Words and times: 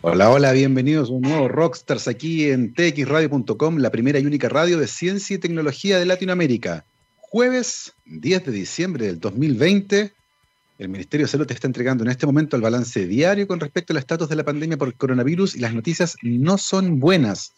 Hola, 0.00 0.30
hola, 0.30 0.52
bienvenidos 0.52 1.08
a 1.08 1.12
un 1.12 1.22
nuevo 1.22 1.48
Rockstars 1.48 2.06
aquí 2.06 2.50
en 2.50 2.72
txradio.com, 2.72 3.78
la 3.78 3.90
primera 3.90 4.20
y 4.20 4.26
única 4.26 4.48
radio 4.48 4.78
de 4.78 4.86
ciencia 4.86 5.34
y 5.34 5.38
tecnología 5.38 5.98
de 5.98 6.06
Latinoamérica. 6.06 6.84
Jueves 7.16 7.94
10 8.06 8.46
de 8.46 8.52
diciembre 8.52 9.06
del 9.06 9.18
2020, 9.18 10.12
el 10.78 10.88
Ministerio 10.88 11.26
de 11.26 11.32
Salud 11.32 11.46
te 11.46 11.54
está 11.54 11.66
entregando 11.66 12.04
en 12.04 12.10
este 12.10 12.26
momento 12.26 12.54
el 12.54 12.62
balance 12.62 13.08
diario 13.08 13.48
con 13.48 13.58
respecto 13.58 13.92
al 13.92 13.96
estatus 13.96 14.28
de 14.28 14.36
la 14.36 14.44
pandemia 14.44 14.78
por 14.78 14.94
coronavirus 14.94 15.56
y 15.56 15.58
las 15.58 15.74
noticias 15.74 16.16
no 16.22 16.58
son 16.58 17.00
buenas. 17.00 17.54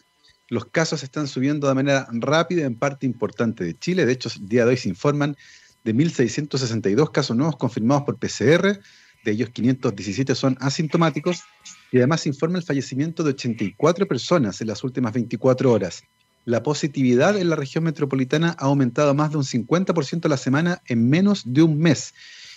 Los 0.49 0.65
casos 0.65 1.03
están 1.03 1.27
subiendo 1.27 1.67
de 1.67 1.75
manera 1.75 2.07
rápida 2.11 2.65
en 2.65 2.73
parte 2.75 3.05
importante 3.05 3.63
de 3.63 3.77
Chile. 3.77 4.07
De 4.07 4.13
hecho, 4.13 4.29
el 4.35 4.49
día 4.49 4.65
de 4.65 4.71
hoy 4.71 4.77
se 4.77 4.89
informan 4.89 5.37
de 5.83 5.93
1.662 5.93 7.11
casos 7.11 7.37
nuevos 7.37 7.57
confirmados 7.57 8.03
por 8.03 8.17
PCR, 8.17 8.79
de 9.23 9.31
ellos 9.31 9.49
517 9.49 10.35
son 10.35 10.57
asintomáticos 10.59 11.43
y 11.91 11.97
además 11.97 12.25
informa 12.25 12.57
el 12.57 12.63
fallecimiento 12.63 13.23
de 13.23 13.31
84 13.31 14.07
personas 14.07 14.61
en 14.61 14.67
las 14.67 14.83
últimas 14.83 15.13
24 15.13 15.71
horas. 15.71 16.03
La 16.45 16.63
positividad 16.63 17.37
en 17.37 17.49
la 17.49 17.55
región 17.55 17.83
metropolitana 17.83 18.55
ha 18.57 18.65
aumentado 18.65 19.13
más 19.13 19.31
de 19.31 19.37
un 19.37 19.43
50% 19.43 20.25
a 20.25 20.29
la 20.29 20.37
semana 20.37 20.81
en 20.87 21.09
menos 21.09 21.43
de 21.45 21.61
un 21.61 21.77
mes. 21.77 22.13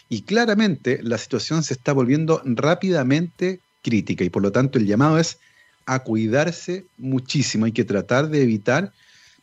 Y 0.08 0.22
claramente 0.22 1.00
la 1.02 1.18
situación 1.18 1.62
se 1.62 1.74
está 1.74 1.92
volviendo 1.92 2.40
rápidamente 2.44 3.60
crítica 3.82 4.24
y 4.24 4.30
por 4.30 4.42
lo 4.42 4.52
tanto 4.52 4.78
el 4.78 4.86
llamado 4.86 5.18
es 5.18 5.38
a 5.86 5.98
cuidarse 5.98 6.86
muchísimo. 6.96 7.66
Hay 7.66 7.72
que 7.72 7.84
tratar 7.84 8.28
de 8.30 8.42
evitar 8.42 8.92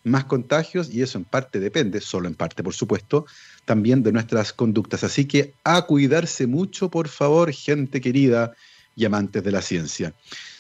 más 0.04 0.26
contagios 0.26 0.92
y 0.92 1.02
eso 1.04 1.20
en 1.20 1.26
parte 1.26 1.60
depende, 1.60 2.02
solo 2.02 2.28
en 2.28 2.34
parte 2.34 2.64
por 2.64 2.74
supuesto, 2.74 3.26
también 3.66 4.04
de 4.04 4.12
nuestras 4.12 4.54
conductas. 4.54 5.04
Así 5.04 5.26
que 5.26 5.54
a 5.64 5.84
cuidarse 5.84 6.48
mucho, 6.48 6.90
por 6.90 7.08
favor, 7.08 7.52
gente 7.52 8.02
querida 8.02 8.54
y 8.96 9.06
amantes 9.06 9.44
de 9.44 9.52
la 9.52 9.62
ciencia. 9.62 10.14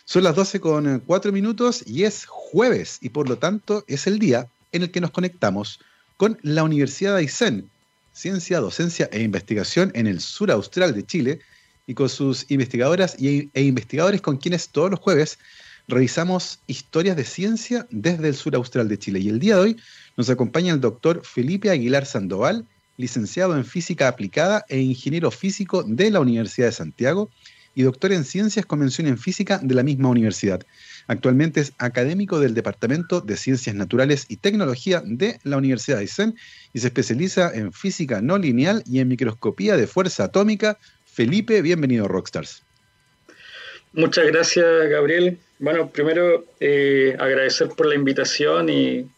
Son 0.05 0.23
las 0.23 0.35
12 0.35 0.59
con 0.59 0.99
4 1.05 1.31
minutos 1.31 1.83
y 1.85 2.03
es 2.03 2.25
jueves 2.25 2.97
y 3.01 3.09
por 3.09 3.29
lo 3.29 3.37
tanto 3.37 3.83
es 3.87 4.07
el 4.07 4.19
día 4.19 4.47
en 4.71 4.83
el 4.83 4.91
que 4.91 5.01
nos 5.01 5.11
conectamos 5.11 5.79
con 6.17 6.37
la 6.41 6.63
Universidad 6.63 7.13
de 7.13 7.19
Aysén, 7.19 7.69
Ciencia, 8.13 8.59
Docencia 8.59 9.09
e 9.11 9.21
Investigación 9.21 9.91
en 9.95 10.07
el 10.07 10.19
sur 10.19 10.51
austral 10.51 10.93
de 10.93 11.05
Chile 11.05 11.39
y 11.87 11.93
con 11.93 12.09
sus 12.09 12.49
investigadoras 12.49 13.15
e 13.19 13.49
investigadores 13.61 14.21
con 14.21 14.37
quienes 14.37 14.69
todos 14.69 14.91
los 14.91 14.99
jueves 14.99 15.39
revisamos 15.87 16.59
historias 16.67 17.15
de 17.15 17.25
ciencia 17.25 17.87
desde 17.89 18.29
el 18.29 18.35
sur 18.35 18.55
austral 18.55 18.87
de 18.87 18.99
Chile. 18.99 19.19
Y 19.19 19.29
el 19.29 19.39
día 19.39 19.55
de 19.55 19.61
hoy 19.61 19.77
nos 20.17 20.29
acompaña 20.29 20.73
el 20.73 20.81
doctor 20.81 21.21
Felipe 21.25 21.69
Aguilar 21.69 22.05
Sandoval, 22.05 22.65
licenciado 23.01 23.57
en 23.57 23.65
Física 23.65 24.07
Aplicada 24.07 24.63
e 24.69 24.79
ingeniero 24.79 25.31
físico 25.31 25.83
de 25.83 26.11
la 26.11 26.21
Universidad 26.21 26.67
de 26.67 26.73
Santiago 26.73 27.29
y 27.75 27.83
doctor 27.83 28.11
en 28.11 28.23
Ciencias 28.23 28.65
con 28.65 28.79
mención 28.79 29.07
en 29.07 29.17
Física 29.17 29.59
de 29.61 29.75
la 29.75 29.83
misma 29.83 30.09
universidad. 30.09 30.65
Actualmente 31.07 31.61
es 31.61 31.73
académico 31.77 32.39
del 32.39 32.53
Departamento 32.53 33.21
de 33.21 33.37
Ciencias 33.37 33.75
Naturales 33.75 34.25
y 34.29 34.37
Tecnología 34.37 35.01
de 35.05 35.39
la 35.43 35.57
Universidad 35.57 35.97
de 35.97 36.03
Aysén 36.03 36.35
y 36.73 36.79
se 36.79 36.87
especializa 36.87 37.51
en 37.53 37.73
física 37.73 38.21
no 38.21 38.37
lineal 38.37 38.83
y 38.85 38.99
en 38.99 39.07
microscopía 39.07 39.75
de 39.77 39.87
fuerza 39.87 40.25
atómica. 40.25 40.77
Felipe, 41.05 41.61
bienvenido 41.61 42.07
Rockstars. 42.07 42.63
Muchas 43.93 44.25
gracias, 44.27 44.65
Gabriel. 44.89 45.37
Bueno, 45.59 45.89
primero 45.89 46.45
eh, 46.59 47.15
agradecer 47.19 47.69
por 47.69 47.87
la 47.87 47.95
invitación 47.95 48.69
y, 48.69 49.09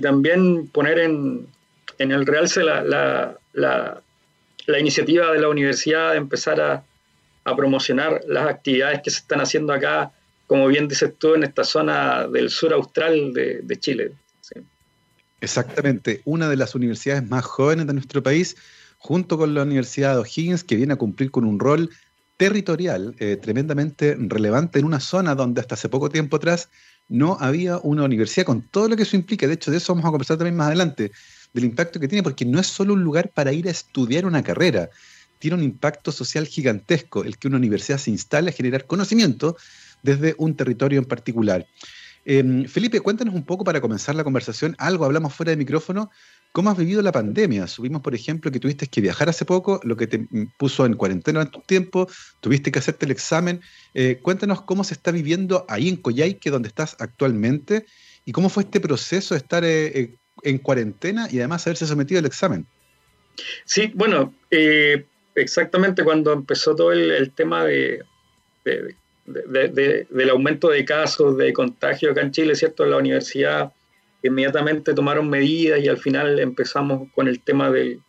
también 0.00 0.68
poner 0.68 0.98
en, 0.98 1.46
el 1.98 2.26
realce 2.26 2.62
la, 2.62 3.36
la, 3.52 4.02
iniciativa 4.78 5.32
de 5.32 5.40
la 5.40 5.48
universidad 5.48 6.12
de 6.12 6.18
empezar 6.18 6.60
a, 6.60 6.84
promocionar 7.56 8.20
las 8.28 8.46
actividades 8.46 9.00
que 9.02 9.10
se 9.10 9.20
están 9.20 9.40
haciendo 9.40 9.72
acá, 9.72 10.12
como 10.46 10.66
bien 10.66 10.86
dices 10.86 11.14
tú, 11.18 11.34
en 11.34 11.44
esta 11.44 11.64
zona 11.64 12.28
del 12.28 12.50
sur 12.50 12.74
austral 12.74 13.32
de, 13.32 13.76
Chile. 13.80 14.12
Exactamente, 15.40 16.20
una 16.26 16.50
de 16.50 16.56
las 16.56 16.74
universidades 16.74 17.26
más 17.26 17.46
jóvenes 17.46 17.86
de 17.86 17.94
nuestro 17.94 18.22
país, 18.22 18.54
junto 18.98 19.38
con 19.38 19.54
la 19.54 19.62
Universidad 19.62 20.12
de 20.12 20.20
O'Higgins, 20.20 20.62
que 20.62 20.76
viene 20.76 20.92
a 20.92 20.96
cumplir 20.96 21.30
con 21.30 21.46
un 21.46 21.58
rol 21.58 21.88
territorial 22.36 23.14
eh, 23.18 23.36
tremendamente 23.36 24.14
relevante 24.18 24.78
en 24.78 24.84
una 24.84 25.00
zona 25.00 25.34
donde 25.34 25.62
hasta 25.62 25.74
hace 25.74 25.88
poco 25.88 26.10
tiempo 26.10 26.36
atrás 26.36 26.68
no 27.08 27.36
había 27.40 27.78
una 27.78 28.04
universidad 28.04 28.46
con 28.46 28.62
todo 28.62 28.88
lo 28.88 28.96
que 28.96 29.02
eso 29.02 29.16
implica. 29.16 29.46
De 29.46 29.54
hecho, 29.54 29.70
de 29.70 29.78
eso 29.78 29.92
vamos 29.92 30.06
a 30.06 30.10
conversar 30.10 30.36
también 30.36 30.56
más 30.56 30.68
adelante, 30.68 31.10
del 31.52 31.64
impacto 31.64 32.00
que 32.00 32.08
tiene, 32.08 32.22
porque 32.22 32.44
no 32.44 32.60
es 32.60 32.66
solo 32.66 32.94
un 32.94 33.02
lugar 33.02 33.30
para 33.34 33.52
ir 33.52 33.68
a 33.68 33.70
estudiar 33.70 34.26
una 34.26 34.42
carrera, 34.42 34.90
tiene 35.38 35.56
un 35.56 35.62
impacto 35.62 36.12
social 36.12 36.46
gigantesco 36.46 37.24
el 37.24 37.38
que 37.38 37.48
una 37.48 37.56
universidad 37.56 37.98
se 37.98 38.10
instale 38.10 38.50
a 38.50 38.52
generar 38.52 38.86
conocimiento 38.86 39.56
desde 40.02 40.34
un 40.38 40.56
territorio 40.56 40.98
en 40.98 41.04
particular. 41.04 41.66
Em, 42.24 42.66
Felipe, 42.66 43.00
cuéntanos 43.00 43.34
un 43.34 43.44
poco 43.44 43.64
para 43.64 43.80
comenzar 43.80 44.14
la 44.14 44.24
conversación, 44.24 44.74
algo 44.78 45.04
hablamos 45.04 45.32
fuera 45.32 45.50
de 45.50 45.56
micrófono, 45.56 46.10
¿Cómo 46.52 46.70
has 46.70 46.78
vivido 46.78 47.02
la 47.02 47.12
pandemia? 47.12 47.66
Subimos, 47.66 48.00
por 48.00 48.14
ejemplo, 48.14 48.50
que 48.50 48.58
tuviste 48.58 48.86
que 48.86 49.00
viajar 49.00 49.28
hace 49.28 49.44
poco, 49.44 49.80
lo 49.84 49.96
que 49.96 50.06
te 50.06 50.26
puso 50.56 50.86
en 50.86 50.94
cuarentena 50.94 51.42
en 51.42 51.50
tu 51.50 51.60
tiempo, 51.60 52.08
tuviste 52.40 52.72
que 52.72 52.78
hacerte 52.78 53.04
el 53.04 53.12
examen. 53.12 53.60
Eh, 53.94 54.18
cuéntanos 54.22 54.62
cómo 54.62 54.82
se 54.82 54.94
está 54.94 55.10
viviendo 55.10 55.66
ahí 55.68 55.88
en 55.88 55.96
Coyhaique, 55.96 56.50
donde 56.50 56.68
estás 56.68 56.96
actualmente, 57.00 57.84
y 58.24 58.32
cómo 58.32 58.48
fue 58.48 58.62
este 58.64 58.80
proceso 58.80 59.34
de 59.34 59.38
estar 59.38 59.62
eh, 59.62 59.86
eh, 60.00 60.17
en 60.42 60.58
cuarentena 60.58 61.28
y 61.30 61.38
además 61.38 61.66
haberse 61.66 61.86
sometido 61.86 62.20
al 62.20 62.26
examen. 62.26 62.66
Sí, 63.64 63.92
bueno, 63.94 64.34
exactamente 65.34 66.02
cuando 66.04 66.32
empezó 66.32 66.74
todo 66.74 66.92
el, 66.92 67.30
tema 67.32 67.64
de, 67.64 68.02
del 69.24 70.30
aumento 70.30 70.68
de 70.68 70.84
casos 70.84 71.36
de 71.36 71.52
contagio 71.52 72.10
acá 72.10 72.22
en 72.22 72.32
Chile, 72.32 72.54
¿cierto? 72.54 72.84
La 72.84 72.96
universidad 72.96 73.72
inmediatamente 74.22 74.94
tomaron 74.94 75.28
medidas 75.28 75.80
y 75.80 75.88
al 75.88 75.98
final 75.98 76.38
empezamos 76.38 77.08
con 77.14 77.28
el 77.28 77.40
tema 77.40 77.70
de, 77.70 78.00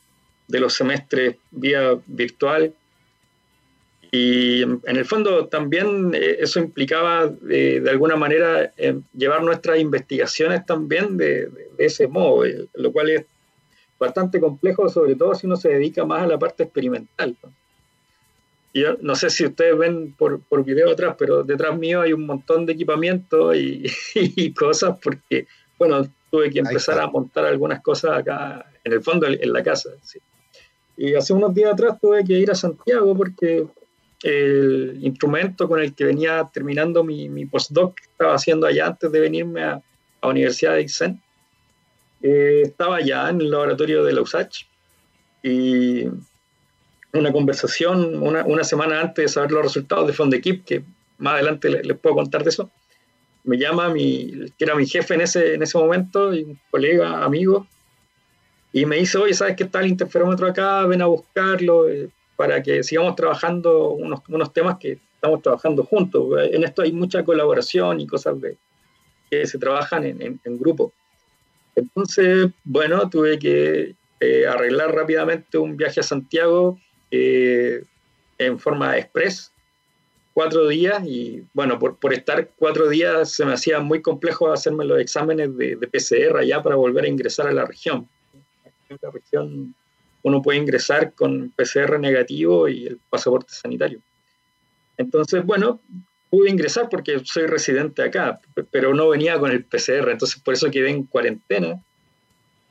los 0.48 0.74
semestres 0.74 1.36
vía 1.52 2.00
virtual. 2.08 2.74
Y 4.12 4.64
en, 4.64 4.82
el 4.86 5.06
fondo 5.06 5.48
también 5.48 6.14
eh, 6.16 6.38
eso 6.40 6.60
implicaba 6.60 7.28
de, 7.28 7.84
alguna 7.90 8.16
manera 8.16 8.72
eh, 8.78 9.00
llevar 9.14 9.44
nuestras 9.44 9.80
investigaciones 9.80 10.66
también 10.66 11.18
de, 11.18 11.50
ese 11.78 12.08
modo, 12.08 12.46
eh, 12.46 12.68
lo 12.74 12.92
cual 12.92 13.10
es 13.12 13.26
bastante 14.00 14.40
complejo, 14.40 14.90
sobre 14.90 15.16
todo 15.16 15.36
si 15.36 15.46
uno 15.46 15.58
se 15.58 15.70
dedica 15.70 16.06
más 16.06 16.24
a 16.24 16.28
la 16.28 16.40
parte 16.40 16.64
experimental. 16.64 17.36
Yo 18.74 18.98
no 19.02 19.16
sé 19.16 19.30
si 19.30 19.46
ustedes 19.46 19.78
ven 19.78 20.14
por, 20.18 20.42
por 20.42 20.64
video 20.64 20.92
atrás, 20.92 21.16
pero 21.18 21.44
detrás 21.44 21.78
mío 21.78 22.02
hay 22.02 22.14
un 22.14 22.26
montón 22.26 22.66
de 22.66 22.74
equipamiento 22.74 23.54
y, 23.54 23.92
y 24.16 24.54
cosas 24.54 24.98
porque 25.02 25.48
bueno, 25.78 26.04
tuve 26.30 26.52
que 26.52 26.60
empezar 26.60 27.00
a 27.00 27.08
montar 27.08 27.46
algunas 27.46 27.82
cosas 27.82 28.18
acá, 28.18 28.66
en 28.84 28.94
el 28.94 29.02
fondo, 29.02 29.26
en 29.28 29.54
la 29.54 29.64
casa. 29.64 29.90
Y 30.98 31.16
hace 31.16 31.34
unos 31.34 31.56
días 31.56 31.74
atrás 31.74 31.98
tuve 32.00 32.24
que 32.24 32.34
ir 32.34 32.52
a 32.52 32.56
Santiago 32.56 33.16
porque 33.16 33.66
el 34.24 35.00
instrumento 35.02 35.68
con 35.68 35.80
el 35.80 35.94
que 35.94 36.06
venía 36.06 36.50
terminando 36.54 37.04
mi, 37.04 37.30
mi 37.30 37.46
postdoc 37.46 37.96
que 37.96 38.04
estaba 38.04 38.36
haciendo 38.36 38.68
allá 38.68 38.88
antes 38.88 39.12
de 39.12 39.20
venirme 39.20 39.64
a 39.64 39.82
la 40.22 40.30
Universidad 40.30 40.74
de 40.74 40.82
Ixen, 40.82 41.22
eh, 42.22 42.64
estaba 42.66 42.98
allá 42.98 43.30
en 43.30 43.42
el 43.42 43.52
laboratorio 43.52 44.04
de 44.04 44.14
la 44.14 44.22
USACH 44.22 44.66
y 45.42 46.06
una 47.14 47.32
conversación 47.32 48.22
una, 48.22 48.44
una, 48.44 48.64
semana 48.64 49.00
antes 49.00 49.24
de 49.24 49.30
saber 49.30 49.52
los 49.52 49.64
resultados 49.64 50.06
de 50.08 50.14
Fondequip, 50.14 50.66
que 50.66 50.84
más 51.18 51.36
adelante 51.36 51.70
les 51.70 51.98
puedo 51.98 52.16
contar 52.16 52.44
de 52.44 52.50
eso, 52.50 52.70
me 53.46 53.58
llama 53.58 53.90
mi, 53.90 54.52
que 54.58 54.66
era 54.66 54.76
mi 54.76 54.86
jefe 54.86 55.14
en 55.14 55.22
ese, 55.22 55.54
en 55.56 55.64
ese 55.64 55.78
momento, 55.78 56.34
y 56.34 56.44
un 56.44 56.60
colega, 56.70 57.24
amigo, 57.24 57.66
y 58.72 58.86
me 58.86 58.98
dice, 58.98 59.18
oye, 59.18 59.34
¿sabes 59.34 59.56
qué 59.56 59.64
está 59.64 59.80
el 59.80 59.88
interferómetro 59.88 60.48
acá? 60.48 60.86
Ven 60.86 61.02
a 61.02 61.08
buscarlo 61.08 61.90
eh, 61.90 62.10
para 62.40 62.64
que 62.64 62.84
sigamos 62.84 63.18
trabajando 63.18 63.90
unos, 63.90 64.22
unos, 64.30 64.54
temas 64.54 64.78
que 64.80 64.98
estamos 65.16 65.42
trabajando 65.42 65.84
juntos. 65.84 66.26
En 66.54 66.64
esto 66.64 66.84
hay 66.84 66.94
mucha 66.94 67.22
colaboración 67.22 68.00
y 68.00 68.08
cosas 68.08 68.40
de, 68.40 68.56
que 69.30 69.46
se 69.46 69.58
trabajan 69.58 70.06
en, 70.06 70.40
en, 70.42 70.58
grupo. 70.58 70.94
Entonces, 71.76 72.48
bueno, 72.64 73.10
tuve 73.10 73.38
que 73.38 73.94
eh, 74.22 74.48
arreglar 74.48 74.96
rápidamente 74.96 75.58
un 75.58 75.76
viaje 75.76 76.00
a 76.00 76.04
Santiago 76.04 76.80
eh, 77.12 77.84
en 78.38 78.58
forma 78.58 78.98
express 78.98 79.52
cuatro 80.34 80.66
días 80.70 81.04
y 81.06 81.44
bueno, 81.54 81.78
por, 81.78 81.98
por, 81.98 82.14
estar 82.14 82.52
cuatro 82.56 82.88
días 82.88 83.34
se 83.34 83.44
me 83.44 83.52
hacía 83.52 83.82
muy 83.82 84.02
complejo 84.02 84.50
hacerme 84.50 84.86
los 84.86 85.02
exámenes 85.02 85.58
de, 85.58 85.76
PCR 85.76 86.38
allá 86.38 86.64
para 86.64 86.78
volver 86.78 87.04
a 87.04 87.10
ingresar 87.10 87.48
a 87.48 87.52
la 87.52 87.66
región. 87.66 88.08
En 88.88 88.98
la 89.02 89.12
región 89.12 89.76
uno 90.24 90.42
puede 90.42 90.60
ingresar 90.60 91.14
con 91.14 91.52
PCR 91.52 92.00
negativo 92.00 92.68
y 92.68 92.88
el 92.88 93.00
pasaporte 93.10 93.54
sanitario. 93.54 94.00
Entonces, 94.98 95.46
bueno, 95.46 95.80
pude 96.30 96.50
ingresar 96.50 96.90
porque 96.90 97.22
soy 97.24 97.48
residente 97.48 98.04
acá, 98.04 98.40
pero 98.72 98.94
no 98.94 99.10
venía 99.10 99.40
con 99.40 99.52
el 99.52 99.64
PCR, 99.64 100.10
entonces 100.10 100.42
por 100.42 100.54
eso 100.54 100.70
quedé 100.70 100.90
en 100.90 101.04
cuarentena. 101.04 101.82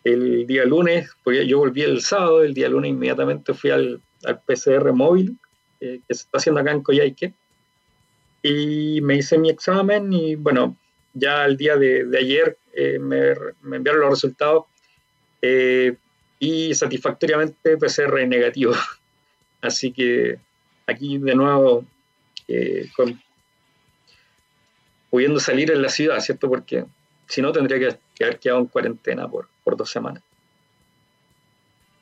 El 0.05 0.47
día 0.47 0.65
lunes, 0.65 1.11
porque 1.25 1.47
yo 1.47 1.59
volví 1.59 1.83
el 1.83 2.01
sábado, 2.03 2.43
el 2.43 2.55
día 2.55 2.69
lunes 2.69 2.91
inmediatamente 2.91 3.53
fui 3.55 3.71
al, 3.71 4.01
al 4.25 4.41
PCR 4.41 4.93
móvil 4.93 5.37
eh, 5.81 6.01
que 6.07 6.15
se 6.15 6.23
está 6.23 6.39
haciendo 6.39 6.61
acá 6.61 6.73
en 6.73 6.83
Coyhaique 6.83 7.35
y 8.43 9.01
me 9.01 9.17
hice 9.17 9.39
mi 9.39 9.51
examen 9.51 10.13
y 10.13 10.35
bueno, 10.35 10.77
ya 11.13 11.45
el 11.45 11.57
día 11.57 11.77
de, 11.77 12.09
ayer 12.19 12.57
eh, 12.73 12.99
me, 12.99 13.33
enviaron 13.77 14.03
los 14.03 14.11
resultados 14.11 14.65
eh, 15.43 15.97
y 16.39 16.75
satisfactoriamente 16.75 17.77
PCR 17.77 18.27
negativo. 18.27 18.73
Así 19.61 19.93
que 19.93 20.39
aquí 20.87 21.19
de 21.19 21.35
nuevo 21.35 21.85
eh, 22.47 22.89
pudiendo 25.11 25.41
salir 25.41 25.71
en 25.71 25.83
la 25.83 25.89
ciudad, 25.89 26.21
¿cierto? 26.21 26.49
Porque 26.49 26.85
si 27.27 27.43
no 27.43 27.53
tendría 27.53 27.79
que, 27.79 28.25
haber 28.25 28.39
quedado 28.39 28.61
en 28.61 28.67
cuarentena 28.67 29.29
por, 29.29 29.49
por 29.65 29.77
dos 29.77 29.91
semanas. 29.91 30.23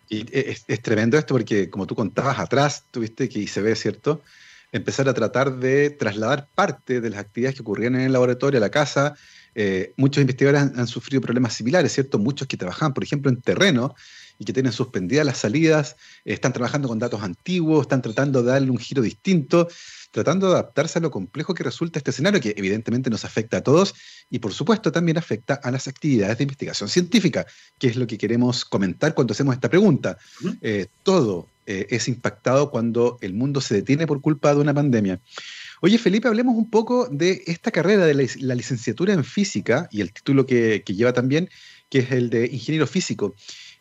Y 0.09 0.25
es, 0.33 0.65
tremendo 0.83 1.19
esto 1.19 1.35
porque, 1.35 1.69
como 1.69 1.87
tú 1.87 1.95
contabas 1.95 2.39
atrás, 2.39 2.85
tuviste 2.91 3.29
que, 3.29 3.47
se 3.49 3.61
ve, 3.61 3.75
¿cierto? 3.75 4.23
Empezar 4.71 5.09
a 5.09 5.15
tratar 5.15 5.57
de 5.57 5.91
trasladar 5.91 6.49
parte 6.55 7.01
de 7.01 7.11
las 7.11 7.21
actividades 7.21 7.57
que 7.57 7.63
ocurrían 7.63 7.97
en 7.97 8.03
el 8.03 8.13
laboratorio 8.13 8.59
a 8.59 8.61
la 8.61 8.71
casa. 8.71 9.17
Eh, 9.55 9.95
muchos 9.97 10.21
investigadores 10.21 10.79
han, 10.79 10.87
sufrido 10.87 11.21
problemas 11.21 11.55
similares, 11.55 11.93
¿cierto? 11.93 12.19
Muchos 12.19 12.47
que 12.47 12.57
trabajaban, 12.57 12.95
por 12.95 13.03
ejemplo, 13.03 13.31
en 13.31 13.41
terreno 13.41 13.95
y 14.39 14.45
que 14.45 14.53
tienen 14.53 14.73
suspendidas 14.73 15.27
las 15.27 15.39
salidas, 15.39 15.97
están 16.25 16.53
trabajando 16.53 16.89
con 16.89 16.99
datos 16.99 17.23
antiguos, 17.23 17.83
están 17.83 18.03
tratando 18.03 18.43
de 18.43 18.53
darle 18.53 18.71
un 18.71 18.79
giro 18.79 19.03
distinto 19.03 19.69
tratando 20.17 20.47
de 20.49 20.55
adaptarse 20.55 20.99
a 20.99 21.03
lo 21.03 21.11
complejo 21.11 21.53
que 21.53 21.63
resulta 21.63 21.99
este 21.99 22.11
escenario, 22.11 22.41
que 22.41 22.55
evidentemente 22.57 23.11
nos 23.11 23.27
afecta 23.27 23.59
a 23.59 23.61
todos 23.61 23.95
y 24.31 24.39
por 24.39 24.55
supuesto 24.55 24.91
también 24.91 25.19
afecta 25.19 25.61
a 25.63 25.71
las 25.71 25.89
actividades 25.89 26.39
de 26.39 26.45
investigación 26.45 26.89
científica, 26.89 27.45
que 27.79 27.89
es 27.89 27.97
lo 27.97 28.07
que 28.07 28.17
queremos 28.17 28.65
comentar 28.65 29.15
cuando 29.15 29.33
hacemos 29.33 29.55
esta 29.55 29.69
pregunta. 29.69 30.17
Eh, 30.63 30.87
todo 31.03 31.49
eh, 31.67 31.87
es 31.91 32.09
impactado 32.09 32.71
cuando 32.71 33.19
el 33.21 33.35
mundo 33.35 33.61
se 33.61 33.75
detiene 33.75 34.07
por 34.07 34.23
culpa 34.23 34.55
de 34.55 34.61
una 34.61 34.73
pandemia. 34.73 35.21
Oye, 35.83 35.99
Felipe, 35.99 36.29
hablemos 36.29 36.57
un 36.57 36.71
poco 36.71 37.09
de 37.11 37.43
esta 37.47 37.71
carrera 37.71 38.07
de 38.07 38.15
la, 38.15 38.55
licenciatura 38.55 39.13
en 39.13 39.23
física 39.23 39.87
y 39.91 40.01
el 40.01 40.15
título 40.15 40.47
que, 40.47 40.83
lleva 40.87 41.13
también, 41.13 41.51
que 41.91 41.99
es 41.99 42.13
el 42.13 42.31
de 42.31 42.47
ingeniero 42.47 42.87
físico. 42.87 43.35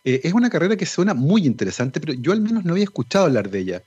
Eh, 0.05 0.21
es 0.23 0.33
una 0.33 0.49
carrera 0.49 0.77
que 0.77 0.85
suena 0.85 1.13
muy 1.13 1.45
interesante, 1.45 1.99
pero 1.99 2.13
yo 2.13 2.31
al 2.31 2.39
menos 2.39 2.63
no 2.63 2.71
había 2.71 2.85
escuchado 2.85 3.25
hablar 3.25 3.49
de 3.49 3.59
ella. 3.59 3.83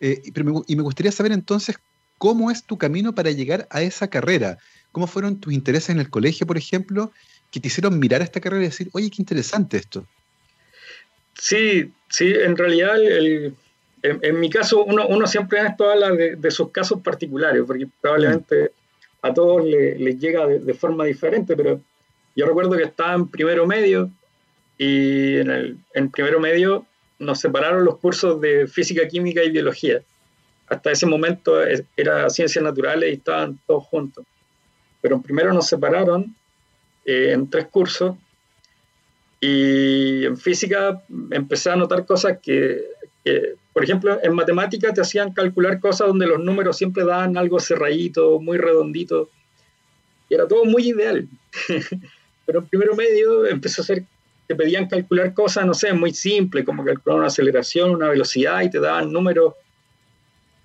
y 0.00 0.76
me 0.76 0.82
gustaría 0.82 1.12
saber 1.12 1.32
entonces 1.32 1.76
¿Cómo 2.20 2.50
es 2.50 2.64
tu 2.64 2.76
camino 2.76 3.14
para 3.14 3.30
llegar 3.30 3.66
a 3.70 3.80
esa 3.80 4.08
carrera? 4.10 4.58
¿Cómo 4.92 5.06
fueron 5.06 5.40
tus 5.40 5.54
intereses 5.54 5.88
en 5.88 6.00
el 6.00 6.10
colegio, 6.10 6.46
por 6.46 6.58
ejemplo, 6.58 7.12
que 7.50 7.60
te 7.60 7.68
hicieron 7.68 7.98
mirar 7.98 8.20
esta 8.20 8.42
carrera 8.42 8.64
y 8.64 8.66
decir, 8.66 8.90
oye, 8.92 9.08
qué 9.08 9.22
interesante 9.22 9.78
esto? 9.78 10.04
Sí, 11.32 11.90
sí, 12.10 12.34
en 12.34 12.58
realidad, 12.58 12.96
en, 14.02 14.38
mi 14.38 14.50
caso, 14.50 14.84
uno, 14.84 15.26
siempre 15.26 15.60
habla 15.60 16.10
de, 16.10 16.36
de, 16.36 16.50
sus 16.50 16.70
casos 16.70 17.00
particulares, 17.00 17.62
porque 17.66 17.88
probablemente 18.02 18.72
a 19.22 19.32
todos 19.32 19.64
les, 19.64 20.20
llega 20.20 20.46
de, 20.46 20.74
forma 20.74 21.06
diferente, 21.06 21.56
pero 21.56 21.80
yo 22.36 22.44
recuerdo 22.44 22.76
que 22.76 22.82
estaba 22.82 23.14
en 23.14 23.28
primero 23.28 23.66
medio 23.66 24.10
y 24.80 25.36
en, 25.36 25.50
el, 25.50 25.78
en 25.92 26.10
primero 26.10 26.40
medio 26.40 26.86
nos 27.18 27.40
separaron 27.40 27.84
los 27.84 27.98
cursos 27.98 28.40
de 28.40 28.66
física, 28.66 29.06
química 29.06 29.44
y 29.44 29.50
biología 29.50 30.00
hasta 30.70 30.92
ese 30.92 31.04
momento 31.04 31.60
era 31.96 32.30
ciencias 32.30 32.64
naturales 32.64 33.10
y 33.10 33.14
estaban 33.14 33.58
todos 33.66 33.84
juntos. 33.84 34.24
Pero 35.02 35.20
primero 35.20 35.52
nos 35.52 35.66
separaron 35.66 36.34
eh, 37.04 37.32
en 37.32 37.50
tres 37.50 37.66
cursos 37.66 38.16
y 39.40 40.24
en 40.24 40.36
física 40.36 41.02
empecé 41.32 41.70
a 41.70 41.76
notar 41.76 42.06
cosas 42.06 42.38
que, 42.40 42.84
por 43.72 43.82
ejemplo, 43.82 44.20
en 44.22 44.32
matemática 44.32 44.94
te 44.94 45.00
hacían 45.00 45.32
calcular 45.32 45.80
cosas 45.80 46.06
donde 46.06 46.26
los 46.26 46.38
números 46.38 46.76
siempre 46.76 47.04
daban 47.04 47.36
algo 47.36 47.58
cerradito, 47.58 48.38
muy 48.38 48.56
redondito, 48.56 49.28
y 50.28 50.34
era 50.34 50.46
todo 50.46 50.64
muy 50.64 50.88
ideal. 50.88 51.26
Pero 52.46 52.60
en 52.60 52.66
primero 52.66 52.94
medio 52.94 53.46
empezó 53.46 53.82
a 53.82 53.86
ser, 53.86 54.04
te 54.50 54.56
pedían 54.56 54.88
calcular 54.88 55.32
cosas, 55.32 55.64
no 55.64 55.74
sé, 55.74 55.92
muy 55.92 56.12
simples, 56.12 56.64
como 56.64 56.84
calcular 56.84 57.20
una 57.20 57.28
aceleración, 57.28 57.90
una 57.90 58.08
velocidad, 58.08 58.62
y 58.62 58.68
te 58.68 58.80
daban 58.80 59.12
números 59.12 59.54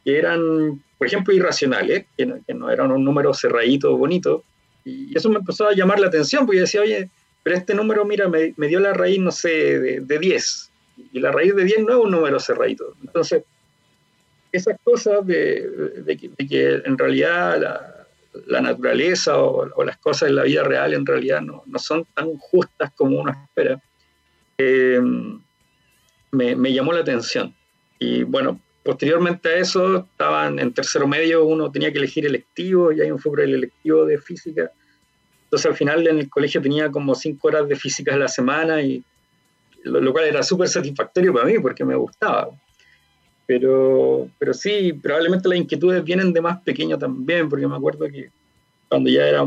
que 0.04 0.18
eran, 0.18 0.82
por 0.98 1.06
ejemplo, 1.06 1.32
irracionales, 1.36 2.08
que 2.18 2.26
no, 2.26 2.72
eran 2.72 2.92
un 2.92 3.06
número 3.06 3.32
cerradito, 3.36 3.96
bonito, 3.96 4.44
y 4.84 5.16
eso 5.16 5.30
me 5.30 5.38
empezó 5.38 5.68
a 5.68 5.76
llamar 5.76 6.00
la 6.00 6.08
atención, 6.08 6.48
porque 6.48 6.58
yo 6.58 6.64
decía, 6.64 6.82
oye, 6.82 7.12
pero 7.44 7.58
este 7.58 7.76
número, 7.76 8.06
mira, 8.06 8.28
me, 8.28 8.68
dio 8.68 8.80
la 8.80 8.92
raíz, 8.92 9.20
no 9.20 9.30
sé, 9.30 10.02
de, 10.02 10.20
10, 10.20 10.72
y 11.14 11.20
la 11.20 11.32
raíz 11.32 11.56
de 11.56 11.66
10 11.66 11.82
no 11.82 11.92
es 11.92 12.06
un 12.06 12.10
número 12.10 12.40
cerradito. 12.40 12.96
Entonces, 13.04 13.44
esas 14.52 14.80
cosas 14.84 15.28
de, 15.28 16.18
que, 16.50 16.82
en 16.84 16.98
realidad 16.98 17.62
la, 17.62 17.95
naturaleza 18.62 19.38
o, 19.38 19.84
las 19.84 19.98
cosas 19.98 20.30
en 20.30 20.36
la 20.36 20.44
vida 20.44 20.64
real 20.64 20.94
en 20.94 21.06
realidad 21.06 21.42
no, 21.42 21.64
son 21.78 22.06
tan 22.14 22.36
justas 22.38 22.92
como 22.96 23.20
uno 23.20 23.32
espera, 23.32 23.82
eh, 24.58 25.02
me, 26.32 26.56
me, 26.56 26.74
llamó 26.74 26.94
la 26.94 27.02
atención. 27.02 27.56
Y 28.00 28.24
bueno, 28.24 28.60
Posteriormente 28.86 29.50
a 29.50 29.58
eso, 29.58 30.06
estaban 30.12 30.60
en 30.60 30.72
tercero 30.72 31.08
medio, 31.08 31.44
uno 31.44 31.72
tenía 31.72 31.92
que 31.92 31.98
elegir 31.98 32.24
electivo, 32.24 32.92
y 32.92 33.02
ahí 33.02 33.10
un 33.10 33.18
fue 33.18 33.44
el 33.44 33.56
electivo 33.56 34.06
de 34.06 34.20
física. 34.20 34.72
Entonces 35.46 35.66
al 35.66 35.76
final 35.76 36.06
en 36.06 36.20
el 36.20 36.30
colegio 36.30 36.62
tenía 36.62 36.92
como 36.92 37.16
cinco 37.16 37.48
horas 37.48 37.68
de 37.68 37.76
física 37.76 38.14
a 38.14 38.18
la 38.18 38.28
semana, 38.28 38.84
y 38.84 39.04
lo, 39.86 40.14
cual 40.14 40.26
era 40.26 40.44
súper 40.44 40.68
satisfactorio 40.68 41.34
para 41.34 41.48
mí 41.48 41.58
porque 41.58 41.84
me 41.84 41.96
gustaba. 41.96 42.50
Pero, 43.48 44.28
pero 44.40 44.54
sí, 44.54 44.94
probablemente 44.94 45.48
las 45.48 45.60
inquietudes 45.60 46.04
vienen 46.04 46.34
de 46.34 46.42
más 46.42 46.62
pequeño 46.62 46.98
también, 46.98 47.48
porque 47.48 47.68
me 47.68 47.76
acuerdo 47.76 48.08
que 48.08 48.32
cuando 48.90 49.10
ya 49.10 49.28
era, 49.28 49.46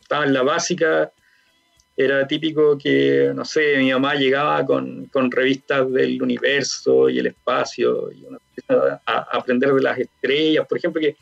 estaba 0.00 0.24
en 0.24 0.32
la 0.32 0.42
básica, 0.42 1.12
era 1.96 2.26
típico 2.26 2.78
que, 2.78 3.32
no 3.34 3.44
sé, 3.44 3.76
mi 3.78 3.92
mamá 3.92 4.14
llegaba 4.14 4.64
con, 4.64 5.06
con 5.06 5.30
revistas 5.30 5.90
del 5.92 6.22
universo 6.22 7.10
y 7.10 7.18
el 7.18 7.26
espacio 7.26 8.10
y 8.10 8.24
uno 8.24 8.38
empieza 8.48 9.00
a, 9.04 9.18
aprender 9.36 9.72
de 9.72 9.82
las 9.82 9.98
estrellas, 9.98 10.66
por 10.66 10.78
ejemplo, 10.78 11.00
que 11.00 11.16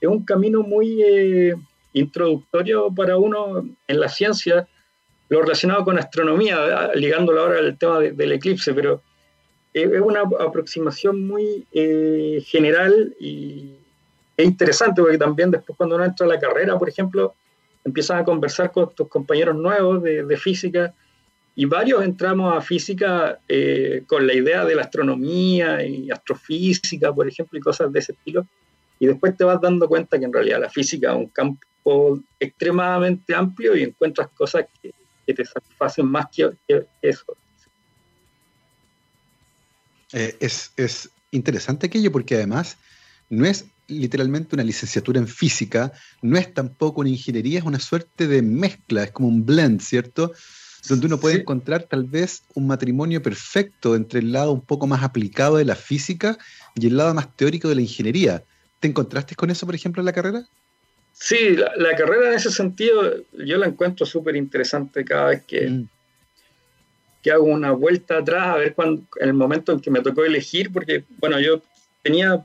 es 0.00 0.08
un 0.08 0.24
camino 0.24 0.62
muy 0.62 1.02
eh, 1.02 1.54
introductorio 1.92 2.92
para 2.94 3.16
uno 3.16 3.68
en 3.86 4.00
la 4.00 4.08
ciencia, 4.08 4.66
lo 5.28 5.42
relacionado 5.42 5.84
con 5.84 5.98
astronomía, 5.98 6.90
ligándolo 6.94 7.40
ahora 7.40 7.58
al 7.58 7.78
tema 7.78 8.00
del 8.00 8.32
eclipse, 8.32 8.74
pero 8.74 9.02
es 9.74 10.00
una 10.00 10.20
aproximación 10.20 11.26
muy 11.26 11.66
eh, 11.72 12.42
general 12.46 13.14
y 13.18 13.76
es 14.36 14.46
interesante 14.46 15.00
porque 15.00 15.18
también 15.18 15.50
después 15.50 15.76
cuando 15.76 15.96
uno 15.96 16.04
entra 16.04 16.26
a 16.26 16.28
la 16.28 16.38
carrera, 16.38 16.78
por 16.78 16.88
ejemplo, 16.88 17.34
empiezas 17.84 18.20
a 18.20 18.24
conversar 18.24 18.70
con 18.72 18.94
tus 18.94 19.08
compañeros 19.08 19.56
nuevos 19.56 20.02
de, 20.02 20.36
física 20.36 20.94
y 21.54 21.64
varios 21.66 22.02
entramos 22.02 22.56
a 22.56 22.60
física 22.60 23.38
eh, 23.48 24.04
con 24.06 24.26
la 24.26 24.34
idea 24.34 24.64
de 24.64 24.74
la 24.74 24.82
astronomía 24.82 25.84
y 25.84 26.10
astrofísica, 26.10 27.12
por 27.12 27.28
ejemplo, 27.28 27.58
y 27.58 27.62
cosas 27.62 27.92
de 27.92 27.98
ese 27.98 28.12
estilo. 28.12 28.46
Y 28.98 29.06
después 29.06 29.36
te 29.36 29.44
vas 29.44 29.60
dando 29.60 29.88
cuenta 29.88 30.18
que 30.18 30.24
en 30.24 30.32
realidad 30.32 30.60
la 30.60 30.70
física 30.70 31.10
es 31.10 31.18
un 31.18 31.26
campo 31.26 32.20
extremadamente 32.38 33.34
amplio 33.34 33.76
y 33.76 33.82
encuentras 33.82 34.28
cosas 34.30 34.66
que, 34.80 34.92
te 35.34 35.44
satisfacen 35.44 36.06
más 36.06 36.26
que, 36.30 36.52
eso. 37.00 37.36
Eh, 40.12 40.36
es, 40.40 40.72
es 40.76 41.10
interesante 41.30 41.86
aquello 41.86 42.12
porque 42.12 42.34
además 42.34 42.76
no 43.30 43.46
es 43.46 43.64
literalmente 43.88 44.54
una 44.54 44.64
licenciatura 44.64 45.18
en 45.18 45.28
física, 45.28 45.92
no 46.20 46.38
es 46.38 46.52
tampoco 46.52 47.00
una 47.00 47.10
ingeniería, 47.10 47.58
es 47.58 47.64
una 47.64 47.78
suerte 47.78 48.26
de 48.26 48.42
mezcla, 48.42 49.04
es 49.04 49.10
como 49.10 49.28
un 49.28 49.44
blend, 49.44 49.80
¿cierto? 49.80 50.32
Donde 50.88 51.06
uno 51.06 51.18
puede 51.18 51.40
encontrar 51.40 51.84
tal 51.84 52.04
vez 52.04 52.42
un 52.54 52.66
matrimonio 52.66 53.22
perfecto 53.22 53.94
entre 53.94 54.20
el 54.20 54.32
lado 54.32 54.52
un 54.52 54.62
poco 54.62 54.86
más 54.86 55.02
aplicado 55.02 55.56
de 55.56 55.64
la 55.64 55.76
física 55.76 56.36
y 56.74 56.86
el 56.86 56.96
lado 56.96 57.14
más 57.14 57.34
teórico 57.36 57.68
de 57.68 57.76
la 57.76 57.82
ingeniería. 57.82 58.42
¿Te 58.80 58.88
encontraste 58.88 59.36
con 59.36 59.50
eso, 59.50 59.64
por 59.64 59.74
ejemplo, 59.74 60.00
en 60.00 60.06
la 60.06 60.12
carrera? 60.12 60.44
Sí, 61.12 61.56
la, 61.56 61.94
carrera 61.94 62.30
en 62.30 62.34
ese 62.34 62.50
sentido 62.50 63.14
yo 63.32 63.58
la 63.58 63.66
encuentro 63.66 64.04
súper 64.04 64.34
interesante 64.34 65.04
cada 65.04 65.28
vez 65.28 65.44
que, 65.44 65.68
mm. 65.68 65.88
Que 67.22 67.30
hago 67.30 67.44
una 67.44 67.70
vuelta 67.70 68.18
atrás 68.18 68.48
a 68.48 68.56
ver 68.56 68.74
cuando, 68.74 69.02
en 69.20 69.28
el 69.28 69.34
momento 69.34 69.72
en 69.72 69.80
que 69.80 69.90
me 69.90 70.00
tocó 70.00 70.24
elegir, 70.24 70.72
porque, 70.72 71.04
bueno, 71.18 71.38
yo 71.40 71.62
tenía 72.02 72.44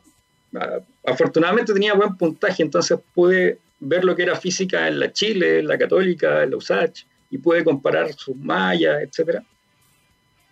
afortunadamente 1.05 1.73
tenía 1.73 1.93
buen 1.93 2.15
puntaje, 2.17 2.63
entonces 2.63 2.99
pude 3.13 3.59
ver 3.79 4.03
lo 4.03 4.15
que 4.15 4.23
era 4.23 4.35
física 4.35 4.87
en 4.87 4.99
la 4.99 5.11
Chile, 5.11 5.59
en 5.59 5.67
la 5.67 5.77
Católica, 5.77 6.43
en 6.43 6.51
la 6.51 6.57
USACH, 6.57 7.05
y 7.29 7.37
pude 7.37 7.63
comparar 7.63 8.13
sus 8.13 8.35
mallas, 8.35 9.01
etc. 9.01 9.41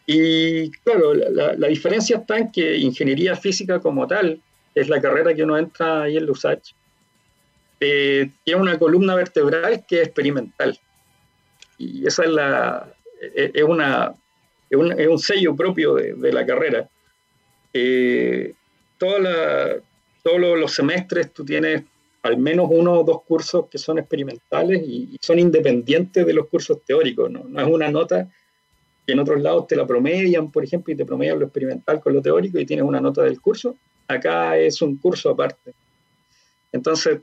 Y 0.05 0.71
claro, 0.71 1.13
la, 1.13 1.67
diferencia 1.67 2.17
está 2.17 2.37
en 2.37 2.51
que 2.51 2.77
ingeniería 2.77 3.35
física 3.35 3.79
como 3.79 4.07
tal, 4.07 4.41
es 4.73 4.89
la 4.89 5.01
carrera 5.01 5.33
que 5.33 5.43
uno 5.43 5.57
entra 5.57 6.03
ahí 6.03 6.17
en 6.17 6.25
la 6.25 6.31
USACH, 6.31 6.73
eh, 7.79 8.29
tiene 8.43 8.61
una 8.61 8.77
columna 8.77 9.15
vertebral 9.15 9.85
que 9.87 10.01
es 10.01 10.07
experimental. 10.07 10.79
Y 11.77 12.07
esa 12.07 12.23
es 12.23 12.29
la 12.29 12.94
es, 13.21 13.63
una, 13.63 14.13
es, 14.69 15.07
un, 15.07 15.19
sello 15.19 15.55
propio 15.55 15.95
de, 15.95 16.33
la 16.33 16.45
carrera. 16.45 16.89
Eh, 17.73 18.53
toda 18.97 19.81
todos 20.25 20.39
los 20.39 20.73
semestres 20.73 21.31
tú 21.31 21.45
tienes 21.45 21.83
al 22.23 22.37
menos 22.37 22.67
uno 22.71 22.93
o 22.93 23.03
dos 23.03 23.21
cursos 23.21 23.67
que 23.69 23.77
son 23.77 23.99
experimentales 23.99 24.81
y, 24.81 25.15
son 25.21 25.37
independientes 25.37 26.25
de 26.25 26.33
los 26.33 26.47
cursos 26.47 26.79
teóricos. 26.83 27.29
¿no? 27.29 27.43
no 27.47 27.61
es 27.61 27.67
una 27.67 27.91
nota 27.91 28.27
que 29.05 29.13
en 29.13 29.19
otros 29.19 29.39
lados 29.39 29.67
te 29.67 29.75
la 29.75 29.85
promedian, 29.85 30.51
por 30.51 30.63
ejemplo, 30.63 30.91
y 30.91 30.97
te 30.97 31.05
promedian 31.05 31.37
lo 31.37 31.45
experimental 31.45 31.99
con 31.99 32.13
lo 32.13 32.23
teórico 32.23 32.57
y 32.57 32.65
tienes 32.65 32.83
una 32.83 32.99
nota 32.99 33.21
del 33.21 33.39
curso. 33.39 33.75
Acá 34.07 34.57
es 34.57 34.81
un 34.81 34.97
curso 34.97 35.29
aparte. 35.29 35.73
Entonces, 36.71 37.19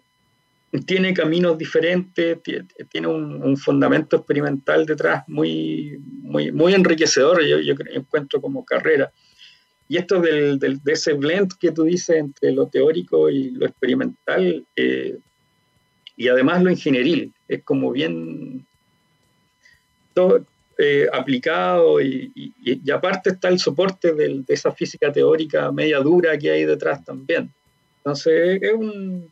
tiene 0.81 1.13
caminos 1.13 1.59
diferentes, 1.59 2.39
tiene 2.89 3.07
un, 3.07 3.57
fundamento 3.57 4.17
experimental 4.17 4.87
detrás 4.87 5.23
muy, 5.29 5.99
muy, 6.23 6.51
muy 6.51 6.73
enriquecedor, 6.75 7.45
yo, 7.45 7.61
yo 7.61 7.75
encuentro 7.93 8.41
como 8.41 8.65
carrera. 8.65 9.13
Y 9.89 9.99
esto 9.99 10.21
del, 10.21 10.59
de 10.59 10.93
ese 10.93 11.13
blend 11.13 11.53
que 11.59 11.73
tú 11.73 11.85
dices 11.85 12.17
entre 12.17 12.53
lo 12.53 12.67
teórico 12.69 13.29
y 13.29 13.51
lo 13.51 13.67
experimental, 13.67 14.65
eh, 14.75 15.19
y 16.17 16.29
además 16.29 16.63
lo 16.63 16.71
ingenieril, 16.71 17.33
es 17.49 17.63
como 17.63 17.93
bien 17.93 18.65
todo, 20.15 20.47
eh, 20.79 21.07
aplicado 21.13 22.01
y, 22.01 22.33
y, 22.35 22.91
aparte 22.91 23.31
está 23.31 23.49
el 23.49 23.59
soporte 23.59 24.15
de 24.15 24.43
esa 24.49 24.73
física 24.73 25.13
teórica 25.13 25.71
media 25.71 26.01
dura 26.01 26.39
que 26.39 26.51
hay 26.51 26.65
detrás 26.65 27.05
también. 27.05 27.53
Entonces 27.99 28.63
es 28.63 28.73
un, 28.73 29.32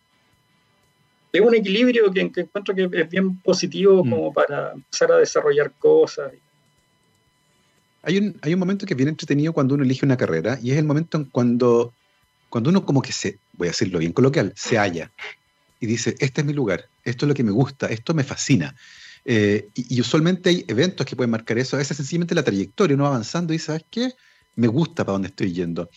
es 1.32 1.40
un 1.40 1.54
equilibrio 1.54 2.10
que, 2.12 2.20
encuentro 2.20 2.74
que 2.74 2.88
es 2.92 3.10
bien 3.10 3.38
positivo 3.40 4.04
mm. 4.04 4.10
como 4.10 4.32
para 4.32 4.72
empezar 4.72 5.12
a 5.12 5.18
desarrollar 5.18 5.72
cosas. 5.78 6.32
Hay 8.02 8.18
un, 8.18 8.38
hay 8.42 8.54
un 8.54 8.60
momento 8.60 8.86
que 8.86 8.94
es 8.94 8.96
bien 8.96 9.10
entretenido 9.10 9.52
cuando 9.52 9.74
uno 9.74 9.84
elige 9.84 10.06
una 10.06 10.16
carrera 10.16 10.58
y 10.62 10.72
es 10.72 10.78
el 10.78 10.84
momento 10.84 11.18
en 11.18 11.24
cuando, 11.24 11.92
cuando 12.48 12.70
uno 12.70 12.84
como 12.84 13.02
que 13.02 13.12
se, 13.12 13.38
voy 13.52 13.68
a 13.68 13.70
decirlo 13.70 13.98
bien 13.98 14.12
coloquial, 14.12 14.52
se 14.56 14.78
halla 14.78 15.10
y 15.80 15.86
dice, 15.86 16.14
este 16.18 16.40
es 16.40 16.46
mi 16.46 16.52
lugar, 16.52 16.86
esto 17.04 17.26
es 17.26 17.28
lo 17.28 17.34
que 17.34 17.44
me 17.44 17.50
gusta, 17.50 17.86
esto 17.86 18.14
me 18.14 18.24
fascina. 18.24 18.74
Eh, 19.24 19.68
y, 19.74 20.00
usualmente 20.00 20.48
hay 20.48 20.64
eventos 20.66 21.04
que 21.06 21.14
pueden 21.14 21.30
marcar 21.30 21.58
eso, 21.58 21.76
a 21.76 21.78
veces 21.78 21.96
sencillamente 21.96 22.34
la 22.34 22.42
trayectoria, 22.42 22.94
uno 22.94 23.04
va 23.04 23.10
avanzando 23.10 23.52
y 23.52 23.58
¿sabes 23.58 23.84
qué? 23.90 24.12
Me 24.56 24.66
gusta 24.66 25.04
para 25.04 25.12
dónde 25.12 25.28
estoy 25.28 25.52
yendo. 25.52 25.90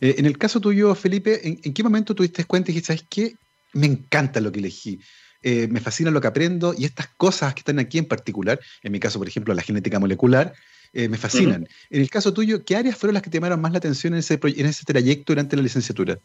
Eh, 0.00 0.14
en 0.18 0.26
el 0.26 0.38
caso 0.38 0.60
tuyo, 0.60 0.94
Felipe, 0.94 1.46
¿en, 1.46 1.60
¿en, 1.62 1.74
qué 1.74 1.82
momento 1.82 2.14
tuviste 2.14 2.44
cuenta 2.44 2.70
y 2.70 2.74
dijiste, 2.74 2.94
¿sabes 2.94 3.06
qué? 3.08 3.34
Me 3.72 3.86
encanta 3.86 4.40
lo 4.40 4.52
que 4.52 4.60
elegí. 4.60 5.00
Eh, 5.42 5.68
me 5.68 5.80
fascina 5.80 6.10
lo 6.10 6.20
que 6.20 6.26
aprendo 6.26 6.74
y 6.76 6.84
estas 6.84 7.08
cosas 7.16 7.54
que 7.54 7.60
están 7.60 7.78
aquí 7.78 7.96
en 7.96 8.04
particular, 8.04 8.60
en 8.82 8.92
mi 8.92 9.00
caso, 9.00 9.18
por 9.18 9.26
ejemplo, 9.26 9.54
la 9.54 9.62
genética 9.62 9.98
molecular, 9.98 10.52
eh, 10.92 11.08
me 11.08 11.16
fascinan. 11.16 11.66
En 11.88 12.00
el 12.02 12.10
caso 12.10 12.34
tuyo, 12.34 12.62
¿qué 12.64 12.76
áreas 12.76 12.96
fueron 12.96 13.14
las 13.14 13.22
que 13.22 13.30
te 13.30 13.38
llamaron 13.38 13.60
más 13.60 13.72
la 13.72 13.78
atención 13.78 14.12
en 14.12 14.18
ese, 14.18 14.38
en 14.42 14.66
ese 14.66 14.84
trayecto 14.84 15.32
durante 15.32 15.56
la 15.56 15.62
licenciatura? 15.62 16.18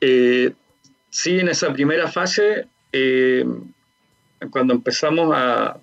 Eh, 0.00 0.52
sí, 1.10 1.38
en 1.38 1.48
esa 1.48 1.72
primera 1.72 2.10
fase, 2.10 2.66
cuando 4.50 4.74
empezamos 4.74 5.32
a, 5.32 5.78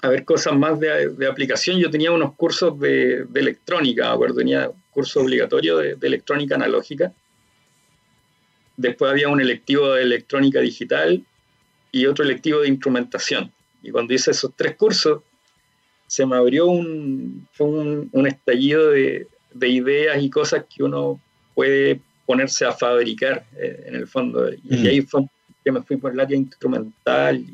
a 0.00 0.08
ver 0.08 0.24
cosas 0.24 0.56
más 0.56 0.80
de, 0.80 1.26
aplicación, 1.28 1.78
yo 1.78 1.90
tenía 1.90 2.12
unos 2.12 2.34
cursos 2.34 2.78
de, 2.80 3.26
electrónica, 3.34 4.16
tenía 4.34 4.70
curso 4.90 5.20
obligatorio 5.20 5.78
de 5.78 6.06
electrónica 6.06 6.54
analógica 6.54 7.12
Después 8.76 9.10
había 9.10 9.28
un 9.28 9.40
electivo 9.40 9.92
de 9.92 10.02
electrónica 10.02 10.60
digital 10.60 11.24
y 11.92 12.06
otro 12.06 12.24
electivo 12.24 12.60
de 12.60 12.68
instrumentación. 12.68 13.52
Y 13.82 13.90
cuando 13.90 14.14
hice 14.14 14.32
esos 14.32 14.52
tres 14.56 14.76
cursos, 14.76 15.22
se 16.06 16.26
me 16.26 16.36
abrió 16.36 16.66
un, 16.66 17.46
un, 17.58 18.26
estallido 18.26 18.90
de, 18.90 19.28
ideas 19.60 20.22
y 20.22 20.30
cosas 20.30 20.64
que 20.64 20.82
uno 20.82 21.20
puede 21.54 22.00
ponerse 22.26 22.64
a 22.64 22.72
fabricar 22.72 23.44
eh, 23.56 23.84
en 23.86 23.94
el 23.94 24.06
fondo. 24.06 24.52
Y, 24.52 24.76
mm. 24.76 24.86
ahí 24.86 25.02
fue 25.02 25.22
que 25.64 25.72
me 25.72 25.82
fui 25.82 25.96
por 25.96 26.12
el 26.12 26.20
área 26.20 26.36
instrumental 26.36 27.44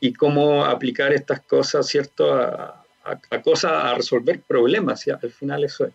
y, 0.00 0.12
cómo 0.12 0.64
aplicar 0.64 1.12
estas 1.12 1.40
cosas, 1.40 1.86
¿cierto? 1.86 2.32
A, 2.32 2.84
cosas, 3.42 3.72
a 3.72 3.94
resolver 3.94 4.40
problemas. 4.42 5.06
Al 5.08 5.30
final 5.30 5.64
eso 5.64 5.86
es. 5.86 5.92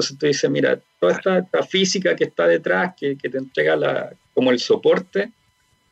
Entonces 0.00 0.18
tú 0.18 0.26
dices, 0.26 0.50
mira, 0.50 0.80
toda 0.98 1.12
esta, 1.12 1.62
física 1.62 2.16
que 2.16 2.24
está 2.24 2.46
detrás, 2.46 2.94
que, 2.98 3.16
te 3.16 3.36
entrega 3.36 3.76
la, 3.76 4.10
como 4.32 4.50
el 4.50 4.58
soporte 4.58 5.30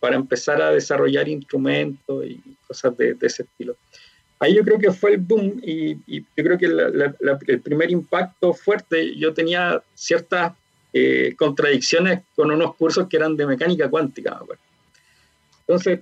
para 0.00 0.16
empezar 0.16 0.62
a 0.62 0.70
desarrollar 0.70 1.28
instrumentos 1.28 2.24
y 2.24 2.40
cosas 2.66 2.96
de, 2.96 3.14
ese 3.20 3.42
estilo. 3.42 3.76
Ahí 4.38 4.54
yo 4.54 4.64
creo 4.64 4.78
que 4.78 4.92
fue 4.92 5.12
el 5.12 5.18
boom 5.18 5.60
y, 5.62 5.96
yo 6.06 6.22
creo 6.36 6.56
que 6.56 6.66
el 7.48 7.60
primer 7.60 7.90
impacto 7.90 8.54
fuerte, 8.54 9.14
yo 9.14 9.34
tenía 9.34 9.82
ciertas 9.94 10.54
eh, 10.94 11.34
contradicciones 11.36 12.20
con 12.34 12.50
unos 12.50 12.76
cursos 12.76 13.08
que 13.08 13.18
eran 13.18 13.36
de 13.36 13.46
mecánica 13.46 13.90
cuántica. 13.90 14.40
Entonces, 15.66 16.00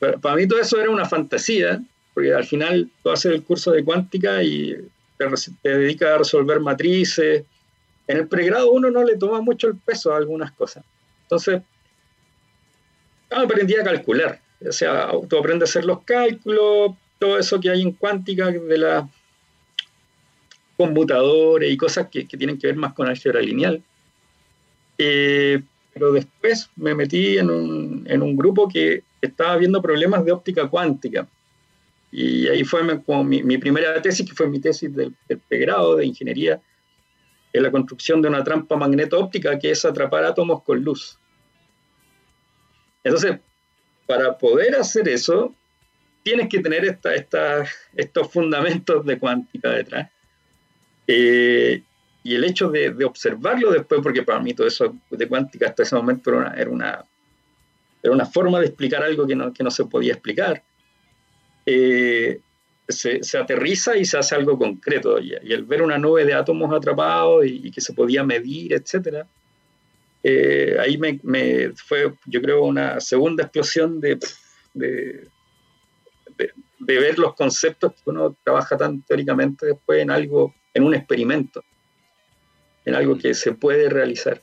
para, 0.00 0.18
para, 0.18 0.34
mí 0.34 0.48
todo 0.48 0.58
eso 0.58 0.80
era 0.80 0.90
una 0.90 1.04
fantasía, 1.04 1.80
porque 2.14 2.34
al 2.34 2.44
final 2.44 2.90
tú 3.00 3.10
haces 3.10 3.32
el 3.32 3.44
curso 3.44 3.70
de 3.70 3.84
cuántica 3.84 4.42
y 4.42 4.76
te, 5.62 5.68
dedica 5.68 6.14
a 6.14 6.18
resolver 6.18 6.60
matrices. 6.60 7.44
En 8.06 8.16
el 8.16 8.28
pregrado 8.28 8.70
uno 8.70 8.90
no 8.90 9.04
le 9.04 9.16
toma 9.16 9.40
mucho 9.40 9.68
el 9.68 9.76
peso 9.76 10.12
a 10.12 10.16
algunas 10.16 10.52
cosas. 10.52 10.84
Entonces, 11.22 11.62
aprendí 13.30 13.74
a 13.76 13.84
calcular. 13.84 14.40
O 14.66 14.72
sea, 14.72 15.10
tú 15.28 15.38
aprendes 15.38 15.68
a 15.68 15.70
hacer 15.70 15.84
los 15.84 16.02
cálculos, 16.02 16.92
todo 17.18 17.38
eso 17.38 17.60
que 17.60 17.70
hay 17.70 17.82
en 17.82 17.92
cuántica 17.92 18.50
de 18.50 18.78
la 18.78 19.08
computadores 20.76 21.70
y 21.70 21.76
cosas 21.76 22.08
que, 22.08 22.24
tienen 22.24 22.58
que 22.58 22.68
ver 22.68 22.76
más 22.76 22.92
con 22.92 23.08
álgebra 23.08 23.40
lineal. 23.40 23.82
Eh, 24.98 25.62
pero 25.94 26.12
después 26.12 26.70
me 26.76 26.94
metí 26.94 27.38
en 27.38 27.50
un, 27.50 28.04
en 28.08 28.22
un 28.22 28.36
grupo 28.36 28.68
que 28.68 29.02
estaba 29.20 29.56
viendo 29.56 29.82
problemas 29.82 30.24
de 30.24 30.32
óptica 30.32 30.68
cuántica. 30.68 31.28
Y 32.12 32.46
ahí 32.46 32.62
fue 32.62 33.02
como 33.02 33.24
mi, 33.24 33.56
primera 33.56 34.00
tesis, 34.02 34.28
que 34.28 34.34
fue 34.34 34.46
mi 34.46 34.60
tesis 34.60 34.94
del, 34.94 35.16
pregrado 35.48 35.96
de 35.96 36.04
ingeniería, 36.04 36.60
en 37.54 37.62
la 37.62 37.70
construcción 37.70 38.20
de 38.20 38.28
una 38.28 38.44
trampa 38.44 38.76
magneto-óptica 38.76 39.58
que 39.58 39.70
es 39.70 39.84
atrapar 39.84 40.24
átomos 40.24 40.62
con 40.62 40.84
luz. 40.84 41.18
Entonces, 43.02 43.40
para 44.06 44.36
poder 44.36 44.74
hacer 44.76 45.08
eso, 45.08 45.54
tienes 46.22 46.48
que 46.48 46.60
tener 46.60 46.84
esta, 46.84 47.64
estos 47.94 48.30
fundamentos 48.30 49.04
de 49.06 49.18
cuántica 49.18 49.70
detrás. 49.70 50.10
Eh, 51.06 51.82
y 52.22 52.34
el 52.34 52.44
hecho 52.44 52.70
de, 52.70 53.04
observarlo 53.04 53.72
después, 53.72 54.02
porque 54.02 54.22
para 54.22 54.40
mí 54.40 54.52
todo 54.52 54.66
eso 54.66 54.96
de 55.10 55.28
cuántica 55.28 55.68
hasta 55.68 55.82
ese 55.82 55.96
momento 55.96 56.30
era 56.30 56.38
una, 56.38 56.54
era 56.54 56.70
una, 56.70 57.04
era 58.02 58.12
una 58.12 58.26
forma 58.26 58.60
de 58.60 58.66
explicar 58.66 59.02
algo 59.02 59.26
que 59.26 59.34
no, 59.34 59.52
que 59.52 59.64
no 59.64 59.70
se 59.70 59.86
podía 59.86 60.12
explicar. 60.12 60.62
Eh, 61.66 62.40
se, 62.88 63.38
aterriza 63.38 63.96
y 63.96 64.04
se 64.04 64.18
hace 64.18 64.34
algo 64.34 64.58
concreto. 64.58 65.18
Y, 65.20 65.32
el 65.32 65.64
ver 65.64 65.82
una 65.82 65.98
nube 65.98 66.24
de 66.24 66.34
átomos 66.34 66.72
atrapados 66.74 67.46
y, 67.46 67.70
que 67.70 67.80
se 67.80 67.92
podía 67.92 68.24
medir, 68.24 68.72
etc., 68.72 69.26
eh, 70.24 70.76
ahí 70.78 70.98
me, 70.98 71.72
fue, 71.74 72.12
yo 72.26 72.40
creo, 72.40 72.62
una 72.62 73.00
segunda 73.00 73.42
explosión 73.42 74.00
de, 74.00 74.20
de, 74.72 75.28
ver 76.78 77.18
los 77.18 77.34
conceptos 77.34 77.92
que 77.94 78.10
uno 78.10 78.36
trabaja 78.44 78.76
tan 78.76 79.02
teóricamente 79.02 79.66
después 79.66 80.00
en 80.00 80.10
algo, 80.12 80.54
en 80.74 80.84
un 80.84 80.94
experimento, 80.94 81.64
en 82.84 82.94
algo 82.94 83.18
que 83.18 83.34
se 83.34 83.52
puede 83.52 83.88
realizar. 83.88 84.40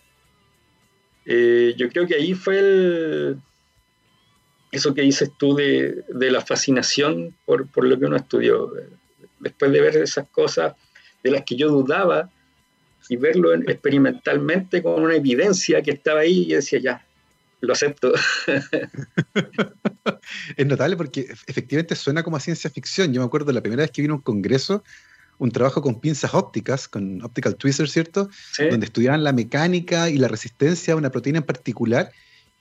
Eh, 1.26 1.74
yo 1.78 1.88
creo 1.90 2.06
que 2.06 2.16
ahí 2.16 2.34
fue 2.34 2.60
el, 2.60 3.42
eso 4.72 4.94
que 4.94 5.02
dices 5.02 5.32
tú 5.38 5.56
de, 5.56 6.04
la 6.10 6.42
fascinación 6.42 7.36
por, 7.46 7.68
lo 7.84 8.00
que 8.00 8.06
uno 8.06 8.18
estudió. 8.18 8.72
Después 9.40 9.72
de 9.72 9.82
ver 9.82 9.98
esas 9.98 10.28
cosas 10.30 10.74
de 11.24 11.32
las 11.32 11.44
que 11.44 11.56
yo 11.56 11.70
dudaba 11.70 12.30
y 13.08 13.16
verlo 13.16 13.54
experimentalmente 13.54 14.84
con 14.84 15.02
una 15.02 15.16
evidencia 15.16 15.82
que 15.82 15.92
estaba 15.92 16.22
ahí, 16.22 16.44
y 16.44 16.54
decía, 16.54 16.80
ya, 16.80 17.06
lo 17.62 17.74
acepto. 17.74 18.14
es 20.58 20.66
notable 20.66 20.96
porque 20.96 21.28
efectivamente 21.48 21.96
suena 21.96 22.22
como 22.22 22.38
a 22.38 22.40
ciencia 22.40 22.70
ficción. 22.70 23.12
Yo 23.12 23.22
me 23.22 23.26
acuerdo 23.26 23.52
la 23.52 23.62
primera 23.62 23.82
vez 23.82 23.92
que 23.92 24.04
vino 24.04 24.14
a 24.14 24.18
un 24.18 24.22
congreso, 24.22 24.84
un 25.40 25.52
trabajo 25.52 25.82
con 25.82 26.00
pinzas 26.00 26.36
ópticas, 26.36 26.88
con 26.88 27.24
optical 27.24 27.56
tweezers, 27.56 27.92
¿cierto? 27.92 28.30
Donde 28.70 28.86
estudiaban 28.86 29.24
la 29.24 29.34
mecánica 29.34 30.10
y 30.10 30.18
la 30.18 30.28
resistencia 30.28 30.94
a 30.94 30.98
una 30.98 31.10
proteína 31.10 31.40
en 31.40 31.46
particular 31.46 32.12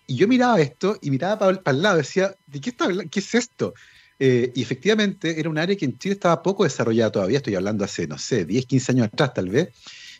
y 0.08 0.16
yo 0.16 0.26
miraba 0.26 0.58
esto 0.60 0.98
y 1.02 1.10
miraba 1.10 1.38
para, 1.38 1.76
el 1.76 1.82
lado, 1.82 1.98
decía, 1.98 2.34
¿de 2.46 2.60
qué, 2.60 2.70
está, 2.70 2.88
qué 3.10 3.20
es 3.20 3.34
esto? 3.34 3.74
Eh, 4.18 4.50
y 4.54 4.62
efectivamente 4.62 5.38
era 5.38 5.50
un 5.50 5.58
área 5.58 5.76
que 5.76 5.84
en 5.84 5.98
Chile 5.98 6.14
estaba 6.14 6.42
poco 6.42 6.64
desarrollada 6.64 7.12
todavía, 7.12 7.36
estoy 7.36 7.54
hablando 7.54 7.84
hace, 7.84 8.06
no 8.06 8.16
sé, 8.16 8.46
10, 8.46 8.64
15 8.64 8.92
años 8.92 9.06
atrás 9.08 9.34
tal 9.34 9.50
vez, 9.50 9.68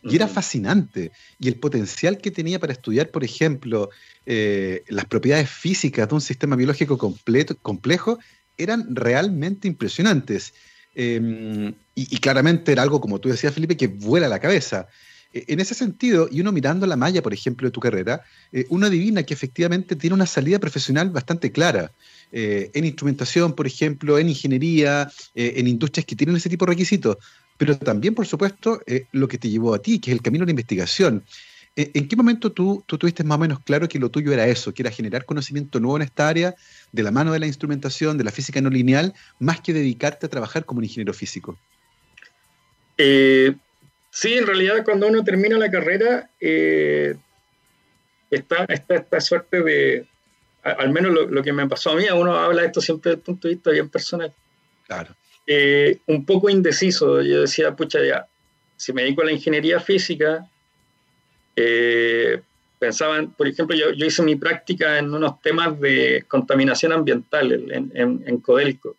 y 0.03 0.15
era 0.15 0.27
fascinante. 0.27 1.11
Y 1.39 1.47
el 1.47 1.55
potencial 1.55 2.19
que 2.19 2.29
tenía 2.29 2.59
para 2.59 2.71
estudiar, 2.71 3.09
por 3.09 3.23
ejemplo, 3.23 3.89
eh, 4.27 4.83
las 4.89 5.05
propiedades 5.05 5.49
físicas 5.49 6.07
de 6.07 6.15
un 6.15 6.21
sistema 6.21 6.55
biológico 6.55 6.97
completo, 6.99 7.57
complejo 7.57 8.19
eran 8.57 8.95
realmente 8.95 9.67
impresionantes. 9.67 10.53
Em, 10.93 11.69
y, 11.95 12.15
y, 12.15 12.17
claramente 12.19 12.71
era 12.71 12.83
algo, 12.83 13.01
como 13.01 13.19
tú 13.19 13.29
decías, 13.29 13.53
Felipe, 13.53 13.75
que 13.75 13.87
vuela 13.87 14.27
la 14.27 14.39
cabeza. 14.39 14.87
E, 15.33 15.45
en 15.47 15.59
ese 15.59 15.73
sentido, 15.73 16.27
y 16.31 16.41
uno 16.41 16.51
mirando 16.51 16.87
la 16.87 16.95
malla, 16.95 17.21
por 17.21 17.33
ejemplo, 17.33 17.67
de 17.67 17.71
tu 17.71 17.79
carrera, 17.79 18.21
eh, 18.51 18.65
uno 18.69 18.87
adivina 18.87 19.23
que 19.23 19.33
efectivamente 19.33 19.95
tiene 19.95 20.15
una 20.15 20.25
salida 20.25 20.59
profesional 20.59 21.09
bastante 21.09 21.51
clara. 21.51 21.91
Eh, 22.31 22.71
en 22.73 22.85
instrumentación, 22.85 23.53
por 23.53 23.67
ejemplo, 23.67 24.17
en 24.17 24.29
ingeniería, 24.29 25.09
eh, 25.35 25.53
en 25.57 25.67
industrias 25.67 26.05
que 26.05 26.15
tienen 26.15 26.35
ese 26.35 26.49
tipo 26.49 26.65
de 26.65 26.71
requisitos, 26.71 27.17
pero 27.57 27.77
también, 27.77 28.15
por 28.15 28.25
supuesto, 28.25 28.79
lo 29.11 29.27
que 29.27 29.37
te 29.37 29.49
llevó 29.49 29.73
a 29.73 29.81
ti, 29.81 29.99
que 29.99 30.11
es 30.11 30.15
el 30.15 30.21
camino 30.21 30.43
de 30.43 30.47
la 30.47 30.51
investigación. 30.51 31.25
¿En 31.75 32.07
qué 32.07 32.15
momento 32.15 32.53
tú, 32.53 32.83
tú 32.87 32.97
tuviste 32.97 33.25
más 33.25 33.35
o 33.37 33.39
menos 33.39 33.59
claro 33.59 33.89
que 33.89 33.99
lo 33.99 34.09
tuyo 34.09 34.31
era 34.31 34.47
eso, 34.47 34.73
que 34.73 34.81
era 34.81 34.91
generar 34.91 35.25
conocimiento 35.25 35.81
nuevo 35.81 35.97
en 35.97 36.03
esta 36.03 36.29
área, 36.29 36.55
de 36.93 37.03
la 37.03 37.11
mano 37.11 37.33
de 37.33 37.39
la 37.39 37.47
instrumentación, 37.47 38.17
de 38.17 38.23
la 38.23 38.31
física 38.31 38.61
no 38.61 38.69
lineal, 38.69 39.13
más 39.39 39.59
que 39.59 39.73
dedicarte 39.73 40.25
a 40.25 40.29
trabajar 40.29 40.63
como 40.63 40.77
un 40.77 40.85
ingeniero 40.85 41.13
físico? 41.13 41.57
Eh, 42.97 43.55
Sí, 44.11 44.33
en 44.33 44.47
realidad 44.47 44.83
cuando 44.83 45.07
uno 45.07 45.23
termina 45.23 45.57
la 45.57 45.69
carrera, 45.69 46.29
eh, 46.39 47.15
está, 48.29 48.65
esta 48.65 49.21
suerte 49.21 49.61
de, 49.61 50.07
al 50.63 50.89
menos 50.89 51.13
lo, 51.29 51.43
que 51.43 51.53
me 51.53 51.67
pasó 51.67 51.91
a 51.91 51.95
mí, 51.95 52.05
uno 52.13 52.35
habla 52.35 52.61
de 52.61 52.67
esto 52.67 52.81
siempre 52.81 53.11
desde 53.11 53.19
el 53.19 53.25
punto 53.25 53.47
de 53.47 53.53
vista 53.55 53.71
bien 53.71 53.89
personal. 53.89 54.33
Claro. 54.87 55.15
Eh, 55.45 55.99
un 56.07 56.25
poco 56.25 56.49
indeciso. 56.49 57.21
Yo 57.21 57.41
decía, 57.41 57.75
pucha, 57.75 58.03
ya, 58.03 58.27
si 58.75 58.93
me 58.93 59.03
dedico 59.03 59.21
a 59.21 59.25
la 59.25 59.31
ingeniería 59.31 59.79
física, 59.79 60.47
eh, 61.55 62.41
pensaban, 62.77 63.31
por 63.31 63.47
ejemplo, 63.47 63.75
yo, 63.75 64.05
hice 64.05 64.23
mi 64.23 64.35
práctica 64.35 64.97
en 64.97 65.13
unos 65.13 65.41
temas 65.41 65.79
de 65.79 66.23
contaminación 66.27 66.93
ambiental 66.93 67.51
en, 67.51 68.23
en, 68.25 68.37
Codelco, 68.39 68.95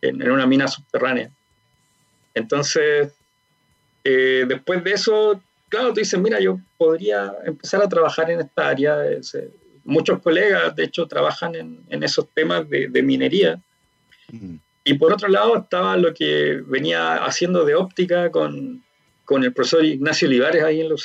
en, 0.00 0.22
en, 0.22 0.30
una 0.30 0.46
mina 0.46 0.68
subterránea. 0.68 1.30
Entonces, 2.34 3.15
eh, 4.08 4.44
después 4.46 4.84
de 4.84 4.92
eso, 4.92 5.42
claro, 5.68 5.88
tú 5.88 5.98
dices, 5.98 6.20
mira, 6.20 6.38
yo 6.38 6.60
podría 6.78 7.32
empezar 7.44 7.82
a 7.82 7.88
trabajar 7.88 8.30
en 8.30 8.38
esta 8.38 8.68
área. 8.68 8.98
muchos 9.82 10.22
colegas, 10.22 10.76
de 10.76 10.84
hecho, 10.84 11.08
trabajan 11.08 11.56
en, 11.56 12.02
esos 12.04 12.28
temas 12.32 12.70
de, 12.70 13.02
minería. 13.02 13.60
Mm. 14.30 14.58
Y 14.84 14.94
por 14.94 15.12
otro 15.12 15.26
lado 15.26 15.56
estaba 15.56 15.96
lo 15.96 16.14
que 16.14 16.62
venía 16.64 17.16
haciendo 17.16 17.64
de 17.64 17.74
óptica 17.74 18.30
con, 18.30 18.84
el 19.28 19.52
profesor 19.52 19.84
Ignacio 19.84 20.28
Olivares 20.28 20.62
ahí 20.62 20.80
en 20.80 20.88
los 20.88 21.04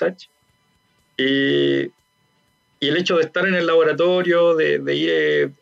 Y, 1.17 1.85
y 1.85 2.87
el 2.87 2.97
hecho 2.97 3.17
de 3.17 3.23
estar 3.23 3.47
en 3.47 3.55
el 3.55 3.65
laboratorio, 3.65 4.55
de, 4.55 4.95
ir 4.95 5.53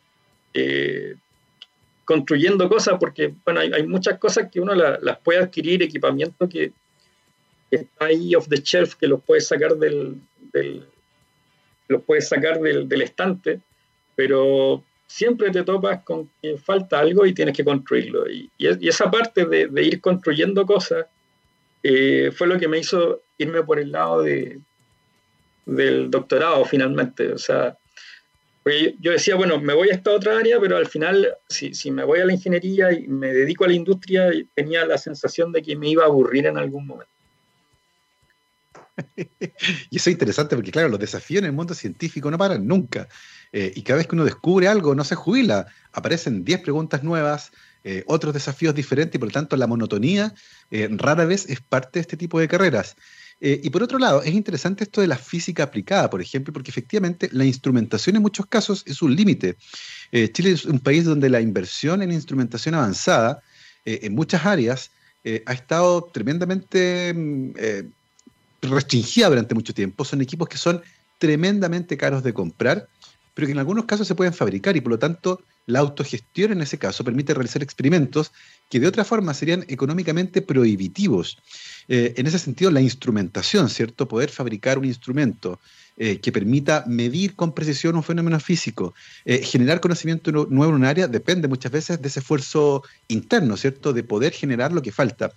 eh, 0.53 1.15
construyendo 2.03 2.67
cosas, 2.67 2.98
porque 3.00 3.34
bueno, 3.46 3.62
hay, 3.62 3.88
muchas 3.88 4.19
cosas 4.19 4.50
que 4.51 4.60
uno 4.60 4.75
las 4.75 5.19
puede 5.19 5.39
adquirir, 5.39 5.81
equipamiento 5.81 6.50
que, 6.50 6.74
está 7.71 8.05
ahí 8.05 8.35
off 8.35 8.47
the 8.47 8.57
shelf 8.57 8.95
que 8.95 9.07
los 9.07 9.21
puedes 9.23 9.47
sacar 9.47 9.75
del, 9.75 10.21
los 11.88 12.03
puedes 12.03 12.27
sacar 12.27 12.59
del, 12.59 13.01
estante, 13.01 13.59
pero 14.15 14.83
siempre 15.07 15.51
te 15.51 15.63
topas 15.63 16.03
con 16.03 16.29
que 16.41 16.57
falta 16.57 16.99
algo 16.99 17.25
y 17.25 17.33
tienes 17.33 17.55
que 17.55 17.65
construirlo. 17.65 18.29
Y, 18.29 18.49
esa 18.59 19.09
parte 19.09 19.45
de, 19.45 19.83
ir 19.83 20.01
construyendo 20.01 20.65
cosas 20.65 21.05
eh, 21.83 22.31
fue 22.35 22.47
lo 22.47 22.59
que 22.59 22.67
me 22.67 22.79
hizo 22.79 23.21
irme 23.38 23.63
por 23.63 23.79
el 23.79 23.91
lado 23.91 24.21
de, 24.21 24.59
del 25.65 26.11
doctorado 26.11 26.65
finalmente. 26.65 27.31
O 27.31 27.38
sea, 27.38 27.77
yo 28.99 29.11
decía, 29.11 29.35
bueno, 29.35 29.59
me 29.59 29.73
voy 29.73 29.89
a 29.89 29.93
esta 29.93 30.11
otra 30.11 30.38
área, 30.38 30.59
pero 30.59 30.77
al 30.77 30.88
final, 30.88 31.35
si, 31.47 31.73
si 31.73 31.91
me 31.91 32.03
voy 32.03 32.19
a 32.19 32.25
la 32.25 32.33
ingeniería 32.33 32.91
y 32.91 33.07
me 33.07 33.33
dedico 33.33 33.65
a 33.65 33.67
la 33.67 33.73
industria, 33.73 34.31
tenía 34.53 34.85
la 34.85 34.97
sensación 34.97 35.51
de 35.51 35.61
que 35.61 35.75
me 35.75 35.89
iba 35.89 36.03
a 36.03 36.07
aburrir 36.07 36.45
en 36.45 36.57
algún 36.57 36.85
momento. 36.85 37.18
y 39.89 39.98
eso 39.98 40.10
es 40.10 40.13
interesante 40.13 40.56
porque, 40.56 40.72
claro, 40.72 40.89
los 40.89 41.00
desafíos 41.00 41.39
en 41.39 41.46
el 41.46 41.53
mundo 41.53 41.74
científico 41.74 42.29
no 42.29 42.38
paran 42.38 42.68
nunca. 42.68 43.08
Eh, 43.51 43.74
y 43.75 43.82
cada 43.82 43.98
vez 43.98 44.08
que 44.08 44.15
uno 44.15 44.25
descubre 44.25 44.68
algo, 44.68 44.96
no 44.96 45.03
se 45.03 45.15
jubila. 45.15 45.68
Aparecen 45.91 46.44
10 46.44 46.62
preguntas 46.62 47.03
nuevas, 47.03 47.51
eh, 47.84 48.04
otros 48.08 48.34
desafíos 48.34 48.76
diferentes 48.76 49.15
y 49.15 49.17
por 49.17 49.30
lo 49.30 49.34
tanto 49.34 49.56
la 49.56 49.65
monotonía 49.65 50.34
eh, 50.69 50.89
rara 50.91 51.26
vez 51.26 51.50
es 51.50 51.62
parte 51.62 52.00
de 52.00 52.02
este 52.02 52.17
tipo 52.17 52.39
de 52.39 52.47
carreras. 52.47 52.95
y 53.41 53.69
por 53.69 53.82
otro 53.82 54.00
lado, 54.00 54.21
es 54.21 54.34
interesante 54.34 54.84
esto 54.84 55.00
de 55.00 55.08
la 55.08 55.17
física 55.17 55.63
aplicada, 55.63 56.10
por 56.10 56.21
ejemplo, 56.21 56.52
porque 56.52 56.71
efectivamente 56.71 57.30
la 57.32 57.45
instrumentación 57.45 58.17
en 58.17 58.21
muchos 58.21 58.45
casos 58.47 58.84
es 58.86 59.02
un 59.02 59.15
límite. 59.15 59.56
Chile 60.34 60.52
es 60.52 60.65
un 60.65 60.80
país 60.82 61.06
donde 61.06 61.30
la 61.30 61.39
inversión 61.39 62.02
en 62.02 62.12
instrumentación 62.12 62.76
avanzada 62.76 63.41
en 63.86 64.13
muchas 64.13 64.45
áreas 64.45 64.91
ha 65.45 65.54
estado 65.54 66.10
tremendamente 66.13 67.13
mm, 67.13 67.52
restringida 68.62 69.30
durante 69.30 69.56
mucho 69.56 69.74
tiempo, 69.74 70.06
son 70.06 70.22
equipos 70.22 70.48
que 70.48 70.58
son 70.58 70.82
tremendamente 71.17 71.98
caros 71.98 72.24
de 72.24 72.34
comprar, 72.34 72.88
pero 73.34 73.45
que 73.48 73.52
en 73.54 73.60
algunos 73.60 73.86
casos 73.86 74.08
se 74.08 74.15
pueden 74.15 74.34
fabricar 74.34 74.76
y 74.76 74.82
por 74.82 74.91
lo 74.91 75.00
tanto 75.00 75.41
la 75.65 75.80
autogestión 75.80 76.52
en 76.52 76.62
ese 76.62 76.78
caso 76.78 77.04
permite 77.04 77.34
realizar 77.34 77.62
experimentos 77.62 78.32
que 78.69 78.80
de 78.80 78.88
otra 78.88 79.06
forma 79.06 79.34
serían 79.34 79.65
económicamente 79.67 80.41
prohibitivos. 80.41 81.38
Eh, 81.88 82.13
en 82.17 82.28
ese 82.28 82.39
sentido, 82.39 82.72
la 82.72 82.82
instrumentación, 82.82 83.69
¿cierto? 83.69 84.08
Poder 84.08 84.30
fabricar 84.30 84.78
un 84.78 84.86
instrumento 84.86 85.60
eh, 85.98 86.19
que 86.19 86.32
permita 86.32 86.86
medir 86.88 87.36
con 87.36 87.54
precisión 87.54 87.95
un 87.95 88.04
fenómeno 88.04 88.39
físico, 88.39 88.93
eh, 89.26 89.43
generar 89.43 89.80
conocimiento 89.80 90.32
nuevo 90.32 90.69
en 90.69 90.76
un 90.76 90.86
área, 90.86 91.08
depende 91.08 91.48
muchas 91.48 91.72
veces 91.72 92.02
de 92.02 92.08
ese 92.08 92.22
esfuerzo 92.22 92.84
interno, 93.08 93.58
¿cierto? 93.58 93.91
De 93.91 94.04
poder 94.04 94.34
generar 94.34 94.72
lo 94.72 94.82
que 94.82 94.91
falta. 94.91 95.34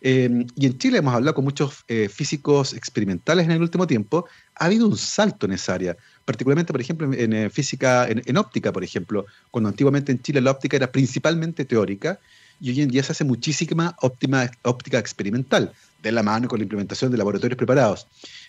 Em, 0.00 0.46
y 0.56 0.66
en 0.66 0.78
Chile 0.78 0.98
hemos 0.98 1.14
hablado 1.14 1.34
con 1.34 1.44
muchos 1.44 1.84
eh, 1.88 2.08
físicos 2.08 2.72
experimentales 2.72 3.44
en 3.44 3.52
el 3.52 3.60
último 3.60 3.86
tiempo. 3.86 4.26
Ha 4.56 4.66
habido 4.66 4.86
un 4.86 4.96
salto 4.96 5.46
en 5.46 5.52
esa 5.52 5.74
área, 5.74 5.96
particularmente, 6.24 6.72
por 6.72 6.80
ejemplo, 6.80 7.12
en, 7.12 7.32
eh, 7.32 7.50
física, 7.50 8.08
en, 8.08 8.36
óptica, 8.36 8.72
por 8.72 8.82
ejemplo, 8.82 9.26
cuando 9.50 9.68
antiguamente 9.68 10.12
en 10.12 10.22
Chile 10.22 10.40
la 10.40 10.52
óptica 10.52 10.76
era 10.76 10.90
principalmente 10.90 11.64
teórica 11.64 12.18
y 12.60 12.70
hoy 12.70 12.82
en 12.82 12.90
día 12.90 13.02
se 13.02 13.12
hace 13.12 13.24
muchísima 13.24 13.96
óptica 14.00 14.98
experimental, 14.98 15.72
de 16.02 16.12
la 16.12 16.22
mano 16.22 16.48
con 16.48 16.58
la 16.58 16.64
implementación 16.64 17.10
de 17.10 17.18
laboratorios 17.18 17.56
preparados. 17.56 18.06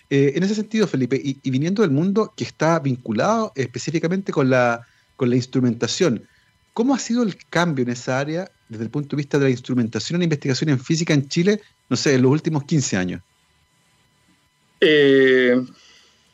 Eh, 0.08 0.32
en 0.34 0.42
ese 0.42 0.54
sentido, 0.54 0.86
Felipe, 0.86 1.16
y, 1.22 1.38
y, 1.42 1.50
viniendo 1.50 1.82
del 1.82 1.90
mundo 1.90 2.32
que 2.36 2.44
está 2.44 2.78
vinculado 2.78 3.52
específicamente 3.54 4.32
con 4.32 4.50
la, 4.50 4.86
con 5.16 5.30
la 5.30 5.36
instrumentación, 5.36 6.26
¿cómo 6.72 6.94
ha 6.94 6.98
sido 6.98 7.22
el 7.22 7.36
cambio 7.48 7.84
en 7.84 7.90
esa 7.90 8.18
área 8.18 8.50
desde 8.72 8.84
el 8.84 8.90
punto 8.90 9.14
de 9.14 9.20
vista 9.20 9.38
de 9.38 9.44
la 9.44 9.50
instrumentación 9.50 10.18
la 10.18 10.24
investigación 10.24 10.70
en 10.70 10.80
física 10.80 11.12
en 11.12 11.28
Chile, 11.28 11.60
no 11.88 11.96
sé, 11.96 12.14
en 12.14 12.22
los 12.22 12.30
últimos 12.30 12.64
15 12.64 12.96
años? 12.96 13.20
Eh, 14.80 15.62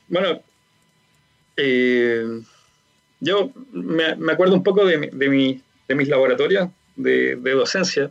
bueno, 0.07 0.40
eh, 1.57 2.40
yo 3.20 3.53
me, 3.72 4.33
acuerdo 4.33 4.55
un 4.55 4.62
poco 4.62 4.87
de, 4.87 5.11
de, 5.12 5.94
mis 5.94 6.09
laboratorios 6.09 6.68
de, 6.94 7.35
docencia, 7.35 8.11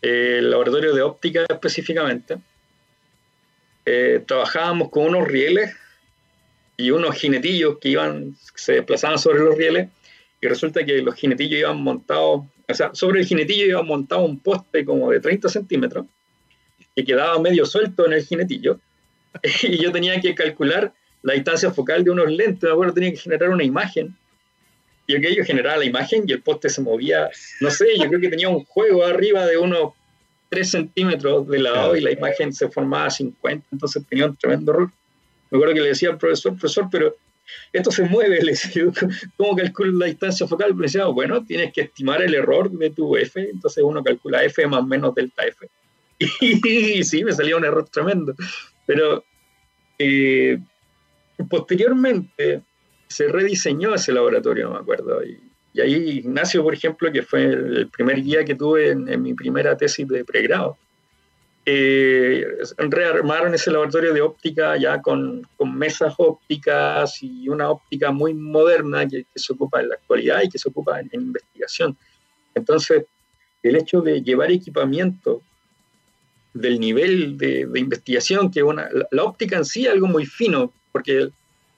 laboratorio 0.00 0.92
de 0.92 1.02
óptica 1.02 1.44
específicamente. 1.48 2.38
Eh, 3.86 4.22
trabajábamos 4.26 4.90
con 4.90 5.06
unos 5.06 5.28
rieles 5.28 5.74
y 6.76 6.90
unos 6.90 7.16
jinetillos 7.16 7.78
que 7.78 7.90
iban, 7.90 8.36
se 8.54 8.72
desplazaban 8.72 9.18
sobre 9.18 9.40
los 9.40 9.56
rieles 9.56 9.88
y 10.42 10.48
resulta 10.48 10.84
que 10.84 11.00
los 11.00 11.14
jinetillos 11.14 11.60
iban 11.60 11.80
montados 11.82 12.42
o 12.68 12.74
sea, 12.74 12.90
sobre 12.94 13.20
el 13.20 13.26
jinetillo 13.26 13.66
iba 13.66 13.82
montado 13.82 14.22
un 14.22 14.38
poste 14.38 14.84
como 14.84 15.10
de 15.10 15.20
30 15.20 15.48
centímetros 15.48 16.06
que 16.94 17.04
quedaba 17.04 17.38
medio 17.38 17.64
suelto 17.64 18.06
en 18.06 18.14
el 18.14 18.24
jinetillo 18.24 18.78
y 19.62 19.78
yo 19.78 19.92
tenía 19.92 20.20
que 20.20 20.34
calcular 20.34 20.92
la 21.22 21.34
distancia 21.34 21.70
focal 21.70 22.02
de 22.02 22.10
unos 22.10 22.30
lentes, 22.30 22.64
me 22.64 22.70
acuerdo, 22.70 22.94
tenía 22.94 23.12
que 23.12 23.18
generar 23.18 23.50
una 23.50 23.62
imagen 23.62 24.16
y 25.06 25.16
aquello 25.16 25.44
generaba 25.44 25.78
la 25.78 25.84
imagen 25.84 26.24
y 26.26 26.32
el 26.32 26.42
poste 26.42 26.68
se 26.68 26.80
movía, 26.80 27.30
no 27.60 27.70
sé, 27.70 27.86
yo 27.98 28.08
creo 28.08 28.20
que 28.20 28.28
tenía 28.28 28.48
un 28.48 28.64
juego 28.64 29.04
arriba 29.04 29.46
de 29.46 29.56
unos 29.56 29.92
3 30.50 30.70
centímetros 30.70 31.48
de 31.48 31.60
lado 31.60 31.96
y 31.96 32.00
la 32.00 32.10
imagen 32.10 32.52
se 32.52 32.68
formaba 32.68 33.06
a 33.06 33.10
50, 33.10 33.66
entonces 33.72 34.04
tenía 34.08 34.26
un 34.26 34.36
tremendo 34.36 34.72
error. 34.72 34.90
Me 35.50 35.58
acuerdo 35.58 35.74
que 35.74 35.80
le 35.80 35.88
decía 35.88 36.10
al 36.10 36.18
profesor, 36.18 36.52
profesor, 36.52 36.88
pero 36.90 37.16
esto 37.72 37.90
se 37.90 38.04
mueve, 38.04 38.42
le 38.42 38.52
decía, 38.52 38.84
¿cómo 39.36 39.56
calculo 39.56 39.92
la 39.92 40.06
distancia 40.06 40.46
focal? 40.46 40.74
Le 40.76 40.82
decía, 40.82 41.06
bueno, 41.06 41.44
tienes 41.44 41.72
que 41.72 41.82
estimar 41.82 42.22
el 42.22 42.34
error 42.34 42.70
de 42.70 42.90
tu 42.90 43.16
F, 43.16 43.40
entonces 43.40 43.82
uno 43.82 44.02
calcula 44.02 44.44
F 44.44 44.66
más 44.66 44.84
menos 44.86 45.14
delta 45.14 45.44
F. 45.44 45.68
Y, 46.40 47.02
sí, 47.02 47.24
me 47.24 47.32
salía 47.32 47.56
un 47.56 47.64
error 47.64 47.88
tremendo. 47.88 48.34
Pero 48.86 49.24
eh, 49.98 50.58
posteriormente 51.50 52.62
se 53.08 53.26
rediseñó 53.28 53.94
ese 53.94 54.12
laboratorio, 54.12 54.68
no 54.68 54.74
me 54.74 54.80
acuerdo. 54.80 55.20
Y, 55.24 55.80
ahí 55.80 55.94
Ignacio, 56.18 56.62
por 56.62 56.74
ejemplo, 56.74 57.10
que 57.10 57.22
fue 57.22 57.44
el 57.44 57.88
primer 57.88 58.22
guía 58.22 58.44
que 58.44 58.54
tuve 58.54 58.90
en 58.90 59.22
mi 59.22 59.34
primera 59.34 59.76
tesis 59.76 60.06
de 60.06 60.24
pregrado, 60.24 60.78
eh, 61.64 62.44
rearmaron 62.76 63.54
ese 63.54 63.70
laboratorio 63.70 64.12
de 64.12 64.20
óptica 64.20 64.76
ya 64.76 65.00
con, 65.00 65.46
mesas 65.64 66.14
ópticas 66.18 67.22
y 67.22 67.48
una 67.48 67.70
óptica 67.70 68.10
muy 68.10 68.34
moderna 68.34 69.06
que, 69.06 69.26
se 69.34 69.52
ocupa 69.52 69.80
en 69.80 69.90
la 69.90 69.94
actualidad 69.94 70.42
y 70.42 70.48
que 70.48 70.58
se 70.58 70.68
ocupa 70.68 70.98
en, 71.00 71.08
investigación. 71.12 71.96
Entonces, 72.54 73.04
el 73.62 73.76
hecho 73.76 74.00
de 74.00 74.22
llevar 74.22 74.50
equipamiento 74.50 75.42
del 76.52 76.80
nivel 76.80 77.38
de, 77.38 77.68
investigación, 77.76 78.50
que 78.50 78.62
una, 78.62 78.88
la, 79.10 79.24
óptica 79.24 79.56
en 79.56 79.64
sí 79.64 79.86
es 79.86 79.92
algo 79.92 80.08
muy 80.08 80.26
fino, 80.26 80.72
porque 80.90 81.30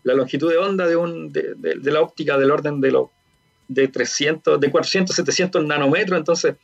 la 0.03 0.15
longitud 0.15 0.51
de 0.51 0.57
onda 0.57 0.87
de, 0.89 0.97
un, 0.97 1.31
de, 1.31 1.57
la 1.83 2.01
óptica 2.01 2.39
del 2.39 2.51
orden 2.51 2.81
de, 2.81 2.91
los 2.91 3.11
de 3.69 3.87
300, 3.89 4.59
de 4.59 4.71
400, 4.71 5.15
700 5.15 5.65
nanómetros, 5.65 6.19
entonces 6.19 6.57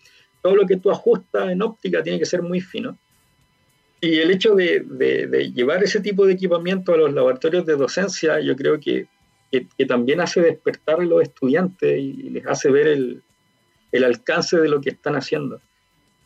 todo 0.43 0.57
lo 0.57 0.67
que 0.67 0.77
tú 0.77 0.91
ajustas 0.91 1.51
en 1.51 1.61
óptica 1.61 2.03
tiene 2.03 2.19
que 2.19 2.27
ser 2.27 2.41
muy 2.43 2.61
fino. 2.61 2.97
Y 4.01 4.19
el 4.19 4.31
hecho 4.31 4.55
de, 4.55 4.81
de, 4.81 5.53
llevar 5.53 5.83
ese 5.83 6.01
tipo 6.01 6.25
de 6.25 6.33
equipamiento 6.33 6.95
a 6.95 6.97
los 6.97 7.13
laboratorios 7.13 7.67
de 7.67 7.77
docencia, 7.77 8.41
yo 8.41 8.57
creo 8.57 8.81
que, 8.81 9.07
que, 9.51 9.87
también 9.87 10.21
hace 10.21 10.41
despertar 10.41 11.01
a 11.01 11.05
los 11.05 11.23
estudiantes 11.23 11.99
y, 11.99 12.31
les 12.31 12.47
hace 12.47 12.71
ver 12.71 12.89
el, 12.89 13.23
el, 13.93 14.05
alcance 14.05 14.59
de 14.59 14.69
lo 14.69 14.81
que 14.81 14.91
están 14.91 15.17
haciendo. 15.17 15.61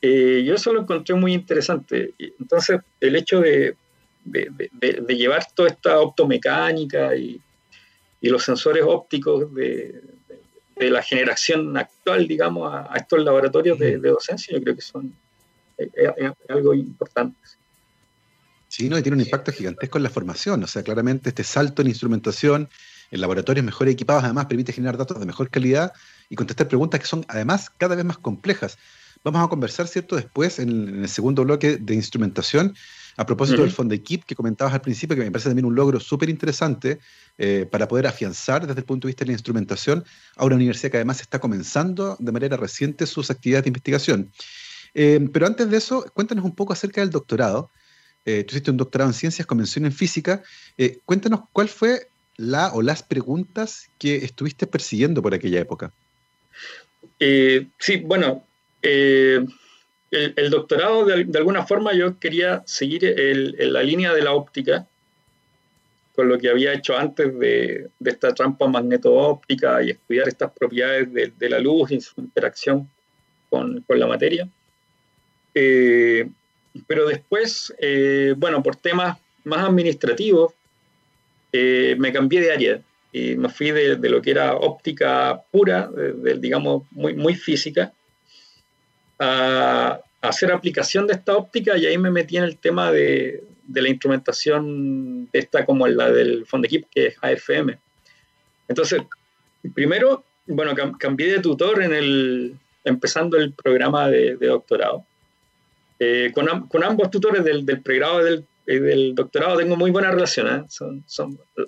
Eh, 0.00 0.44
yo 0.46 0.54
eso 0.54 0.72
lo 0.72 0.82
encontré 0.82 1.14
muy 1.16 1.32
interesante. 1.32 2.14
Entonces, 2.18 2.80
el 3.00 3.16
hecho 3.16 3.40
de, 3.40 3.76
de 4.24 5.16
llevar 5.16 5.44
toda 5.54 5.68
esta 5.68 6.00
optomecánica 6.00 7.16
y, 7.16 7.40
y 8.24 8.30
los 8.30 8.42
sensores 8.42 8.82
ópticos 8.86 9.52
de, 9.54 10.00
de 10.76 10.90
la 10.90 11.02
generación 11.02 11.76
actual, 11.76 12.26
digamos, 12.26 12.72
a, 12.72 12.94
estos 12.96 13.22
laboratorios 13.22 13.78
de, 13.78 13.98
docencia, 13.98 14.56
yo 14.56 14.62
creo 14.62 14.74
que 14.74 14.80
son 14.80 15.14
eh, 15.76 15.90
eh, 15.94 16.32
algo 16.48 16.72
importante. 16.72 17.36
Sí, 18.76 18.88
no, 18.88 18.98
y 18.98 19.02
tiene 19.02 19.14
un 19.14 19.20
impacto 19.20 19.52
gigantesco 19.52 19.98
en 19.98 20.02
la 20.02 20.10
formación. 20.10 20.64
O 20.64 20.66
sea, 20.66 20.82
claramente 20.82 21.28
este 21.28 21.44
salto 21.44 21.80
en 21.80 21.86
instrumentación, 21.86 22.68
en 23.12 23.20
laboratorios 23.20 23.64
mejor 23.64 23.86
equipados, 23.86 24.24
además 24.24 24.46
permite 24.46 24.72
generar 24.72 24.96
datos 24.96 25.20
de 25.20 25.26
mejor 25.26 25.48
calidad 25.48 25.92
y 26.28 26.34
contestar 26.34 26.66
preguntas 26.66 26.98
que 26.98 27.06
son 27.06 27.24
además 27.28 27.70
cada 27.78 27.94
vez 27.94 28.04
más 28.04 28.18
complejas. 28.18 28.76
Vamos 29.22 29.46
a 29.46 29.48
conversar, 29.48 29.86
¿cierto?, 29.86 30.16
después 30.16 30.58
en, 30.58 31.02
el 31.04 31.08
segundo 31.08 31.44
bloque 31.44 31.76
de 31.76 31.94
instrumentación, 31.94 32.74
a 33.16 33.24
propósito 33.24 33.62
del 33.62 33.70
fondo 33.70 33.94
del 33.94 34.02
que 34.02 34.34
comentabas 34.34 34.74
al 34.74 34.80
principio, 34.80 35.14
que 35.14 35.22
me 35.22 35.30
parece 35.30 35.50
también 35.50 35.66
un 35.66 35.76
logro 35.76 36.00
súper 36.00 36.28
interesante 36.28 36.98
eh, 37.38 37.68
para 37.70 37.86
poder 37.86 38.08
afianzar 38.08 38.66
desde 38.66 38.80
el 38.80 38.86
punto 38.86 39.06
de 39.06 39.10
vista 39.10 39.24
de 39.24 39.28
la 39.28 39.34
instrumentación 39.34 40.04
a 40.34 40.44
una 40.44 40.56
universidad 40.56 40.90
que 40.90 40.96
además 40.96 41.20
está 41.20 41.38
comenzando 41.38 42.16
de 42.18 42.32
manera 42.32 42.56
reciente 42.56 43.06
sus 43.06 43.30
actividades 43.30 43.66
de 43.66 43.68
investigación. 43.68 44.32
Eh, 44.94 45.28
pero 45.32 45.46
antes 45.46 45.70
de 45.70 45.76
eso, 45.76 46.04
cuéntanos 46.12 46.44
un 46.44 46.56
poco 46.56 46.72
acerca 46.72 47.02
del 47.02 47.10
doctorado. 47.10 47.70
Eh, 48.24 48.44
tú 48.44 48.52
hiciste 48.52 48.70
un 48.70 48.76
doctorado 48.76 49.10
en 49.10 49.14
ciencias, 49.14 49.46
convención 49.46 49.84
en 49.84 49.92
física. 49.92 50.42
cuéntanos 51.04 51.40
cuál 51.52 51.68
fue 51.68 52.08
la 52.36 52.72
o 52.72 52.82
las 52.82 53.02
preguntas 53.02 53.88
que 53.98 54.16
estuviste 54.16 54.66
persiguiendo 54.66 55.22
por 55.22 55.34
aquella 55.34 55.60
época. 55.60 55.92
sí, 57.18 57.96
bueno, 58.04 58.44
el, 58.82 60.50
doctorado, 60.50 61.04
de, 61.04 61.38
alguna 61.38 61.66
forma, 61.66 61.92
yo 61.92 62.18
quería 62.18 62.62
seguir 62.66 63.14
la 63.58 63.82
línea 63.82 64.12
de 64.12 64.22
la 64.22 64.32
óptica, 64.32 64.86
con 66.14 66.28
lo 66.28 66.38
que 66.38 66.48
había 66.48 66.72
hecho 66.72 66.96
antes 66.96 67.36
de, 67.38 67.88
esta 68.04 68.32
trampa 68.32 68.68
magneto-óptica 68.68 69.82
y 69.82 69.90
estudiar 69.90 70.28
estas 70.28 70.52
propiedades 70.52 71.12
de, 71.12 71.48
la 71.48 71.58
luz 71.58 71.90
y 71.90 72.00
su 72.00 72.20
interacción 72.20 72.88
con, 73.50 73.84
la 73.88 74.06
materia. 74.06 74.48
Eh, 75.54 76.28
pero 76.86 77.06
después, 77.06 77.74
eh, 77.78 78.34
bueno, 78.36 78.62
por 78.62 78.76
temas 78.76 79.18
más 79.44 79.64
administrativos, 79.64 80.52
eh, 81.52 81.94
me 81.98 82.12
cambié 82.12 82.40
de 82.40 82.52
área 82.52 82.80
y 83.12 83.36
me 83.36 83.48
fui 83.48 83.70
de, 83.70 83.96
lo 83.96 84.20
que 84.20 84.32
era 84.32 84.56
óptica 84.56 85.40
pura, 85.52 85.88
digamos, 86.38 86.82
muy, 86.90 87.14
muy 87.14 87.36
física, 87.36 87.92
a, 89.18 90.00
hacer 90.28 90.50
aplicación 90.50 91.06
de 91.06 91.14
esta 91.14 91.36
óptica 91.36 91.76
y 91.76 91.86
ahí 91.86 91.98
me 91.98 92.10
metí 92.10 92.36
en 92.36 92.44
el 92.44 92.56
tema 92.56 92.90
de, 92.90 93.44
la 93.72 93.88
instrumentación 93.88 95.28
esta 95.32 95.64
como 95.64 95.86
la 95.86 96.10
del 96.10 96.44
Fondequip, 96.46 96.86
que 96.90 97.06
es 97.06 97.16
AFM. 97.20 97.78
Entonces, 98.68 99.02
primero, 99.74 100.24
bueno, 100.46 100.74
cambié 100.98 101.32
de 101.32 101.40
tutor 101.40 101.82
en 101.82 101.94
el, 101.94 102.56
empezando 102.84 103.36
el 103.36 103.52
programa 103.52 104.08
de, 104.08 104.36
doctorado. 104.36 105.04
Eh, 106.06 106.32
con, 106.32 106.84
ambos 106.84 107.10
tutores 107.10 107.42
del, 107.42 107.64
pregrado 107.80 108.20
y 108.66 108.78
del, 108.78 109.14
doctorado 109.14 109.56
tengo 109.56 109.74
muy 109.74 109.90
buena 109.90 110.10
relación. 110.10 110.46
¿eh? 110.48 110.64
Son, 110.68 111.02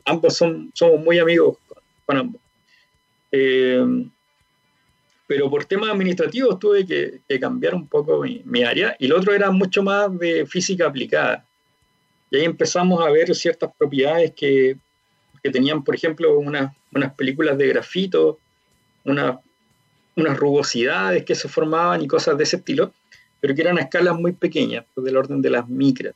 ambos 0.04 0.36
son, 0.36 0.70
somos 0.74 1.00
muy 1.00 1.18
amigos 1.18 1.56
con, 2.04 2.18
ambos. 2.18 2.42
Eh, 3.32 3.82
pero 5.26 5.48
por 5.48 5.64
temas 5.64 5.90
administrativos 5.90 6.58
tuve 6.58 6.86
que, 6.86 7.38
cambiar 7.40 7.74
un 7.74 7.88
poco 7.88 8.22
mi, 8.44 8.62
área 8.62 8.94
y 8.98 9.06
lo 9.06 9.16
otro 9.16 9.32
era 9.32 9.50
mucho 9.50 9.82
más 9.82 10.16
de 10.18 10.44
física 10.44 10.86
aplicada. 10.86 11.46
Y 12.30 12.36
ahí 12.36 12.44
empezamos 12.44 13.04
a 13.04 13.10
ver 13.10 13.34
ciertas 13.34 13.70
propiedades 13.78 14.32
que, 14.36 14.76
que 15.42 15.50
tenían, 15.50 15.82
por 15.82 15.94
ejemplo, 15.94 16.38
unas, 16.38 16.76
unas 16.92 17.14
películas 17.14 17.56
de 17.56 17.68
grafito, 17.68 18.38
unas 19.04 19.38
rugosidades 20.14 21.24
que 21.24 21.34
se 21.34 21.48
formaban 21.48 22.02
y 22.02 22.06
cosas 22.06 22.36
de 22.36 22.44
ese 22.44 22.56
estilo, 22.56 22.92
pero 23.40 23.54
que 23.54 23.62
eran 23.62 23.78
escalas 23.78 24.18
muy 24.18 24.32
pequeñas, 24.32 24.84
pues, 24.94 25.04
del 25.04 25.16
orden 25.16 25.42
de 25.42 25.50
las 25.50 25.68
micras. 25.68 26.14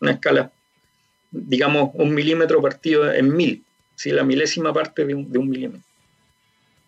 Una 0.00 0.12
escala, 0.12 0.52
digamos, 1.30 1.90
un 1.94 2.14
milímetro 2.14 2.60
partido 2.60 3.10
en 3.12 3.34
mil, 3.34 3.64
¿sí? 3.94 4.10
la 4.10 4.24
milésima 4.24 4.72
parte 4.72 5.04
de 5.04 5.14
un, 5.14 5.30
de 5.30 5.38
un 5.38 5.48
milímetro. 5.48 5.88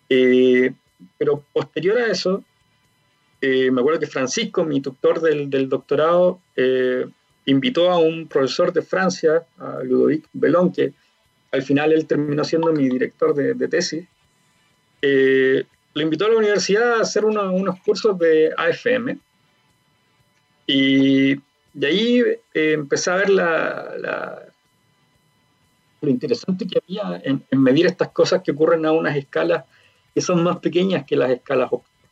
Eh, 0.09 0.73
pero 1.19 1.45
posterior 1.53 1.99
a 1.99 2.07
eso, 2.07 2.45
eh, 3.41 3.71
me 3.71 3.81
acuerdo 3.81 4.01
que 4.01 4.07
Francisco, 4.07 4.65
mi 4.65 4.81
tutor 4.81 5.21
del, 5.21 5.69
doctorado, 5.69 6.41
eh, 6.57 7.07
invitó 7.47 7.91
a 7.91 7.99
un 7.99 8.29
profesor 8.29 8.73
de 8.73 8.83
Francia, 8.83 9.45
a 9.59 9.83
Ludovic 9.83 10.27
Belón, 10.33 10.73
que 10.73 10.93
al 11.53 11.62
final 11.62 11.93
él 11.93 12.07
terminó 12.07 12.45
siendo 12.45 12.73
mi 12.73 12.89
director 12.89 13.35
de, 13.35 13.69
tesis. 13.69 14.07
Lo 15.97 16.03
invitó 16.03 16.27
a 16.27 16.29
la 16.29 16.37
universidad 16.37 16.99
a 16.99 17.01
hacer 17.01 17.25
unos 17.25 17.81
cursos 17.81 18.19
de 18.19 18.53
AFM. 18.55 19.19
Y 20.67 21.37
de 21.73 21.87
ahí 21.87 22.23
empecé 22.53 23.11
a 23.11 23.17
ver 23.17 23.31
la, 23.31 24.43
lo 26.03 26.11
interesante 26.11 26.67
que 26.67 26.81
había 26.83 27.23
en, 27.25 27.43
en, 27.51 27.63
medir 27.63 27.87
estas 27.87 28.11
cosas 28.11 28.43
que 28.43 28.51
ocurren 28.51 28.85
a 28.85 28.93
unas 28.93 29.17
escalas 29.17 29.65
que 30.15 30.21
son 30.21 30.45
más 30.45 30.59
pequeñas 30.59 31.07
que 31.07 31.17
las 31.17 31.31
escalas 31.31 31.71
ópticas. 31.73 32.11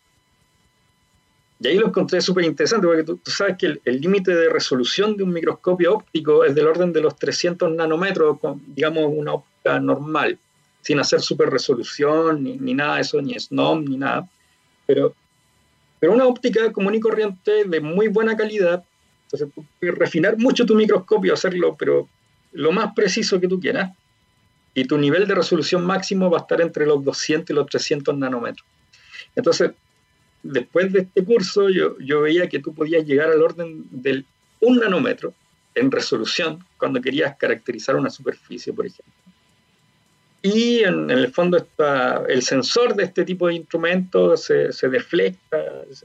Y 1.60 1.68
ahí 1.68 1.76
lo 1.76 1.88
encontré 1.88 2.22
súper 2.22 2.46
interesante, 2.46 2.86
porque 2.86 3.04
tú, 3.04 3.20
sabes 3.26 3.58
que 3.58 3.80
el 3.84 4.00
límite 4.00 4.34
de 4.34 4.48
resolución 4.48 5.14
de 5.14 5.24
un 5.24 5.32
microscopio 5.32 5.96
óptico 5.96 6.42
es 6.42 6.54
del 6.54 6.68
orden 6.68 6.90
de 6.94 7.02
los 7.02 7.16
300 7.16 7.70
nanómetros, 7.72 8.40
con, 8.40 8.62
digamos, 8.74 9.12
una 9.14 9.34
óptica 9.34 9.78
normal, 9.78 10.38
sin 10.84 11.00
hacer 11.00 11.22
super 11.22 11.48
resolución, 11.48 12.44
ni, 12.44 12.74
nada 12.74 12.96
de 12.96 13.00
eso, 13.00 13.20
ni 13.22 13.38
SNOM, 13.38 13.84
ni 13.86 13.96
nada. 13.96 14.28
Pero, 14.86 15.14
pero 15.98 16.12
una 16.12 16.26
óptica 16.26 16.70
común 16.72 16.94
y 16.94 17.00
corriente 17.00 17.64
de 17.64 17.80
muy 17.80 18.08
buena 18.08 18.36
calidad, 18.36 18.84
entonces 19.24 19.48
puedes 19.80 19.96
refinar 19.96 20.36
mucho 20.36 20.66
tu 20.66 20.74
microscopio, 20.74 21.32
hacerlo, 21.32 21.74
pero 21.78 22.06
lo 22.52 22.70
más 22.70 22.92
preciso 22.94 23.40
que 23.40 23.48
tú 23.48 23.58
quieras, 23.58 23.92
y 24.74 24.84
tu 24.84 24.98
nivel 24.98 25.26
de 25.26 25.34
resolución 25.34 25.86
máximo 25.86 26.30
va 26.30 26.38
a 26.38 26.40
estar 26.42 26.60
entre 26.60 26.84
los 26.84 27.02
200 27.02 27.48
y 27.48 27.54
los 27.54 27.66
300 27.66 28.18
nanómetros. 28.18 28.66
Entonces, 29.34 29.70
después 30.42 30.92
de 30.92 31.00
este 31.00 31.24
curso, 31.24 31.70
yo, 31.70 31.98
yo 31.98 32.20
veía 32.20 32.46
que 32.46 32.58
tú 32.58 32.74
podías 32.74 33.06
llegar 33.06 33.30
al 33.30 33.40
orden 33.40 33.84
del 33.90 34.26
1 34.60 34.82
nanómetro 34.82 35.32
en 35.74 35.90
resolución 35.90 36.62
cuando 36.76 37.00
querías 37.00 37.36
caracterizar 37.36 37.96
una 37.96 38.10
superficie, 38.10 38.72
por 38.74 38.84
ejemplo. 38.84 39.14
Y 40.46 40.84
en, 40.84 41.10
el 41.10 41.32
fondo 41.32 41.56
está 41.56 42.22
el 42.28 42.42
sensor 42.42 42.94
de 42.94 43.04
este 43.04 43.24
tipo 43.24 43.48
de 43.48 43.54
instrumentos 43.54 44.44
se, 44.44 44.72
se 44.72 44.90
deflecta, 44.90 45.56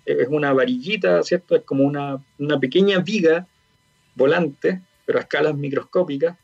es 0.06 0.28
una 0.30 0.54
varillita, 0.54 1.22
¿cierto? 1.24 1.58
Es 1.58 1.64
como 1.64 1.84
una, 1.84 2.18
una 2.38 2.58
pequeña 2.58 3.00
viga 3.00 3.46
volante, 4.16 4.82
pero 5.06 5.20
a 5.20 5.24
escalas 5.24 5.56
microscópicas, 5.56 6.38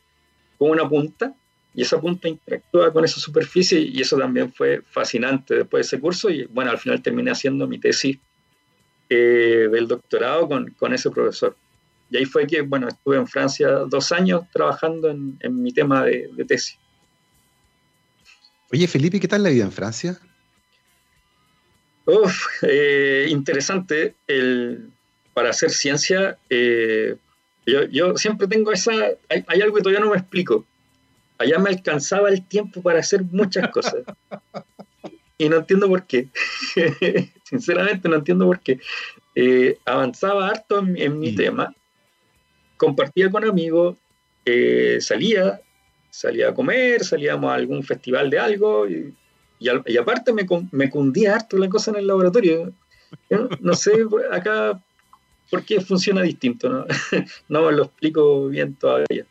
con 0.58 0.72
una 0.72 0.86
punta, 0.86 1.34
y 1.74 1.80
esa 1.80 1.98
punta 1.98 2.28
interactúa 2.28 2.92
con 2.92 3.02
esa 3.02 3.18
superficie 3.18 3.80
y 3.80 3.98
eso 4.02 4.18
también 4.18 4.52
fue 4.52 4.82
fascinante 4.90 5.54
después 5.54 5.80
de 5.80 5.96
ese 5.96 6.00
curso 6.00 6.28
y 6.28 6.44
bueno, 6.44 6.72
al 6.72 6.78
final 6.78 7.00
terminé 7.00 7.30
haciendo 7.30 7.66
mi 7.66 7.78
tesis 7.78 8.18
eh, 9.08 9.68
del 9.72 9.88
doctorado 9.88 10.46
con, 10.48 10.70
con, 10.78 10.92
ese 10.92 11.10
profesor. 11.10 11.56
Y 12.10 12.18
ahí 12.18 12.26
fue 12.26 12.46
que, 12.46 12.60
bueno, 12.60 12.88
estuve 12.88 13.16
en 13.16 13.26
Francia 13.26 13.68
dos 13.88 14.12
años 14.12 14.42
trabajando 14.52 15.08
en, 15.08 15.38
en 15.40 15.62
mi 15.62 15.72
tema 15.72 16.04
de, 16.04 16.28
tesis. 16.46 16.78
Oye, 18.72 18.86
Felipe, 18.86 19.20
¿qué 19.20 19.28
tal 19.28 19.42
la 19.42 19.50
vida 19.50 19.64
en 19.64 19.72
Francia? 19.72 20.18
Uf, 22.04 22.46
eh, 22.62 23.26
interesante. 23.28 24.14
El, 24.26 24.90
para 25.34 25.50
hacer 25.50 25.70
ciencia, 25.70 26.38
eh, 26.50 27.16
yo, 27.66 27.84
yo, 27.84 28.16
siempre 28.16 28.46
tengo 28.48 28.72
esa... 28.72 28.92
Hay, 29.28 29.44
hay, 29.46 29.60
algo 29.60 29.76
que 29.76 29.82
todavía 29.82 30.04
no 30.04 30.10
me 30.10 30.18
explico 30.18 30.64
allá 31.38 31.58
me 31.58 31.70
alcanzaba 31.70 32.28
el 32.28 32.46
tiempo 32.46 32.82
para 32.82 33.00
hacer 33.00 33.22
muchas 33.24 33.68
cosas. 33.70 34.02
Y 35.38 35.50
no 35.50 35.56
entiendo 35.56 35.86
por 35.86 36.06
qué. 36.06 36.30
Sinceramente 37.44 38.08
no 38.08 38.16
entiendo 38.16 38.46
por 38.46 38.58
qué. 38.60 38.80
eh, 39.34 39.76
avanzaba 39.84 40.48
harto 40.48 40.78
en, 40.78 41.18
mi 41.18 41.34
tema, 41.34 41.74
compartía 42.78 43.30
con 43.30 43.44
amigos, 43.44 43.98
eh, 44.46 44.96
salía, 45.02 45.60
salía 46.16 46.48
a 46.48 46.54
comer, 46.54 47.04
salíamos 47.04 47.50
a 47.50 47.54
algún 47.54 47.82
festival 47.82 48.30
de 48.30 48.38
algo, 48.38 48.88
y, 48.88 49.14
y, 49.58 49.96
aparte 49.98 50.32
me, 50.32 50.46
me, 50.72 50.88
cundía 50.88 51.34
harto 51.34 51.58
la 51.58 51.68
cosa 51.68 51.90
en 51.90 51.98
el 51.98 52.06
laboratorio. 52.06 52.72
no 53.60 53.74
sé 53.74 53.92
acá 54.30 54.82
por 55.50 55.62
qué 55.62 55.80
funciona 55.80 56.22
distinto, 56.22 56.70
¿no? 56.70 56.86
no 57.48 57.70
lo 57.70 57.84
explico 57.84 58.48
bien 58.48 58.74
todavía. 58.76 59.26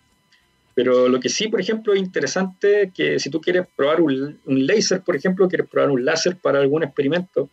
Pero 0.76 1.10
lo 1.10 1.20
que 1.20 1.30
sí, 1.30 1.48
por 1.48 1.60
ejemplo, 1.60 1.94
es 1.94 2.00
interesante 2.00 2.92
que 2.94 3.18
si 3.18 3.30
tú 3.32 3.42
quieres 3.42 3.66
probar 3.76 4.02
un, 4.02 4.40
un 4.46 4.68
láser, 4.68 5.02
por 5.02 5.16
ejemplo, 5.16 5.48
quieres 5.48 5.68
probar 5.68 5.90
un 5.90 6.06
láser 6.06 6.38
para 6.38 6.60
algún 6.60 6.84
experimento, 6.84 7.50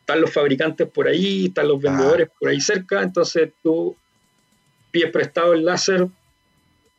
están 0.00 0.20
los 0.20 0.32
fabricantes 0.32 0.88
por 0.88 1.08
ahí, 1.08 1.46
están 1.46 1.68
los 1.68 1.80
vendedores 1.80 2.28
por 2.38 2.50
ahí 2.50 2.60
cerca, 2.60 3.02
entonces 3.02 3.52
tú 3.62 3.96
pides 4.90 5.10
prestado 5.10 5.54
el 5.54 5.64
láser 5.64 6.06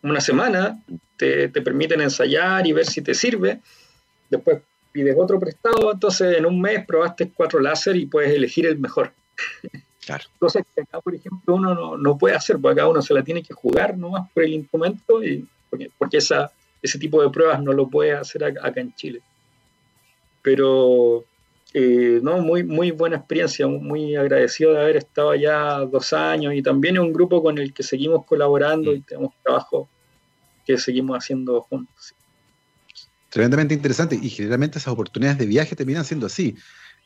una 0.02 0.22
semana, 0.22 0.82
te, 1.18 1.50
te, 1.50 1.62
permiten 1.62 2.02
ensayar 2.02 2.66
y 2.68 2.74
ver 2.74 2.86
si 2.86 3.02
te 3.02 3.14
sirve, 3.14 3.60
después 4.30 4.62
pides 4.98 5.16
otro 5.18 5.40
prestado, 5.40 5.92
entonces 5.92 6.38
en 6.38 6.46
un 6.46 6.60
mes 6.60 6.84
probaste 6.86 7.32
cuatro 7.32 7.60
láser 7.60 7.96
y 7.96 8.08
puedes 8.08 8.32
elegir 8.32 8.66
el 8.66 8.80
mejor. 8.80 9.12
Claro. 10.06 10.24
Cosas 10.40 10.64
que 10.74 10.82
acá, 10.82 11.00
por 11.02 11.14
ejemplo, 11.14 11.56
uno 11.56 11.98
no, 11.98 12.18
puede 12.18 12.36
hacer, 12.36 12.58
porque 12.60 12.82
acá 12.82 12.90
uno 12.90 13.02
se 13.02 13.14
la 13.14 13.24
tiene 13.24 13.44
que 13.44 13.54
jugar 13.54 13.98
nomás 13.98 14.32
por 14.32 14.44
el 14.44 14.54
instrumento, 14.54 15.24
y 15.24 15.48
porque, 15.70 16.18
esa, 16.18 16.52
ese 16.82 16.98
tipo 16.98 17.22
de 17.22 17.30
pruebas 17.30 17.62
no 17.62 17.74
lo 17.74 17.88
puede 17.88 18.14
hacer 18.14 18.44
acá, 18.44 18.72
en 18.76 18.96
Chile. 18.96 19.22
Pero, 20.42 21.26
eh, 21.74 22.20
no, 22.24 22.40
muy, 22.40 22.64
muy 22.64 22.92
buena 22.92 23.18
experiencia, 23.18 23.68
muy 23.68 24.16
agradecido 24.16 24.74
de 24.74 24.82
haber 24.82 24.98
estado 24.98 25.32
allá 25.32 25.80
dos 25.80 26.14
años 26.14 26.54
y 26.56 26.64
también 26.64 26.96
es 26.96 27.02
un 27.02 27.14
grupo 27.14 27.44
con 27.44 27.58
el 27.58 27.74
que 27.74 27.84
seguimos 27.84 28.26
colaborando 28.26 28.94
y 28.94 29.00
mm. 29.00 29.04
tenemos 29.04 29.34
trabajo 29.44 29.90
que 30.68 30.78
seguimos 30.78 31.18
haciendo 31.18 31.62
juntos. 31.62 32.14
Tremendamente 33.30 33.74
interesante 33.74 34.20
y 34.22 34.30
generalmente 34.30 34.78
esas 34.78 34.94
oportunidades 34.94 35.40
de 35.40 35.46
viaje 35.46 35.76
terminan 35.76 36.06
siendo 36.06 36.28
así. 36.28 36.56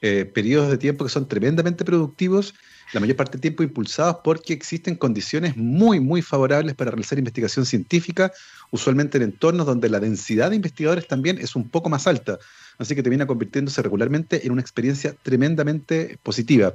Eh, 0.02 0.26
periodos 0.26 0.72
de 0.72 0.80
tiempo 0.80 1.06
que 1.06 1.12
son 1.12 1.28
tremendamente 1.28 1.86
productivos 1.86 2.56
la 2.94 3.00
mayor 3.00 3.16
parte 3.16 3.34
del 3.34 3.42
tiempo 3.42 3.64
impulsados 3.64 4.18
porque 4.24 4.52
existen 4.52 4.96
condiciones 4.96 5.56
muy, 5.56 6.00
muy 6.00 6.22
favorables 6.22 6.76
para 6.76 6.92
realizar 6.92 7.18
investigación 7.18 7.66
científica, 7.66 8.32
usualmente 8.70 9.18
en 9.18 9.24
entornos 9.24 9.66
donde 9.66 9.90
la 9.90 10.00
densidad 10.00 10.50
de 10.50 10.58
investigadores 10.58 11.08
también 11.08 11.38
es 11.38 11.56
un 11.56 11.70
poco 11.70 11.90
más 11.90 12.08
alta, 12.08 12.38
así 12.78 12.96
que 12.96 13.04
termina 13.04 13.28
convirtiéndose 13.28 13.82
regularmente 13.82 14.46
en 14.46 14.52
una 14.52 14.62
experiencia 14.62 15.16
tremendamente 15.24 16.18
positiva. 16.24 16.74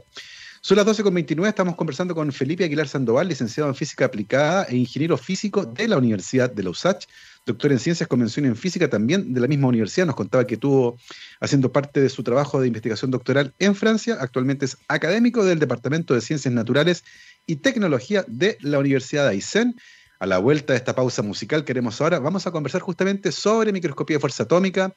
Son 0.66 0.76
las 0.76 0.84
12.29, 0.84 1.46
estamos 1.46 1.76
conversando 1.76 2.12
con 2.12 2.32
Felipe 2.32 2.64
Aguilar 2.64 2.88
Sandoval, 2.88 3.28
licenciado 3.28 3.68
en 3.68 3.76
Física 3.76 4.06
Aplicada 4.06 4.64
e 4.64 4.74
ingeniero 4.74 5.16
físico 5.16 5.64
de 5.64 5.86
la 5.86 5.96
Universidad 5.96 6.50
de 6.50 6.64
la 6.64 6.70
USACH, 6.70 7.06
doctor 7.46 7.70
en 7.70 7.78
Ciencias, 7.78 8.08
convención 8.08 8.46
en 8.46 8.56
Física 8.56 8.90
también 8.90 9.32
de 9.32 9.38
la 9.38 9.46
misma 9.46 9.68
universidad. 9.68 10.06
Nos 10.06 10.16
contaba 10.16 10.44
que 10.44 10.54
estuvo 10.54 10.98
haciendo 11.38 11.70
parte 11.70 12.00
de 12.00 12.08
su 12.08 12.24
trabajo 12.24 12.60
de 12.60 12.66
investigación 12.66 13.12
doctoral 13.12 13.54
en 13.60 13.76
Francia. 13.76 14.16
Actualmente 14.18 14.64
es 14.64 14.76
académico 14.88 15.44
del 15.44 15.60
Departamento 15.60 16.14
de 16.14 16.20
Ciencias 16.20 16.52
Naturales 16.52 17.04
y 17.46 17.54
Tecnología 17.54 18.24
de 18.26 18.58
la 18.60 18.80
Universidad 18.80 19.22
de 19.22 19.30
Aysén. 19.30 19.76
A 20.18 20.26
la 20.26 20.38
vuelta 20.38 20.72
de 20.72 20.78
esta 20.78 20.96
pausa 20.96 21.22
musical 21.22 21.64
queremos 21.64 22.00
ahora, 22.00 22.18
vamos 22.18 22.44
a 22.48 22.50
conversar 22.50 22.80
justamente 22.80 23.30
sobre 23.30 23.70
microscopía 23.70 24.16
de 24.16 24.20
fuerza 24.20 24.42
atómica, 24.42 24.92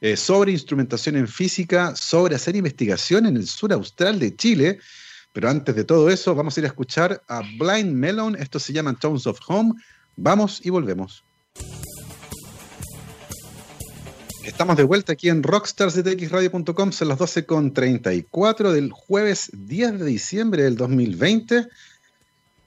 eh, 0.00 0.16
sobre 0.16 0.52
instrumentación 0.52 1.16
en 1.16 1.26
física, 1.26 1.96
sobre 1.96 2.36
hacer 2.36 2.54
investigación 2.54 3.26
en 3.26 3.36
el 3.36 3.48
sur 3.48 3.72
austral 3.72 4.20
de 4.20 4.36
Chile. 4.36 4.78
Pero 5.32 5.50
antes 5.50 5.74
de 5.74 5.84
todo 5.84 6.10
eso, 6.10 6.34
vamos 6.34 6.56
a 6.56 6.60
ir 6.60 6.64
a 6.64 6.68
escuchar 6.68 7.22
a 7.28 7.42
Blind 7.58 7.92
Melon. 7.92 8.36
Esto 8.36 8.58
se 8.58 8.72
llama 8.72 8.94
Tones 8.94 9.26
of 9.26 9.38
Home. 9.46 9.74
Vamos 10.16 10.64
y 10.64 10.70
volvemos. 10.70 11.24
Estamos 14.48 14.78
de 14.78 14.82
vuelta 14.82 15.12
aquí 15.12 15.28
en 15.28 15.42
rockstarsdtxradio.com, 15.42 16.90
son 16.90 17.08
las 17.08 17.18
12.34 17.18 18.72
del 18.72 18.90
jueves 18.90 19.50
10 19.52 19.98
de 19.98 20.06
diciembre 20.06 20.62
del 20.62 20.74
2020. 20.74 21.68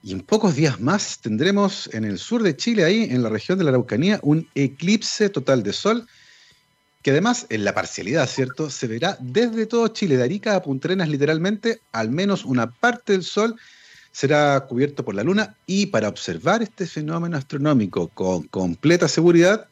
Y 0.04 0.12
en 0.14 0.22
pocos 0.22 0.56
días 0.56 0.80
más 0.80 1.20
tendremos 1.22 1.90
en 1.92 2.06
el 2.06 2.20
sur 2.20 2.44
de 2.44 2.56
Chile, 2.56 2.84
ahí 2.84 3.04
en 3.10 3.24
la 3.24 3.30
región 3.30 3.58
de 3.58 3.64
la 3.64 3.72
Araucanía, 3.72 4.20
un 4.22 4.48
eclipse 4.54 5.30
total 5.30 5.64
de 5.64 5.74
sol, 5.74 6.08
que 7.02 7.12
además 7.12 7.48
en 7.50 7.64
la 7.64 7.74
parcialidad, 7.74 8.28
¿cierto? 8.28 8.70
Se 8.70 8.88
verá 8.88 9.18
desde 9.20 9.66
todo 9.66 9.88
Chile, 9.88 10.18
de 10.18 10.24
Arica 10.24 10.56
a 10.56 10.62
Punta 10.62 10.88
Arenas 10.88 11.10
literalmente, 11.10 11.82
al 11.92 12.12
menos 12.12 12.46
una 12.46 12.70
parte 12.70 13.14
del 13.14 13.24
sol 13.24 13.56
será 14.12 14.60
cubierto 14.68 15.06
por 15.06 15.16
la 15.16 15.24
luna 15.24 15.56
y 15.66 15.88
para 15.88 16.10
observar 16.10 16.62
este 16.62 16.86
fenómeno 16.86 17.38
astronómico 17.38 18.10
con 18.10 18.44
completa 18.44 19.08
seguridad, 19.08 19.68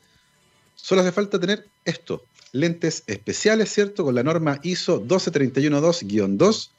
solo 0.76 1.02
hace 1.02 1.12
falta 1.12 1.40
tener 1.40 1.68
esto, 1.86 2.24
lentes 2.52 3.04
especiales, 3.08 3.72
¿cierto? 3.72 4.04
Con 4.06 4.16
la 4.16 4.24
norma 4.24 4.60
ISO 4.64 5.06
12312-2, 5.06 6.70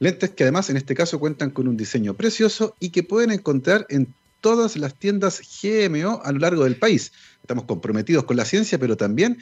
lentes 0.00 0.30
que 0.30 0.44
además 0.44 0.70
en 0.70 0.76
este 0.76 0.94
caso 0.94 1.18
cuentan 1.18 1.50
con 1.50 1.66
un 1.66 1.76
diseño 1.76 2.14
precioso 2.14 2.76
y 2.78 2.90
que 2.90 3.02
pueden 3.02 3.30
encontrar 3.30 3.86
en 3.88 4.14
todas 4.40 4.76
las 4.76 4.94
tiendas 4.94 5.40
GMO 5.62 6.20
a 6.24 6.32
lo 6.32 6.38
largo 6.38 6.64
del 6.64 6.76
país. 6.76 7.12
Estamos 7.40 7.64
comprometidos 7.64 8.24
con 8.24 8.36
la 8.36 8.44
ciencia, 8.44 8.78
pero 8.78 8.96
también 8.96 9.38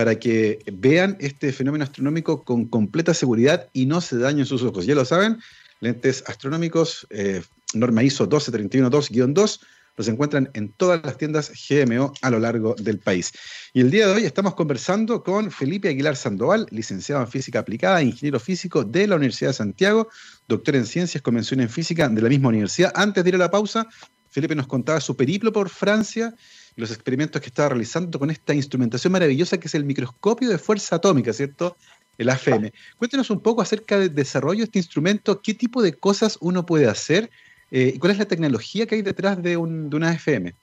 para 0.00 0.18
que 0.18 0.60
vean 0.72 1.18
este 1.20 1.52
fenómeno 1.52 1.84
astronómico 1.84 2.42
con 2.42 2.64
completa 2.64 3.12
seguridad 3.12 3.68
y 3.74 3.84
no 3.84 4.00
se 4.00 4.16
dañen 4.16 4.46
sus 4.46 4.62
ojos. 4.62 4.86
Ya 4.86 4.94
lo 4.94 5.04
saben, 5.04 5.40
lentes 5.80 6.24
astronómicos, 6.26 7.06
eh, 7.10 7.42
norma 7.74 8.02
ISO 8.02 8.26
12312-2, 8.26 9.60
los 9.98 10.08
encuentran 10.08 10.48
en 10.54 10.72
todas 10.72 11.04
las 11.04 11.18
tiendas 11.18 11.52
GMO 11.52 12.14
a 12.22 12.30
lo 12.30 12.38
largo 12.38 12.74
del 12.78 12.98
país. 12.98 13.30
Y 13.74 13.82
el 13.82 13.90
día 13.90 14.06
de 14.06 14.14
hoy 14.14 14.24
estamos 14.24 14.54
conversando 14.54 15.22
con 15.22 15.50
Felipe 15.50 15.90
Aguilar 15.90 16.16
Sandoval, 16.16 16.66
licenciado 16.70 17.20
en 17.20 17.28
Física 17.28 17.58
Aplicada, 17.58 18.02
ingeniero 18.02 18.40
físico 18.40 18.84
de 18.84 19.06
la 19.06 19.16
Universidad 19.16 19.50
de 19.50 19.54
Santiago, 19.54 20.08
doctor 20.48 20.76
en 20.76 20.86
Ciencias, 20.86 21.22
convención 21.22 21.60
en 21.60 21.68
Física 21.68 22.08
de 22.08 22.22
la 22.22 22.30
misma 22.30 22.48
universidad. 22.48 22.90
Antes 22.94 23.22
de 23.22 23.28
ir 23.28 23.34
a 23.34 23.38
la 23.38 23.50
pausa, 23.50 23.86
Felipe 24.30 24.54
nos 24.54 24.66
contaba 24.66 24.98
su 25.02 25.14
periplo 25.14 25.52
por 25.52 25.68
Francia 25.68 26.34
los 26.76 26.90
experimentos 26.90 27.40
que 27.40 27.48
estaba 27.48 27.70
realizando 27.70 28.18
con 28.18 28.30
esta 28.30 28.54
instrumentación 28.54 29.12
maravillosa 29.12 29.58
que 29.58 29.68
es 29.68 29.74
el 29.74 29.84
microscopio 29.84 30.48
de 30.48 30.58
fuerza 30.58 30.96
atómica, 30.96 31.32
¿cierto? 31.32 31.76
el 32.20 32.28
AFM. 32.28 32.70
Cuéntenos 32.98 33.30
un 33.30 33.40
poco 33.40 33.62
acerca 33.62 33.98
del 33.98 34.14
desarrollo 34.14 34.58
de 34.58 34.64
este 34.64 34.78
instrumento, 34.78 35.40
qué 35.40 35.54
tipo 35.54 35.82
de 35.82 35.94
cosas 35.94 36.36
uno 36.42 36.66
puede 36.66 36.86
hacer 36.86 37.30
eh, 37.70 37.92
y 37.94 37.98
cuál 37.98 38.12
es 38.12 38.18
la 38.18 38.26
tecnología 38.26 38.86
que 38.86 38.96
hay 38.96 39.02
detrás 39.02 39.42
de, 39.42 39.56
un, 39.56 39.92
una 39.94 40.10
AFM. 40.10 40.54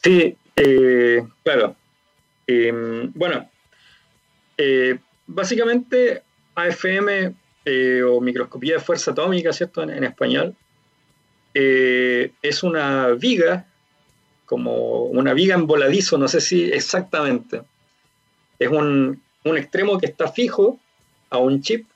Sí, 0.00 0.36
eh, 0.54 1.26
claro. 1.42 1.74
Em, 2.46 3.10
bueno, 3.14 3.50
eh, 4.56 4.98
básicamente 5.26 6.22
AFM 6.54 7.34
o 8.06 8.20
microscopía 8.22 8.74
de 8.74 8.80
fuerza 8.80 9.10
atómica, 9.10 9.52
¿cierto? 9.52 9.82
En, 9.82 10.02
español, 10.02 10.54
es 11.52 12.62
una 12.62 13.08
viga, 13.08 13.67
como 14.48 15.02
una 15.04 15.34
viga 15.34 15.54
en 15.54 15.66
voladizo, 15.66 16.16
no 16.16 16.26
sé 16.26 16.40
si 16.40 16.64
exactamente. 16.64 17.60
Es 18.58 18.68
un, 18.68 19.20
un 19.44 19.56
extremo 19.58 19.98
que 19.98 20.06
está 20.06 20.32
fijo 20.32 20.80
a 21.28 21.36
un 21.36 21.60
chip 21.60 21.86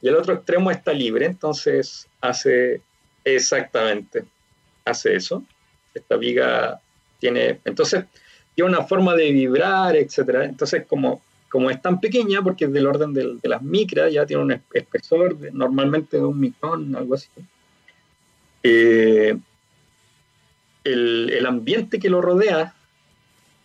y 0.00 0.08
el 0.08 0.16
otro 0.16 0.32
extremo 0.32 0.70
está 0.70 0.94
libre, 0.94 1.26
entonces 1.26 2.08
hace 2.22 2.80
exactamente, 3.22 4.24
hace 4.84 5.14
eso. 5.14 5.44
Esta 5.92 6.16
viga 6.16 6.80
tiene, 7.18 7.60
entonces, 7.66 8.04
tiene 8.54 8.70
una 8.70 8.84
forma 8.84 9.14
de 9.14 9.30
vibrar, 9.30 9.94
etcétera. 9.94 10.46
Entonces, 10.46 10.86
como, 10.86 11.22
como 11.50 11.70
es 11.70 11.80
tan 11.82 12.00
pequeña, 12.00 12.42
porque 12.42 12.64
es 12.64 12.72
del 12.72 12.86
orden 12.86 13.12
de, 13.12 13.38
las 13.42 13.62
micras, 13.62 14.10
ya 14.10 14.24
tiene 14.24 14.42
un 14.42 14.62
espesor 14.72 15.36
normalmente 15.52 16.16
de 16.16 16.24
un 16.24 16.40
micrón, 16.40 16.96
algo 16.96 17.14
así. 17.14 17.28
Eh, 18.62 19.36
el, 20.84 21.30
el, 21.32 21.46
ambiente 21.46 21.98
que 21.98 22.10
lo 22.10 22.20
rodea, 22.20 22.74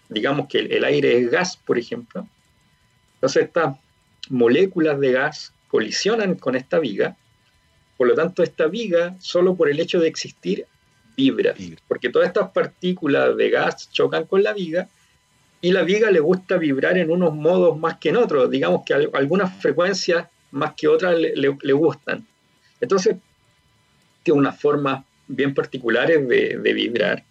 digamos 0.09 0.47
que 0.47 0.59
el 0.59 0.83
aire 0.83 1.17
es 1.17 1.29
gas, 1.29 1.57
por 1.57 1.77
ejemplo, 1.77 2.27
entonces 3.15 3.43
estas 3.43 3.75
moléculas 4.29 4.99
de 4.99 5.11
gas 5.11 5.53
colisionan 5.67 6.35
con 6.35 6.55
esta 6.55 6.79
viga, 6.79 7.17
por 7.97 8.07
lo 8.07 8.15
tanto 8.15 8.43
esta 8.43 8.67
viga, 8.67 9.15
solo 9.19 9.55
por 9.55 9.69
el 9.69 9.79
hecho 9.79 9.99
de 9.99 10.07
existir, 10.07 10.65
vibra, 11.17 11.53
porque 11.87 12.09
todas 12.09 12.29
estas 12.29 12.51
partículas 12.51 13.35
de 13.35 13.49
gas 13.49 13.91
chocan 13.91 14.25
con 14.25 14.41
la 14.41 14.53
viga 14.53 14.87
y 15.59 15.71
la 15.73 15.83
viga 15.83 16.09
le 16.11 16.21
gusta 16.21 16.57
vibrar 16.57 16.97
en 16.97 17.11
unos 17.11 17.35
modos 17.35 17.77
más 17.77 17.97
que 17.97 18.09
en 18.09 18.17
otros, 18.17 18.49
digamos 18.49 18.83
que 18.85 18.93
algunas 18.93 19.53
frecuencias 19.61 20.27
más 20.51 20.73
que 20.75 20.87
otras 20.87 21.17
le, 21.17 21.73
gustan. 21.73 22.25
Entonces, 22.79 23.17
tiene 24.23 24.39
unas 24.39 24.59
formas 24.59 25.03
bien 25.29 25.53
particulares 25.53 26.27
de, 26.27 26.73
vibrar 26.73 27.23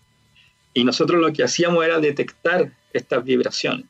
y 0.73 0.85
nosotros 0.85 1.21
lo 1.21 1.33
que 1.33 1.43
hacíamos 1.43 1.85
era 1.85 1.99
detectar 1.99 2.73
estas 2.93 3.23
vibraciones. 3.25 3.87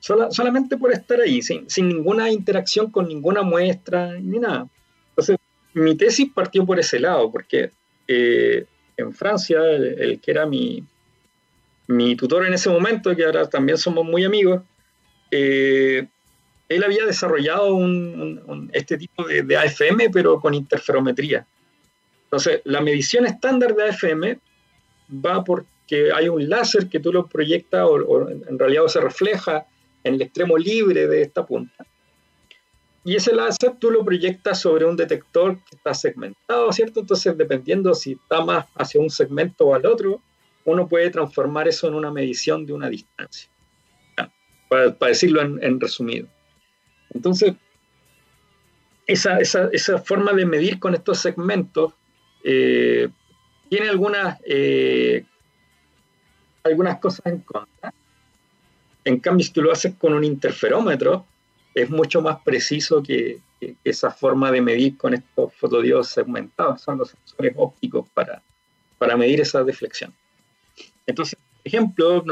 solamente 0.00 0.76
por 0.76 0.92
estar 0.92 1.20
ahí, 1.20 1.40
sin, 1.42 1.66
ninguna 1.76 2.30
interacción 2.30 2.90
con 2.90 3.06
ninguna 3.06 3.42
muestra 3.42 4.18
ni 4.18 4.38
nada. 4.38 4.66
Entonces, 5.10 5.36
mi 5.74 5.94
tesis 5.94 6.30
partió 6.34 6.66
por 6.66 6.80
ese 6.80 6.98
lado, 6.98 7.30
porque 7.30 7.70
eh, 8.08 8.64
en 8.96 9.12
Francia, 9.12 9.60
el, 9.62 10.20
que 10.20 10.30
era 10.30 10.46
mi, 10.46 10.82
mi 11.86 12.16
tutor 12.16 12.46
en 12.46 12.54
ese 12.54 12.70
momento, 12.70 13.14
que 13.14 13.24
ahora 13.24 13.48
también 13.48 13.78
somos 13.78 14.04
muy 14.04 14.24
amigos, 14.24 14.62
eh, 15.30 16.08
él 16.68 16.84
había 16.84 17.04
desarrollado 17.04 17.78
este 18.72 18.96
tipo 18.96 19.24
de, 19.24 19.42
de, 19.42 19.56
AFM, 19.56 20.10
pero 20.10 20.40
con 20.40 20.54
interferometría. 20.54 21.46
Entonces, 22.30 22.62
la 22.64 22.80
medición 22.80 23.26
estándar 23.26 23.74
de 23.74 23.88
AFM 23.88 24.38
va 25.26 25.42
porque 25.42 26.12
hay 26.14 26.28
un 26.28 26.48
láser 26.48 26.88
que 26.88 27.00
tú 27.00 27.12
lo 27.12 27.26
proyectas 27.26 27.84
o, 27.84 28.28
en 28.28 28.56
realidad 28.56 28.86
se 28.86 29.00
refleja 29.00 29.66
en 30.04 30.14
el 30.14 30.22
extremo 30.22 30.56
libre 30.56 31.08
de 31.08 31.22
esta 31.22 31.44
punta. 31.44 31.84
Y 33.04 33.16
ese 33.16 33.34
láser 33.34 33.72
tú 33.80 33.90
lo 33.90 34.04
proyectas 34.04 34.60
sobre 34.60 34.84
un 34.84 34.94
detector 34.94 35.56
que 35.56 35.74
está 35.74 35.92
segmentado, 35.92 36.72
¿cierto? 36.72 37.00
Entonces, 37.00 37.36
dependiendo 37.36 37.94
si 37.94 38.12
está 38.12 38.44
más 38.44 38.66
hacia 38.76 39.00
un 39.00 39.10
segmento 39.10 39.66
o 39.66 39.74
al 39.74 39.84
otro, 39.86 40.20
uno 40.64 40.86
puede 40.86 41.10
transformar 41.10 41.66
eso 41.66 41.88
en 41.88 41.94
una 41.94 42.12
medición 42.12 42.64
de 42.64 42.74
una 42.74 42.88
distancia. 42.88 43.50
Para, 44.68 44.94
decirlo 45.08 45.40
en, 45.42 45.80
resumido. 45.80 46.28
Entonces, 47.12 47.54
esa, 49.08 49.40
esa, 49.40 49.98
forma 49.98 50.32
de 50.32 50.46
medir 50.46 50.78
con 50.78 50.94
estos 50.94 51.18
segmentos 51.18 51.94
eh, 52.44 53.08
tiene 53.68 53.88
algunas, 53.88 54.38
eh, 54.44 55.24
algunas 56.64 56.98
cosas 56.98 57.26
en 57.26 57.40
contra. 57.40 57.92
En 59.04 59.20
cambio, 59.20 59.46
si 59.46 59.52
tú 59.52 59.62
lo 59.62 59.72
haces 59.72 59.94
con 59.94 60.12
un 60.12 60.24
interferómetro, 60.24 61.24
es 61.74 61.88
mucho 61.90 62.20
más 62.20 62.42
preciso 62.42 63.02
que, 63.02 63.40
esa 63.84 64.10
forma 64.10 64.50
de 64.50 64.62
medir 64.62 64.96
con 64.96 65.12
estos 65.12 65.52
fotodiodos 65.54 66.08
segmentados. 66.08 66.80
Son 66.80 66.96
los 66.96 67.10
sensores 67.10 67.52
ópticos 67.56 68.08
para, 68.14 68.42
para 68.96 69.18
medir 69.18 69.42
esa 69.42 69.62
deflexión. 69.62 70.14
Entonces, 71.06 71.38
por 71.38 71.68
ejemplo, 71.68 72.24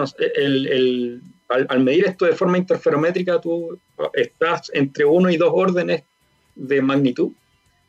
al, 1.49 1.81
medir 1.81 2.07
esto 2.07 2.25
de 2.25 2.33
forma 2.33 2.57
interferométrica, 2.57 3.39
tú 3.43 3.79
estás 4.15 4.71
entre 4.73 5.05
uno 5.05 5.29
y 5.29 5.37
dos 5.37 5.51
órdenes 5.53 6.03
de 6.55 6.81
magnitud 6.81 7.33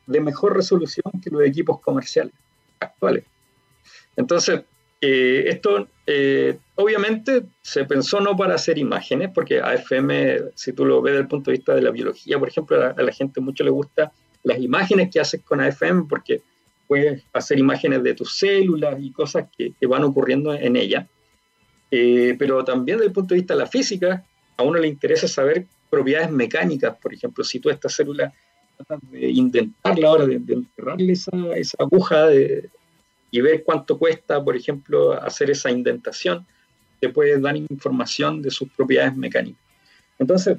de 0.09 0.21
mejor 0.21 0.55
resolución 0.55 1.03
que 1.21 1.29
los 1.29 1.43
equipos 1.43 1.79
comerciales 1.79 2.33
actuales. 2.79 3.23
Entonces, 4.15 4.61
eh, 5.01 5.45
esto 5.47 5.87
eh, 6.05 6.57
obviamente 6.75 7.43
se 7.61 7.85
pensó 7.85 8.19
no 8.19 8.35
para 8.35 8.55
hacer 8.55 8.77
imágenes, 8.77 9.29
porque 9.33 9.61
AFM, 9.61 10.51
si 10.55 10.73
tú 10.73 10.85
lo 10.85 11.01
ves 11.01 11.13
desde 11.13 11.21
el 11.21 11.27
punto 11.27 11.51
de 11.51 11.57
vista 11.57 11.73
de 11.73 11.81
la 11.81 11.91
biología, 11.91 12.37
por 12.37 12.49
ejemplo, 12.49 12.93
a 12.97 13.01
la, 13.01 13.11
gente 13.11 13.39
mucho 13.39 13.63
le 13.63 13.69
gusta 13.69 14.11
las 14.43 14.59
imágenes 14.59 15.09
que 15.11 15.19
haces 15.19 15.41
con 15.41 15.61
AFM, 15.61 16.07
porque 16.09 16.41
puedes 16.87 17.23
hacer 17.33 17.59
imágenes 17.59 18.03
de 18.03 18.15
tus 18.15 18.37
células 18.37 18.97
y 18.99 19.11
cosas 19.11 19.45
que, 19.55 19.73
van 19.87 20.03
ocurriendo 20.03 20.53
en 20.53 20.75
ella. 20.75 21.07
Eh, 21.91 22.35
pero 22.37 22.63
también 22.63 22.97
desde 22.97 23.07
el 23.07 23.13
punto 23.13 23.33
de 23.33 23.41
vista 23.41 23.53
de 23.53 23.59
la 23.59 23.67
física, 23.67 24.25
a 24.57 24.63
uno 24.63 24.79
le 24.79 24.87
interesa 24.87 25.27
saber 25.27 25.65
propiedades 25.89 26.31
mecánicas, 26.31 26.97
por 26.97 27.13
ejemplo, 27.13 27.43
si 27.43 27.59
tú 27.59 27.69
esta 27.69 27.89
célula 27.89 28.33
de 29.11 29.29
intentarla 29.29 30.07
ahora, 30.07 30.25
de, 30.25 30.35
enterrarle 30.35 31.13
esa, 31.13 31.31
esa 31.55 31.77
aguja 31.79 32.27
de, 32.27 32.69
y 33.31 33.41
ver 33.41 33.63
cuánto 33.63 33.97
cuesta, 33.97 34.43
por 34.43 34.55
ejemplo, 34.55 35.13
hacer 35.13 35.49
esa 35.51 35.69
indentación, 35.69 36.45
te 36.99 37.09
puede 37.09 37.39
dar 37.39 37.55
información 37.55 38.41
de 38.41 38.51
sus 38.51 38.69
propiedades 38.69 39.15
mecánicas. 39.15 39.61
Entonces, 40.17 40.57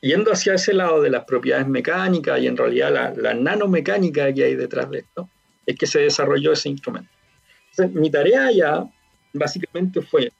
yendo 0.00 0.32
hacia 0.32 0.54
ese 0.54 0.74
lado 0.74 1.00
de 1.00 1.10
las 1.10 1.24
propiedades 1.24 1.66
mecánicas 1.66 2.40
y 2.40 2.46
en 2.46 2.56
realidad 2.56 3.14
la, 3.16 3.34
nanomecánica 3.34 4.32
que 4.32 4.44
hay 4.44 4.54
detrás 4.54 4.90
de 4.90 4.98
esto, 4.98 5.28
es 5.66 5.76
que 5.76 5.86
se 5.86 6.00
desarrolló 6.00 6.52
ese 6.52 6.68
instrumento. 6.68 7.10
Entonces, 7.70 7.94
mi 7.94 8.10
tarea 8.10 8.50
ya 8.52 8.84
básicamente 9.32 10.02
fue 10.02 10.32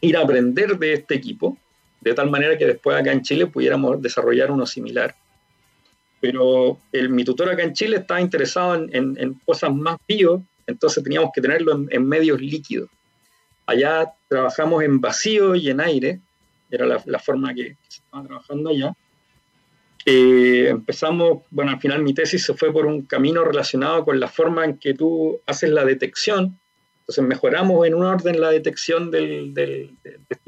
ir 0.00 0.16
a 0.16 0.20
aprender 0.20 0.78
de 0.78 0.92
este 0.92 1.14
equipo, 1.14 1.56
de 2.00 2.14
tal 2.14 2.30
manera 2.30 2.56
que 2.56 2.66
después 2.66 2.96
acá 2.96 3.12
en 3.12 3.22
Chile 3.22 3.46
pudiéramos 3.46 4.00
desarrollar 4.00 4.50
uno 4.50 4.66
similar 4.66 5.14
pero 6.20 6.78
el, 6.92 7.10
mi 7.10 7.24
tutor 7.24 7.50
acá 7.50 7.62
en 7.62 7.74
Chile 7.74 7.98
estaba 7.98 8.20
interesado 8.20 8.74
en, 8.74 9.34
cosas 9.44 9.72
más 9.74 9.96
bio, 10.06 10.42
entonces 10.66 11.02
teníamos 11.02 11.30
que 11.34 11.40
tenerlo 11.40 11.86
en, 11.88 12.06
medios 12.06 12.40
líquidos. 12.40 12.88
Allá 13.66 14.12
trabajamos 14.28 14.82
en 14.82 15.00
vacío 15.00 15.54
y 15.54 15.70
en 15.70 15.80
aire, 15.80 16.20
era 16.70 16.86
la, 16.86 17.18
forma 17.18 17.54
que, 17.54 17.76
se 17.88 18.00
estaba 18.00 18.24
trabajando 18.24 18.70
allá. 18.70 18.92
Eh, 20.04 20.68
empezamos, 20.68 21.42
bueno, 21.50 21.72
al 21.72 21.80
final 21.80 22.02
mi 22.02 22.14
tesis 22.14 22.44
se 22.44 22.54
fue 22.54 22.72
por 22.72 22.86
un 22.86 23.02
camino 23.02 23.44
relacionado 23.44 24.04
con 24.04 24.18
la 24.18 24.28
forma 24.28 24.64
en 24.64 24.78
que 24.78 24.94
tú 24.94 25.40
haces 25.46 25.70
la 25.70 25.84
detección. 25.84 26.58
Entonces 27.00 27.24
mejoramos 27.24 27.86
en 27.86 27.94
un 27.94 28.04
orden 28.04 28.40
la 28.40 28.50
detección 28.50 29.10
del, 29.10 29.54
del, 29.54 29.96
del, 30.02 30.20
del 30.28 30.38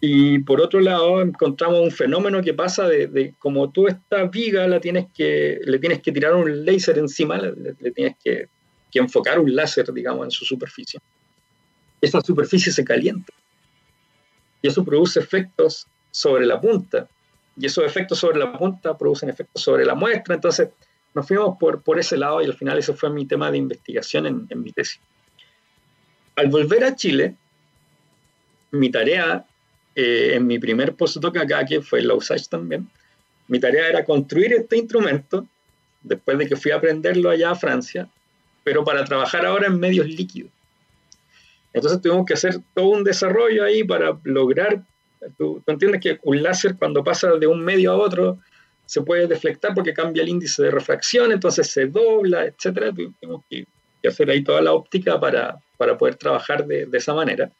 y 0.00 0.38
por 0.38 0.62
otro 0.62 0.80
lado, 0.80 1.20
encontramos 1.20 1.80
un 1.80 1.90
fenómeno 1.90 2.40
que 2.40 2.54
pasa 2.54 2.88
de, 2.88 3.34
como 3.38 3.70
tú 3.70 3.86
esta 3.86 4.24
viga 4.24 4.66
la 4.66 4.80
tienes 4.80 5.06
que, 5.14 5.60
le 5.62 5.78
tienes 5.78 6.00
que 6.00 6.10
tirar 6.10 6.34
un 6.34 6.64
láser 6.64 6.98
encima, 6.98 7.36
le, 7.36 7.74
tienes 7.92 8.16
que, 8.22 8.48
enfocar 8.94 9.38
un 9.38 9.54
láser, 9.54 9.92
digamos, 9.92 10.24
en 10.24 10.30
su 10.30 10.46
superficie. 10.46 11.00
Esa 12.00 12.20
superficie 12.22 12.72
se 12.72 12.82
calienta. 12.82 13.32
Y 14.62 14.68
eso 14.68 14.82
produce 14.84 15.20
efectos 15.20 15.86
sobre 16.10 16.46
la 16.46 16.58
punta. 16.58 17.06
Y 17.56 17.66
esos 17.66 17.84
efectos 17.84 18.18
sobre 18.18 18.38
la 18.38 18.56
punta 18.56 18.96
producen 18.96 19.28
efectos 19.28 19.62
sobre 19.62 19.84
la 19.84 19.94
muestra. 19.94 20.34
Entonces, 20.34 20.70
nos 21.12 21.26
fuimos 21.26 21.58
por, 21.58 21.82
por 21.82 21.98
ese 21.98 22.16
lado 22.16 22.40
y 22.40 22.46
al 22.46 22.54
final 22.54 22.78
ese 22.78 22.94
fue 22.94 23.10
mi 23.10 23.26
tema 23.26 23.50
de 23.50 23.58
investigación 23.58 24.26
en, 24.26 24.46
en 24.48 24.62
mi 24.62 24.72
tesis. 24.72 25.00
Al 26.36 26.48
volver 26.48 26.84
a 26.84 26.96
Chile, 26.96 27.36
mi 28.70 28.90
tarea 28.90 29.44
eh, 30.00 30.34
en 30.34 30.46
mi 30.46 30.58
primer 30.58 30.94
postdoc 30.94 31.36
acá, 31.36 31.64
que 31.64 31.82
fue 31.82 32.00
en 32.00 32.08
la 32.08 32.14
también, 32.48 32.88
mi 33.48 33.60
tarea 33.60 33.88
era 33.88 34.04
construir 34.04 34.52
este 34.54 34.78
instrumento, 34.78 35.46
después 36.02 36.38
de 36.38 36.46
que 36.46 36.56
fui 36.56 36.70
a 36.70 36.76
aprenderlo 36.76 37.28
allá 37.28 37.50
a 37.50 37.54
Francia, 37.54 38.08
pero 38.64 38.82
para 38.82 39.04
trabajar 39.04 39.44
ahora 39.44 39.66
en 39.66 39.78
medios 39.78 40.06
líquidos. 40.06 40.50
Entonces 41.72 42.00
tuvimos 42.00 42.24
que 42.24 42.34
hacer 42.34 42.60
todo 42.74 42.88
un 42.88 43.04
desarrollo 43.04 43.64
ahí 43.64 43.84
para 43.84 44.18
lograr, 44.24 44.82
tú, 45.36 45.62
entiendes 45.66 46.00
que 46.00 46.18
un 46.22 46.42
láser 46.42 46.76
cuando 46.76 47.04
pasa 47.04 47.32
de 47.32 47.46
un 47.46 47.62
medio 47.62 47.92
a 47.92 47.96
otro 47.96 48.38
se 48.86 49.02
puede 49.02 49.26
deflectar 49.26 49.74
porque 49.74 49.92
cambia 49.92 50.22
el 50.22 50.30
índice 50.30 50.62
de 50.62 50.70
refracción, 50.70 51.30
entonces 51.30 51.70
se 51.70 51.86
dobla, 51.86 52.46
etc. 52.46 52.94
Tuvimos 52.94 53.44
que, 53.50 53.66
hacer 54.08 54.30
ahí 54.30 54.42
toda 54.42 54.62
la 54.62 54.72
óptica 54.72 55.20
para, 55.20 55.58
para 55.76 55.98
poder 55.98 56.14
trabajar 56.14 56.66
de, 56.66 56.86
de 56.86 56.98
esa 56.98 57.12
manera. 57.12 57.50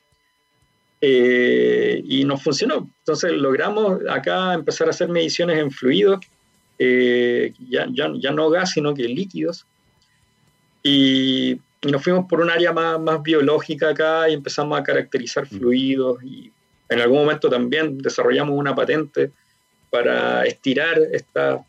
Eh, 1.00 2.02
y 2.04 2.24
nos 2.24 2.42
funcionó. 2.42 2.90
Entonces 2.98 3.32
logramos 3.32 4.00
acá 4.08 4.52
empezar 4.52 4.86
a 4.86 4.90
hacer 4.90 5.08
mediciones 5.08 5.58
en 5.58 5.70
fluidos, 5.70 6.20
eh, 6.78 7.54
ya, 7.68 7.86
ya, 7.90 8.10
ya, 8.18 8.30
no 8.32 8.50
gas, 8.50 8.72
sino 8.72 8.94
que 8.94 9.04
líquidos. 9.04 9.66
Y, 10.82 11.58
y, 11.82 11.90
nos 11.90 12.02
fuimos 12.02 12.26
por 12.26 12.40
un 12.40 12.50
área 12.50 12.72
más, 12.72 13.00
más 13.00 13.22
biológica 13.22 13.90
acá 13.90 14.28
y 14.28 14.34
empezamos 14.34 14.78
a 14.78 14.82
caracterizar 14.82 15.44
mm. 15.44 15.58
fluidos 15.58 16.22
y 16.22 16.52
en 16.88 17.00
algún 17.00 17.20
momento 17.20 17.48
también 17.48 17.98
desarrollamos 17.98 18.58
una 18.58 18.74
patente 18.74 19.30
para 19.90 20.44
estirar 20.44 20.98
esta, 21.12 21.64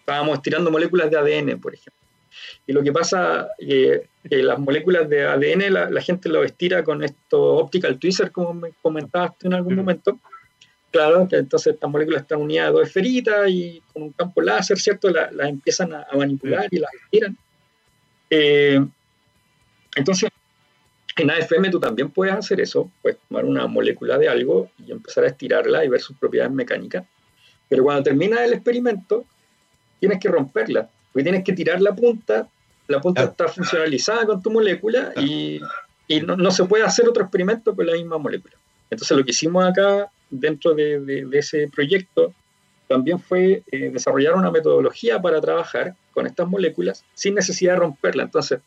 estábamos 0.00 0.36
estirando 0.36 0.70
moléculas 0.70 1.10
de 1.10 1.18
ADN, 1.18 1.60
por 1.60 1.74
ejemplo. 1.74 2.05
Y 2.66 2.72
lo 2.72 2.82
que 2.82 2.92
pasa 2.92 3.48
eh, 3.58 4.06
que 4.28 4.36
las 4.42 4.58
moléculas 4.58 5.08
de 5.08 5.26
ADN 5.26 5.72
la, 5.72 6.00
gente 6.00 6.28
lo 6.28 6.42
estira 6.44 6.82
con 6.82 7.02
esto 7.02 7.56
optical 7.56 7.98
twister, 7.98 8.30
como 8.30 8.54
me 8.54 8.72
comentabas 8.82 9.32
en 9.42 9.54
algún 9.54 9.76
momento. 9.76 10.18
Claro, 10.90 11.28
que 11.28 11.36
entonces 11.36 11.74
estas 11.74 11.90
moléculas 11.90 12.22
están 12.22 12.40
unidas 12.40 12.68
a 12.68 12.70
dos 12.70 12.86
esferitas 12.86 13.48
y 13.48 13.82
con 13.92 14.04
un 14.04 14.12
campo 14.12 14.40
láser, 14.40 14.78
¿cierto? 14.78 15.10
Las 15.10 15.48
empiezan 15.48 15.92
a, 15.92 16.06
manipular 16.16 16.66
y 16.70 16.78
las 16.78 16.90
estiran. 16.94 17.36
Eh, 18.30 18.84
entonces, 19.94 20.30
en 21.16 21.30
AFM 21.30 21.70
tú 21.70 21.80
también 21.80 22.10
puedes 22.10 22.34
hacer 22.34 22.60
eso, 22.60 22.90
puedes 23.02 23.18
tomar 23.28 23.44
una 23.44 23.66
molécula 23.66 24.18
de 24.18 24.28
algo 24.28 24.70
y 24.86 24.92
empezar 24.92 25.24
a 25.24 25.28
estirarla 25.28 25.84
y 25.84 25.88
ver 25.88 26.00
sus 26.00 26.16
propiedades 26.16 26.52
mecánicas. 26.52 27.04
Pero 27.68 27.82
cuando 27.82 28.02
termina 28.02 28.44
el 28.44 28.52
experimento, 28.52 29.24
tienes 29.98 30.20
que 30.20 30.28
romperla, 30.28 30.88
porque 31.16 31.30
tienes 31.30 31.44
que 31.44 31.54
tirar 31.54 31.80
la 31.80 31.94
punta 31.94 32.46
la 32.88 33.00
punta 33.00 33.24
está 33.24 33.48
funcionalizada 33.48 34.26
con 34.26 34.42
tu 34.42 34.50
molécula 34.50 35.14
y, 35.16 35.60
no, 36.22 36.50
se 36.50 36.64
puede 36.64 36.84
hacer 36.84 37.08
otro 37.08 37.22
experimento 37.22 37.74
con 37.74 37.86
la 37.86 37.94
misma 37.94 38.18
molécula. 38.18 38.54
Entonces 38.90 39.16
lo 39.16 39.24
que 39.24 39.30
hicimos 39.30 39.64
acá 39.64 40.10
dentro 40.28 40.74
de, 40.74 41.26
ese 41.32 41.68
proyecto 41.74 42.34
también 42.86 43.18
fue 43.18 43.62
eh, 43.72 43.90
desarrollar 43.90 44.34
una 44.34 44.50
metodología 44.50 45.20
para 45.22 45.40
trabajar 45.40 45.94
con 46.12 46.26
estas 46.26 46.46
moléculas 46.46 47.02
sin 47.14 47.34
necesidad 47.34 47.72
de 47.72 47.78
romperla. 47.78 48.24
Entonces, 48.24 48.60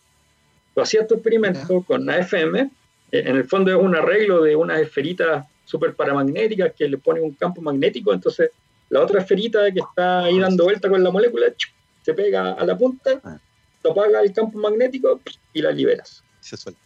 tú 0.73 0.81
hacías 0.81 1.07
tu 1.07 1.13
experimento 1.13 1.83
con 1.83 2.09
AFM, 2.09 2.59
eh, 2.59 2.69
en 3.11 3.37
el 3.37 3.45
fondo 3.45 3.69
es 3.69 3.77
un 3.77 3.95
arreglo 3.95 4.41
de 4.41 4.55
unas 4.55 4.81
esferitas 4.81 5.45
super 5.65 5.93
paramagnéticas 5.93 6.73
que 6.73 6.89
le 6.89 6.97
ponen 6.97 7.23
un 7.23 7.33
campo 7.35 7.61
magnético, 7.61 8.11
entonces 8.11 8.49
la 8.89 9.01
otra 9.01 9.21
esferita 9.21 9.71
que 9.71 9.79
está 9.79 10.25
ahí 10.25 10.39
dando 10.39 10.65
vuelta 10.65 10.89
con 10.89 11.01
la 11.01 11.11
molécula 11.11 11.53
se 12.01 12.13
pega 12.13 12.53
a 12.53 12.65
la 12.65 12.77
punta, 12.77 13.19
ah. 13.23 13.39
lo 13.83 13.91
apaga 13.91 14.21
el 14.21 14.33
campo 14.33 14.57
magnético 14.59 15.19
y 15.53 15.61
la 15.61 15.71
liberas. 15.71 16.23
Se 16.39 16.57
suelta. 16.57 16.81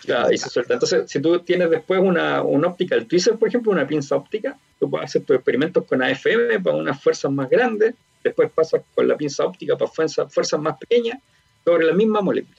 Claro, 0.00 0.32
y 0.32 0.38
se 0.38 0.50
suelta. 0.50 0.74
Entonces, 0.74 1.10
si 1.10 1.20
tú 1.20 1.38
tienes 1.40 1.70
después 1.70 2.00
una, 2.00 2.42
una 2.42 2.68
óptica, 2.68 2.96
el 2.96 3.06
twister, 3.06 3.36
por 3.36 3.48
ejemplo, 3.48 3.70
una 3.70 3.86
pinza 3.86 4.16
óptica, 4.16 4.58
tú 4.80 4.90
puedes 4.90 5.04
hacer 5.04 5.22
tus 5.22 5.36
experimentos 5.36 5.84
con 5.84 6.02
AFM 6.02 6.60
para 6.60 6.76
unas 6.76 7.00
fuerzas 7.00 7.30
más 7.30 7.48
grandes, 7.48 7.94
después 8.22 8.50
pasas 8.52 8.82
con 8.94 9.06
la 9.06 9.16
pinza 9.16 9.44
óptica 9.44 9.76
para 9.76 9.90
fuerzas, 9.90 10.32
fuerzas 10.32 10.60
más 10.60 10.76
pequeñas 10.78 11.18
sobre 11.64 11.86
la 11.86 11.92
misma 11.92 12.20
molécula, 12.20 12.58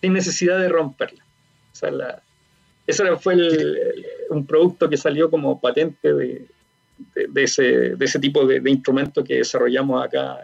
sin 0.00 0.12
necesidad 0.12 0.58
de 0.58 0.68
romperla. 0.68 1.24
O 1.72 1.76
sea, 1.76 1.92
la, 1.92 2.22
ese 2.88 3.04
fue 3.16 3.36
un 4.30 4.46
producto 4.46 4.88
que 4.88 4.96
salió 4.96 5.30
como 5.30 5.60
patente 5.60 6.12
de, 6.12 6.46
de, 7.14 7.42
ese, 7.44 7.62
de 7.96 8.04
ese, 8.04 8.18
tipo 8.18 8.46
de, 8.46 8.62
instrumento 8.70 9.22
que 9.22 9.36
desarrollamos 9.36 10.04
acá. 10.04 10.38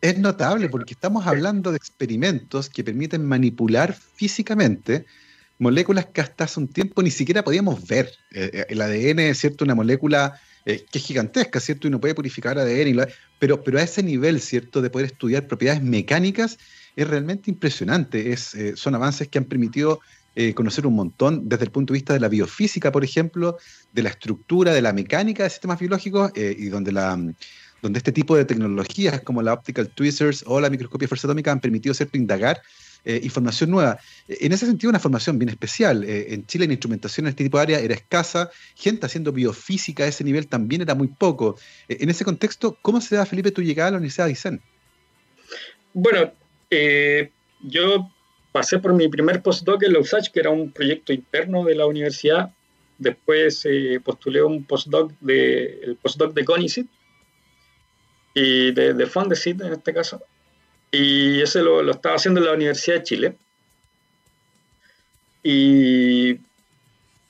Es 0.00 0.18
notable 0.18 0.68
porque 0.68 0.94
estamos 0.94 1.26
hablando 1.26 1.70
de 1.70 1.76
experimentos 1.76 2.70
que 2.70 2.84
permiten 2.84 3.24
manipular 3.24 3.94
físicamente 3.94 5.06
moléculas 5.58 6.06
que 6.06 6.20
hasta 6.20 6.44
hace 6.44 6.60
un 6.60 6.68
tiempo 6.68 7.02
ni 7.02 7.10
siquiera 7.10 7.42
podíamos 7.42 7.86
ver. 7.86 8.10
Eh, 8.30 8.50
eh, 8.52 8.66
el 8.68 8.80
ADN 8.80 9.18
es 9.20 9.38
cierto 9.38 9.64
una 9.64 9.74
molécula 9.74 10.40
eh, 10.64 10.84
que 10.90 10.98
es 10.98 11.04
gigantesca, 11.04 11.60
¿cierto? 11.60 11.86
Y 11.86 11.88
uno 11.88 12.00
puede 12.00 12.14
purificar 12.14 12.58
ADN, 12.58 13.06
pero, 13.38 13.62
pero 13.62 13.78
a 13.78 13.82
ese 13.82 14.02
nivel, 14.02 14.40
¿cierto? 14.40 14.80
De 14.80 14.90
poder 14.90 15.06
estudiar 15.06 15.46
propiedades 15.46 15.82
mecánicas 15.82 16.58
es 16.94 17.08
realmente 17.08 17.50
impresionante. 17.50 18.32
Es, 18.32 18.56
son 18.74 18.94
avances 18.94 19.28
que 19.28 19.38
han 19.38 19.44
permitido 19.44 20.00
conocer 20.54 20.86
un 20.86 20.94
montón 20.94 21.48
desde 21.48 21.64
el 21.64 21.72
punto 21.72 21.92
de 21.92 21.96
vista 21.96 22.12
de 22.12 22.20
la 22.20 22.28
biofísica, 22.28 22.92
por 22.92 23.02
ejemplo, 23.02 23.56
de 23.92 24.04
la 24.04 24.10
estructura, 24.10 24.72
de 24.72 24.80
la 24.80 24.92
mecánica 24.92 25.42
de 25.42 25.50
sistemas 25.50 25.80
biológicos, 25.80 26.30
y 26.36 26.68
donde, 26.68 26.92
la, 26.92 27.18
donde 27.82 27.98
este 27.98 28.12
tipo 28.12 28.36
de 28.36 28.44
tecnologías 28.44 29.20
como 29.22 29.42
la 29.42 29.52
optical 29.52 29.88
tweezers 29.88 30.44
o 30.46 30.60
la 30.60 30.70
microscopia 30.70 31.08
fuerza 31.08 31.26
atómica 31.26 31.52
han 31.52 31.60
permitido 31.60 31.94
cierto 31.94 32.16
indagar 32.16 32.60
eh, 33.04 33.20
información 33.22 33.70
nueva. 33.70 33.98
En 34.26 34.52
ese 34.52 34.66
sentido, 34.66 34.90
una 34.90 34.98
formación 34.98 35.38
bien 35.38 35.48
especial. 35.48 36.04
en 36.04 36.44
Chile 36.46 36.66
la 36.66 36.72
instrumentación 36.72 37.26
en 37.26 37.30
este 37.30 37.44
tipo 37.44 37.56
de 37.58 37.62
área 37.62 37.80
era 37.80 37.94
escasa, 37.94 38.50
gente 38.74 39.06
haciendo 39.06 39.32
biofísica 39.32 40.04
a 40.04 40.08
ese 40.08 40.24
nivel 40.24 40.48
también 40.48 40.82
era 40.82 40.94
muy 40.94 41.08
poco. 41.08 41.56
en 41.88 42.10
ese 42.10 42.24
contexto, 42.24 42.76
¿cómo 42.82 43.00
se 43.00 43.16
da, 43.16 43.24
Felipe, 43.24 43.50
tu 43.50 43.62
llegada 43.62 43.88
a 43.88 43.90
la 43.92 43.96
Universidad 43.98 44.26
de 44.26 44.30
Aysén? 44.30 44.60
Bueno, 45.94 46.32
yo 47.62 48.10
pasé 48.52 48.78
por 48.78 48.92
mi 48.92 49.08
primer 49.08 49.42
postdoc 49.42 49.82
en 49.82 49.92
la 49.92 50.00
USACH, 50.00 50.30
que 50.32 50.40
era 50.40 50.50
un 50.50 50.72
proyecto 50.72 51.12
interno 51.12 51.64
de 51.64 51.74
la 51.74 51.86
universidad. 51.86 52.50
Después 52.98 53.64
eh, 53.64 54.00
postulé 54.02 54.42
un 54.42 54.64
postdoc 54.64 55.12
de, 55.20 55.80
el 55.84 55.96
postdoc 55.96 56.34
de 56.34 56.44
CONICIT 56.44 56.88
y 58.38 58.70
de, 58.72 58.94
de 58.94 59.06
Fondesit 59.06 59.60
en 59.60 59.72
este 59.72 59.92
caso. 59.92 60.22
Y 60.90 61.40
ese 61.40 61.60
lo, 61.60 61.82
lo, 61.82 61.92
estaba 61.92 62.16
haciendo 62.16 62.40
en 62.40 62.46
la 62.46 62.52
Universidad 62.52 62.98
de 62.98 63.02
Chile. 63.02 63.34
Y, 65.42 66.38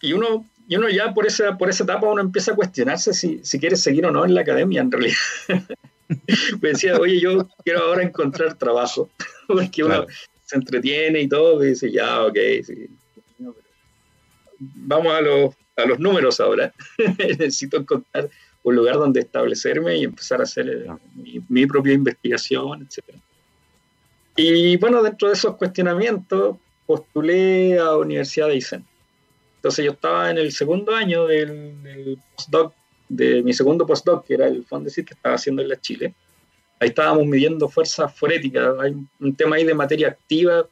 y, 0.01 0.13
uno, 0.13 0.47
y 0.69 0.77
uno 0.77 0.89
ya 0.89 1.15
por 1.15 1.27
esa, 1.27 1.57
por 1.57 1.71
esa 1.71 1.85
etapa 1.85 2.07
uno 2.07 2.21
empieza 2.21 2.53
a 2.53 2.57
cuestionarse 2.57 3.13
si, 3.15 3.41
si 3.43 3.59
quiere 3.59 3.77
seguir 3.77 4.07
o 4.07 4.11
no 4.11 4.25
en 4.25 4.35
la 4.35 4.43
academia 4.43 4.81
en 4.81 4.93
realidad. 4.93 5.17
Me 6.61 6.71
decía, 6.71 6.97
oye, 6.99 7.21
yo 7.21 7.49
quiero 7.65 7.83
ahora 7.83 8.03
encontrar 8.03 8.57
trabajo, 8.57 9.11
porque 9.47 9.85
uno, 9.85 10.07
se 10.45 10.57
entretiene 10.57 11.21
y 11.21 11.29
todo, 11.29 11.63
y 11.63 11.71
dice, 11.71 11.91
ya, 11.91 12.25
ok, 12.25 12.37
sí. 12.65 12.89
Vamos 14.61 15.13
a 15.13 15.21
los, 15.21 15.55
a 15.77 15.85
los 15.85 15.99
números 16.01 16.41
ahora. 16.41 16.73
Necesito 17.19 17.77
encontrar 17.77 18.31
un 18.63 18.77
lugar 18.77 18.97
donde 18.97 19.21
establecerme 19.21 19.97
y 19.97 20.05
empezar 20.05 20.41
a 20.41 20.45
hacer 20.45 20.69
eh, 20.69 21.41
mi, 21.49 21.67
propia 21.67 21.93
investigación, 21.95 22.83
etc. 22.83 23.17
Y 24.37 24.77
bueno, 24.77 25.03
dentro 25.03 25.29
de 25.29 25.35
esos 25.35 25.57
cuestionamientos, 25.57 26.57
postulé 26.87 27.79
a 27.79 27.97
Universidad 27.97 28.49
de 28.49 28.57
Isen. 28.57 28.85
Entonces 29.57 29.85
yo 29.85 29.93
estaba 29.93 30.31
en 30.31 30.39
el 30.39 30.53
segundo 30.53 30.95
año 30.95 31.27
del, 31.27 32.19
postdoc, 32.37 32.75
de 33.09 33.43
mi 33.43 33.53
segundo 33.53 33.87
postdoc, 33.87 34.27
que 34.27 34.35
era 34.35 34.47
el 34.47 34.65
Fondesit 34.65 35.09
que 35.09 35.15
estaba 35.15 35.35
haciendo 35.35 35.63
en 35.63 35.69
la 35.69 35.81
Chile 35.81 36.15
ahí 36.81 36.89
estábamos 36.89 37.27
midiendo 37.27 37.69
fuerzas 37.69 38.15
foréticas. 38.15 38.79
Hay 38.81 38.95
un 39.21 39.37
tema 39.37 39.57
ahí 39.57 39.65
de 39.65 39.75
materia 39.75 40.09
activa 40.09 40.67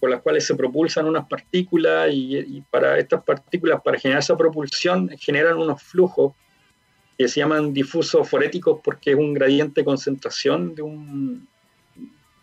por 0.00 0.10
las 0.10 0.20
cuales 0.20 0.46
se 0.46 0.54
propulsan 0.54 1.06
unas 1.06 1.26
partículas 1.26 2.10
y, 2.12 2.62
para 2.70 2.98
estas 2.98 3.22
partículas, 3.24 3.80
para 3.82 3.98
generar 3.98 4.22
esa 4.22 4.36
propulsión, 4.36 5.08
generan 5.18 5.56
unos 5.56 5.82
flujos 5.82 6.34
que 7.16 7.28
se 7.28 7.40
llaman 7.40 7.72
difusos 7.72 8.28
foréticos 8.28 8.80
porque 8.82 9.12
es 9.12 9.16
un 9.16 9.34
gradiente 9.34 9.80
de 9.80 9.84
concentración 9.84 10.74
de 10.74 10.82
un, 10.82 11.48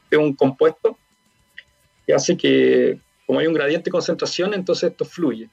de 0.09 0.17
un 0.17 0.33
compuesto 0.33 0.97
que 2.05 2.13
hace 2.13 2.37
que, 2.37 2.99
como 3.25 3.39
hay 3.39 3.47
un 3.47 3.53
gradiente 3.53 3.85
de 3.85 3.91
concentración, 3.91 4.53
entonces 4.53 4.91
esto 4.91 5.05
fluye. 5.05 5.49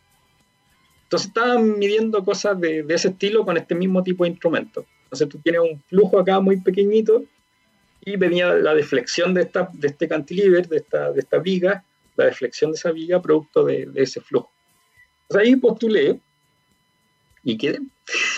Entonces 1.05 1.29
estaban 1.29 1.79
midiendo 1.79 2.25
cosas 2.25 2.61
de, 2.61 2.83
de 2.83 2.95
ese 2.95 3.09
estilo 3.09 3.45
con 3.45 3.57
este 3.57 3.75
mismo 3.75 4.03
tipo 4.03 4.25
de 4.25 4.31
instrumentos. 4.31 4.85
Entonces 5.05 5.29
tú 5.29 5.39
tienes 5.39 5.63
un 5.63 5.81
flujo 5.89 6.19
acá 6.19 6.39
muy 6.39 6.61
pequeñito 6.61 7.25
y 8.05 8.17
venía 8.17 8.53
la 8.55 8.75
deflexión 8.75 9.35
de, 9.35 9.43
esta, 9.43 9.71
de 9.73 9.89
este 9.89 10.07
cantilever, 10.09 10.69
de 10.69 10.79
esta, 10.79 11.13
de 11.13 11.21
esta 11.21 11.39
viga, 11.39 11.85
la 12.17 12.27
deflexión 12.27 12.73
de 12.73 12.77
esa 12.77 12.93
viga 12.93 13.21
producto 13.21 13.65
de, 13.65 13.89
ese 13.95 14.21
flujo. 14.21 14.51
Entonces 15.23 15.49
ahí 15.49 15.57
postulé 15.57 16.21
y 17.49 17.57
quedé. 17.57 17.79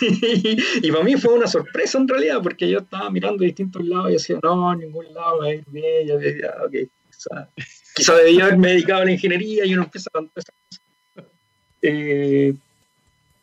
y 0.83 0.93
para 0.93 1.05
mí 1.05 1.17
fue 1.17 1.35
una 1.35 1.49
sorpresa 1.49 1.99
en 1.99 2.07
realidad, 2.07 2.41
porque 2.43 2.71
yo 2.71 2.79
estaba 2.79 3.11
mirando 3.11 3.43
distintos 3.43 3.85
lados 3.85 4.11
y 4.11 4.13
decía, 4.13 4.39
no, 4.41 4.75
ningún 4.77 5.13
lado 5.13 5.41
va 5.41 5.47
a 5.47 5.55
ir 5.55 5.65
bien, 5.67 6.07
ya, 6.07 6.15
ya, 6.15 6.55
ok, 6.65 6.89
quizá, 7.95 8.15
debía 8.15 8.45
haberme 8.45 8.69
dedicado 8.71 9.03
a 9.03 9.05
la 9.05 9.13
ingeniería 9.13 9.67
y 9.67 9.75
uno 9.75 9.83
empieza 9.83 10.11
a 10.15 10.21
esas 10.37 10.55
eh, 11.83 12.55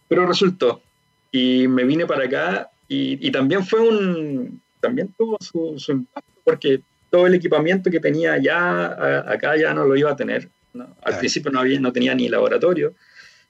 pero 0.07 0.25
resultó. 0.25 0.81
Y 1.31 1.67
me 1.67 1.83
vine 1.83 2.05
para 2.05 2.25
acá 2.25 2.69
y, 2.87 3.29
también 3.31 3.65
fue 3.65 3.81
un, 3.81 4.61
también 4.79 5.13
tuvo 5.17 5.37
su, 5.41 5.91
impacto 5.91 6.31
porque 6.45 6.79
todo 7.09 7.27
el 7.27 7.33
equipamiento 7.33 7.91
que 7.91 7.99
tenía 7.99 8.37
ya 8.37 9.21
acá 9.29 9.57
ya 9.57 9.73
no 9.73 9.83
lo 9.83 9.97
iba 9.97 10.11
a 10.11 10.15
tener. 10.15 10.47
Al 11.03 11.17
principio 11.17 11.51
no, 11.51 11.59
había, 11.59 11.79
no 11.79 11.91
tenía 11.91 12.15
ni 12.15 12.29
laboratorio. 12.29 12.93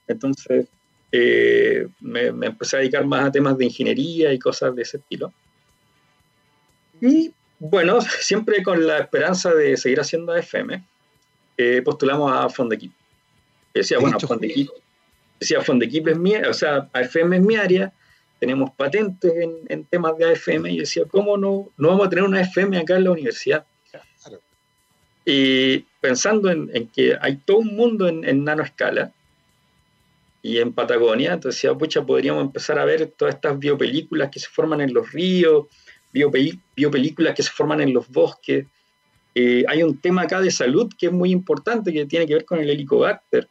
Entonces 0.07 0.68
eh, 1.11 1.87
me, 2.01 2.27
empecé 2.27 2.75
a 2.75 2.79
dedicar 2.79 3.05
más 3.05 3.25
a 3.25 3.31
temas 3.31 3.57
de 3.57 3.65
ingeniería 3.65 4.33
y 4.33 4.39
cosas 4.39 4.75
de 4.75 4.81
ese 4.81 4.97
estilo. 4.97 5.33
Y 6.99 7.31
bueno, 7.59 7.99
siempre 8.19 8.61
con 8.63 8.85
la 8.85 8.99
esperanza 8.99 9.53
de 9.53 9.77
seguir 9.77 9.99
haciendo 9.99 10.33
AFM, 10.33 10.83
eh, 11.57 11.81
postulamos 11.83 12.31
a 12.31 12.49
Fondequip. 12.49 12.91
Decía, 13.73 13.99
bueno, 13.99 14.19
Fondequip, 14.19 14.69
decía, 15.39 15.61
Fondequip 15.61 16.07
es 16.07 16.17
mi, 16.17 16.35
o 16.35 16.53
sea, 16.53 16.89
AFM 16.93 17.37
es 17.37 17.43
mi 17.43 17.55
área, 17.55 17.93
tenemos 18.39 18.71
patentes 18.71 19.31
en, 19.67 19.85
temas 19.85 20.17
de 20.17 20.31
AFM 20.31 20.71
y 20.71 20.79
decía, 20.79 21.03
¿cómo 21.07 21.37
no, 21.37 21.69
no 21.77 21.89
vamos 21.89 22.07
a 22.07 22.09
tener 22.09 22.25
una 22.25 22.39
AFM 22.39 22.77
acá 22.77 22.97
en 22.97 23.03
la 23.05 23.11
universidad? 23.11 23.65
Y 25.25 25.79
pensando 25.99 26.49
en, 26.49 26.87
que 26.87 27.17
hay 27.19 27.35
todo 27.37 27.57
un 27.57 27.75
mundo 27.75 28.07
en, 28.07 28.23
en 28.23 28.43
nanoescala 28.43 29.11
y 30.47 30.57
en 30.59 30.73
Patagonia, 30.73 31.33
entonces 31.33 31.71
pucha, 31.77 32.05
podríamos 32.05 32.43
empezar 32.43 32.79
a 32.79 32.85
ver 32.85 33.13
todas 33.17 33.35
estas 33.35 33.57
biopelículas 33.59 34.29
que 34.29 34.39
se 34.39 34.47
forman 34.47 34.81
en 34.81 34.93
los 34.93 35.11
ríos, 35.11 35.65
biopelículas 36.11 37.35
que 37.35 37.43
se 37.43 37.51
forman 37.51 37.81
en 37.81 37.93
los 37.93 38.07
bosques. 38.09 38.65
Eh, 39.35 39.63
hay 39.67 39.83
un 39.83 39.99
tema 39.99 40.23
acá 40.23 40.41
de 40.41 40.49
salud 40.51 40.91
que 40.97 41.07
es 41.07 41.11
muy 41.11 41.31
importante, 41.31 41.93
que 41.93 42.05
tiene 42.05 42.25
que 42.25 42.33
ver 42.33 42.45
con 42.45 42.59
el 42.59 42.69
helicobacter 42.69 43.47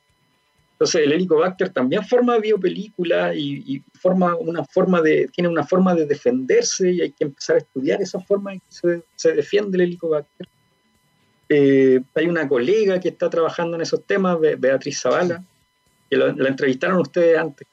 entonces 0.77 1.07
el 1.07 1.13
Helicobacter 1.13 1.71
también 1.71 2.05
forma 2.05 2.37
biopelícula 2.37 3.35
y, 3.35 3.83
forma 3.99 4.37
una 4.37 4.63
forma 4.63 5.01
de, 5.01 5.27
tiene 5.33 5.49
una 5.49 5.65
forma 5.65 5.95
de 5.95 6.05
defenderse 6.05 6.91
y 6.91 7.01
hay 7.01 7.13
que 7.13 7.25
empezar 7.25 7.57
a 7.57 7.61
estudiar 7.61 8.03
esa 8.03 8.21
forma 8.21 8.53
en 8.53 8.61
que 8.61 9.01
se, 9.17 9.33
defiende 9.33 9.79
el 9.79 9.85
Helicobacter. 9.85 10.47
Eh, 11.49 12.03
hay 12.15 12.27
una 12.27 12.47
colega 12.47 13.01
que 13.01 13.09
está 13.09 13.31
trabajando 13.31 13.77
en 13.77 13.83
esos 13.83 14.05
temas, 14.05 14.39
Beatriz 14.39 15.01
Zavala, 15.01 15.43
que 16.11 16.17
la, 16.17 16.29
entrevistaron 16.49 17.01
ustedes 17.01 17.39
antes. 17.39 17.67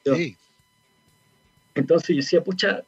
Entonces 1.76 2.10
yo 2.10 2.16
decía, 2.16 2.44
pucha, 2.44 2.84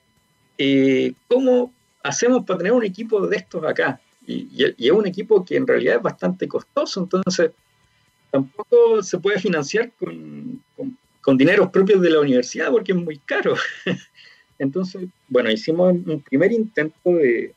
eh, 0.57 1.13
¿cómo 1.27 1.73
hacemos 2.03 2.45
para 2.45 2.59
tener 2.59 2.73
un 2.73 2.83
equipo 2.83 3.25
de 3.27 3.37
estos 3.37 3.63
acá? 3.63 3.99
Y, 4.27 4.47
y, 4.55 4.87
es 4.87 4.91
un 4.91 5.05
equipo 5.05 5.45
que 5.45 5.55
en 5.55 5.67
realidad 5.67 5.97
es 5.97 6.01
bastante 6.01 6.47
costoso, 6.47 7.01
entonces 7.01 7.51
tampoco 8.31 9.01
se 9.01 9.17
puede 9.19 9.39
financiar 9.39 9.91
con, 9.97 10.61
con, 11.21 11.37
dineros 11.37 11.69
propios 11.69 12.01
de 12.01 12.09
la 12.09 12.19
universidad 12.19 12.69
porque 12.69 12.91
es 12.91 12.97
muy 12.97 13.17
caro. 13.19 13.55
Entonces, 14.59 15.07
bueno, 15.27 15.51
hicimos 15.51 15.93
un 15.93 16.21
primer 16.21 16.51
intento 16.51 17.11
de, 17.11 17.53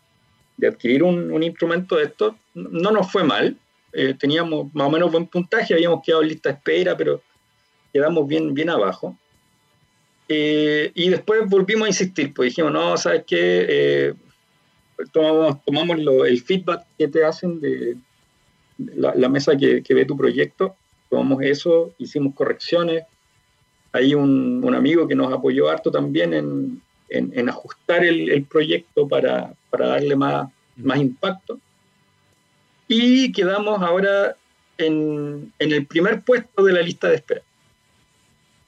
adquirir 0.66 1.02
un, 1.02 1.42
instrumento 1.42 1.96
de 1.96 2.04
esto. 2.04 2.36
No 2.54 2.90
nos 2.90 3.10
fue 3.10 3.24
mal, 3.24 3.56
eh, 3.92 4.14
teníamos 4.18 4.72
más 4.74 4.86
o 4.86 4.90
menos 4.90 5.10
buen 5.10 5.26
puntaje, 5.26 5.74
habíamos 5.74 6.02
quedado 6.04 6.22
en 6.22 6.28
lista 6.28 6.50
de 6.50 6.56
espera, 6.56 6.96
pero 6.96 7.22
quedamos 7.98 8.28
bien, 8.28 8.54
bien 8.54 8.70
abajo. 8.70 9.16
Eh, 10.28 10.92
y 10.94 11.08
después 11.08 11.48
volvimos 11.48 11.86
a 11.86 11.88
insistir, 11.88 12.32
pues 12.32 12.50
dijimos, 12.50 12.72
no, 12.72 12.96
¿sabes 12.96 13.24
qué? 13.26 13.66
Eh, 13.68 14.14
tomamos, 15.12 15.64
tomamos 15.64 15.98
el 16.28 16.40
feedback 16.42 16.84
que 16.96 17.08
te 17.08 17.24
hacen 17.24 17.60
de 17.60 17.96
la, 18.78 19.28
mesa 19.28 19.56
que, 19.56 19.82
ve 19.88 20.04
tu 20.04 20.16
proyecto, 20.16 20.76
tomamos 21.10 21.42
eso, 21.42 21.92
hicimos 21.98 22.34
correcciones. 22.34 23.04
Hay 23.92 24.14
un, 24.14 24.62
un 24.62 24.74
amigo 24.74 25.08
que 25.08 25.16
nos 25.16 25.32
apoyó 25.32 25.68
harto 25.70 25.90
también 25.90 26.34
en, 26.34 26.80
en, 27.08 27.48
ajustar 27.48 28.04
el, 28.04 28.44
proyecto 28.44 29.08
para, 29.08 29.54
para, 29.70 29.88
darle 29.88 30.14
más, 30.14 30.48
más 30.76 30.98
impacto. 30.98 31.58
Y 32.86 33.32
quedamos 33.32 33.82
ahora 33.82 34.36
en, 34.76 35.52
en 35.58 35.72
el 35.72 35.86
primer 35.86 36.22
puesto 36.22 36.62
de 36.62 36.72
la 36.72 36.82
lista 36.82 37.08
de 37.08 37.16
espera. 37.16 37.42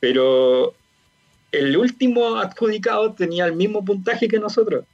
Pero 0.01 0.74
el 1.53 1.76
último 1.76 2.36
adjudicado 2.36 3.12
tenía 3.12 3.44
el 3.46 3.55
mismo 3.55 3.84
puntaje 3.84 4.28
que 4.28 4.38
nosotros. 4.38 4.84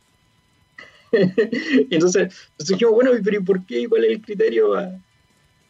entonces, 1.13 2.49
entonces 2.51 2.69
dijimos, 2.69 2.95
bueno, 2.95 3.13
pero 3.23 3.39
¿y 3.39 3.43
por 3.43 3.65
qué? 3.65 3.89
¿Cuál 3.89 4.05
es 4.05 4.11
el 4.11 4.21
criterio? 4.21 4.75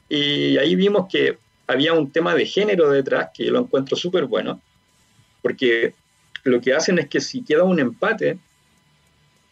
Y 0.09 0.57
ahí 0.57 0.75
vimos 0.75 1.07
que 1.11 1.39
había 1.67 1.93
un 1.93 2.11
tema 2.11 2.35
de 2.35 2.47
género 2.47 2.91
detrás, 2.91 3.31
que 3.35 3.45
yo 3.45 3.53
lo 3.53 3.61
encuentro 3.61 3.97
súper 3.97 4.25
bueno, 4.27 4.61
porque 5.43 5.95
lo 6.45 6.61
que 6.61 6.75
hacen 6.75 6.99
es 6.99 7.09
que 7.09 7.21
si 7.21 7.43
queda 7.43 7.65
un 7.65 7.81
empate, 7.81 8.39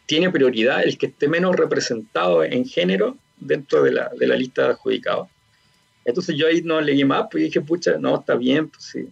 tiene 0.05 0.29
prioridad 0.29 0.83
el 0.83 0.97
que 0.97 1.07
esté 1.07 1.27
menos 1.27 1.55
representado 1.55 2.43
en 2.43 2.65
género 2.65 3.17
dentro 3.37 3.83
de 3.83 3.91
la, 3.91 4.09
de 4.17 4.27
la 4.27 4.35
lista 4.35 4.63
de 4.63 4.69
adjudicados. 4.69 5.27
Entonces 6.05 6.35
yo 6.37 6.47
ahí 6.47 6.61
no 6.61 6.79
leí 6.79 7.03
más, 7.03 7.25
pues 7.31 7.43
dije, 7.43 7.61
pucha, 7.61 7.97
no, 7.97 8.19
está 8.19 8.35
bien, 8.35 8.69
pues 8.69 8.83
sí. 8.83 9.07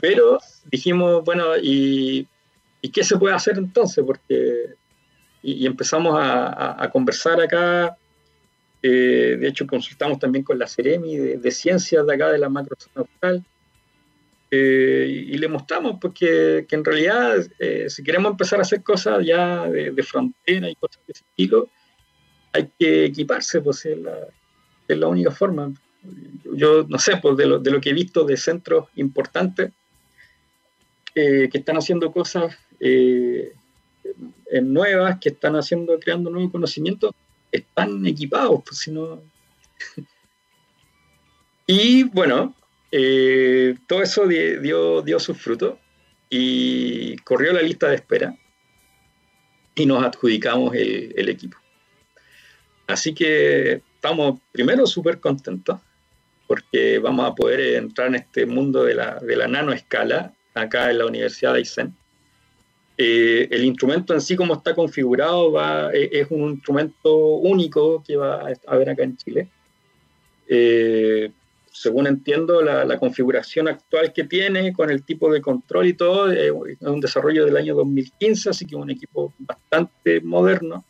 Pero 0.00 0.38
dijimos, 0.70 1.24
bueno, 1.24 1.56
¿y, 1.56 2.26
¿y 2.80 2.88
qué 2.90 3.04
se 3.04 3.16
puede 3.16 3.34
hacer 3.34 3.58
entonces? 3.58 4.04
Porque, 4.04 4.74
y, 5.42 5.66
empezamos 5.66 6.18
a, 6.18 6.82
a, 6.82 6.90
conversar 6.90 7.40
acá, 7.40 7.96
eh, 8.82 9.36
de 9.38 9.48
hecho 9.48 9.66
consultamos 9.66 10.18
también 10.18 10.44
con 10.44 10.58
la 10.58 10.66
Ceremi 10.66 11.16
de, 11.16 11.36
de 11.38 11.50
ciencias 11.50 12.06
de 12.06 12.14
acá 12.14 12.30
de 12.30 12.38
la 12.38 12.48
macrozona 12.48 13.06
local, 13.06 13.44
eh, 14.52 15.26
y, 15.28 15.38
le 15.38 15.46
mostramos 15.46 15.98
porque 16.00 16.66
que 16.68 16.74
en 16.74 16.84
realidad 16.84 17.36
eh, 17.60 17.88
si 17.88 18.02
queremos 18.02 18.32
empezar 18.32 18.58
a 18.58 18.62
hacer 18.62 18.82
cosas 18.82 19.24
ya 19.24 19.68
de, 19.68 20.02
frontera 20.02 20.68
y 20.68 20.74
cosas 20.74 21.00
de 21.06 21.12
ese 21.12 21.24
estilo, 21.30 21.68
hay 22.52 22.68
que 22.76 23.04
equiparse, 23.04 23.60
pues 23.60 23.86
es 23.86 23.96
la, 23.96 24.26
es 24.88 24.98
la 24.98 25.06
única 25.06 25.30
forma. 25.30 25.72
Yo 26.52 26.84
no 26.88 26.98
sé, 26.98 27.18
pues 27.18 27.36
de 27.36 27.46
lo, 27.46 27.58
de 27.60 27.70
lo 27.70 27.80
que 27.80 27.90
he 27.90 27.92
visto 27.92 28.24
de 28.24 28.36
centros 28.36 28.88
importantes 28.96 29.70
eh, 31.14 31.48
que 31.50 31.58
están 31.58 31.76
haciendo 31.76 32.12
cosas 32.12 32.56
nuevas, 34.62 35.18
que 35.20 35.28
están 35.28 35.54
haciendo, 35.54 35.98
creando 35.98 36.30
nuevos 36.30 36.50
conocimientos, 36.50 37.12
están 37.52 38.04
equipados, 38.06 38.62
pues 38.64 38.78
si 38.78 38.90
no... 38.90 39.22
y 41.66 42.04
bueno, 42.04 42.54
eh, 42.92 43.76
todo 43.86 44.02
eso 44.02 44.26
dio, 44.26 45.02
dio 45.02 45.20
sus 45.20 45.38
frutos 45.38 45.78
y 46.28 47.16
corrió 47.18 47.52
la 47.52 47.62
lista 47.62 47.88
de 47.88 47.96
espera 47.96 48.36
y 49.74 49.86
nos 49.86 50.02
adjudicamos 50.04 50.74
el, 50.74 51.28
equipo. 51.28 51.56
Así 52.86 53.14
que 53.14 53.82
estamos 53.94 54.40
primero 54.50 54.86
súper 54.86 55.20
contentos 55.20 55.80
porque 56.48 56.98
vamos 56.98 57.30
a 57.30 57.34
poder 57.34 57.76
entrar 57.76 58.08
en 58.08 58.16
este 58.16 58.44
mundo 58.44 58.82
de 58.82 58.94
la, 58.94 59.20
de 59.20 59.36
la 59.36 59.46
nanoescala 59.46 60.34
acá 60.60 60.90
en 60.90 60.98
la 60.98 61.06
Universidad 61.06 61.52
de 61.52 61.58
Aysén. 61.58 61.94
Eh, 62.96 63.48
el 63.50 63.64
instrumento 63.64 64.12
en 64.12 64.20
sí, 64.20 64.36
como 64.36 64.54
está 64.54 64.74
configurado, 64.74 65.52
va, 65.52 65.90
eh, 65.92 66.10
es 66.12 66.26
un 66.30 66.50
instrumento 66.52 67.16
único 67.16 68.02
que 68.06 68.16
va 68.16 68.46
a 68.46 68.54
haber 68.66 68.90
acá 68.90 69.02
en 69.04 69.16
Chile 69.16 69.48
según 71.72 72.06
entiendo, 72.06 72.62
la, 72.62 72.98
configuración 72.98 73.68
actual 73.68 74.12
que 74.12 74.24
tiene 74.24 74.72
con 74.72 74.90
el 74.90 75.04
tipo 75.04 75.32
de 75.32 75.40
control 75.40 75.86
y 75.86 75.94
todo 75.94 76.30
es 76.30 76.52
un 76.80 77.00
desarrollo 77.00 77.44
del 77.46 77.56
año 77.56 77.74
2015, 77.74 78.50
así 78.50 78.66
que 78.66 78.76
un 78.76 78.90
equipo 78.90 79.32
bastante 79.38 80.20
moderno. 80.20 80.84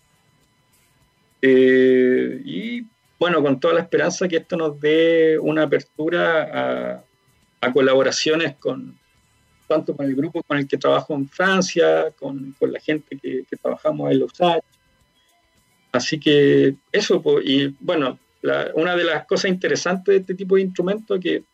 Eh, 1.42 2.42
y 2.44 2.82
bueno, 3.18 3.42
con 3.42 3.60
toda 3.60 3.74
la 3.74 3.80
esperanza 3.80 4.26
que 4.26 4.38
esto 4.38 4.56
nos 4.56 4.80
dé 4.80 5.38
una 5.38 5.62
apertura 5.62 7.04
a, 7.60 7.72
colaboraciones 7.72 8.56
con 8.56 8.98
tanto 9.70 9.94
con 9.94 10.04
el 10.04 10.16
grupo 10.16 10.42
con 10.42 10.58
el 10.58 10.66
que 10.66 10.76
trabajo 10.76 11.14
en 11.14 11.28
Francia, 11.28 12.10
con, 12.18 12.56
la 12.60 12.80
gente 12.80 13.16
que, 13.16 13.44
trabajamos 13.62 14.10
en 14.10 14.18
los 14.18 14.32
USACH. 14.32 14.64
Así 15.92 16.18
que 16.18 16.74
eso, 16.90 17.22
y 17.44 17.68
bueno, 17.78 18.18
una 18.74 18.96
de 18.96 19.04
las 19.04 19.26
cosas 19.26 19.48
interesantes 19.48 20.12
de 20.12 20.20
este 20.22 20.34
tipo 20.34 20.56
de 20.56 20.62
instrumentos 20.62 21.16
es 21.18 21.22
que, 21.22 21.44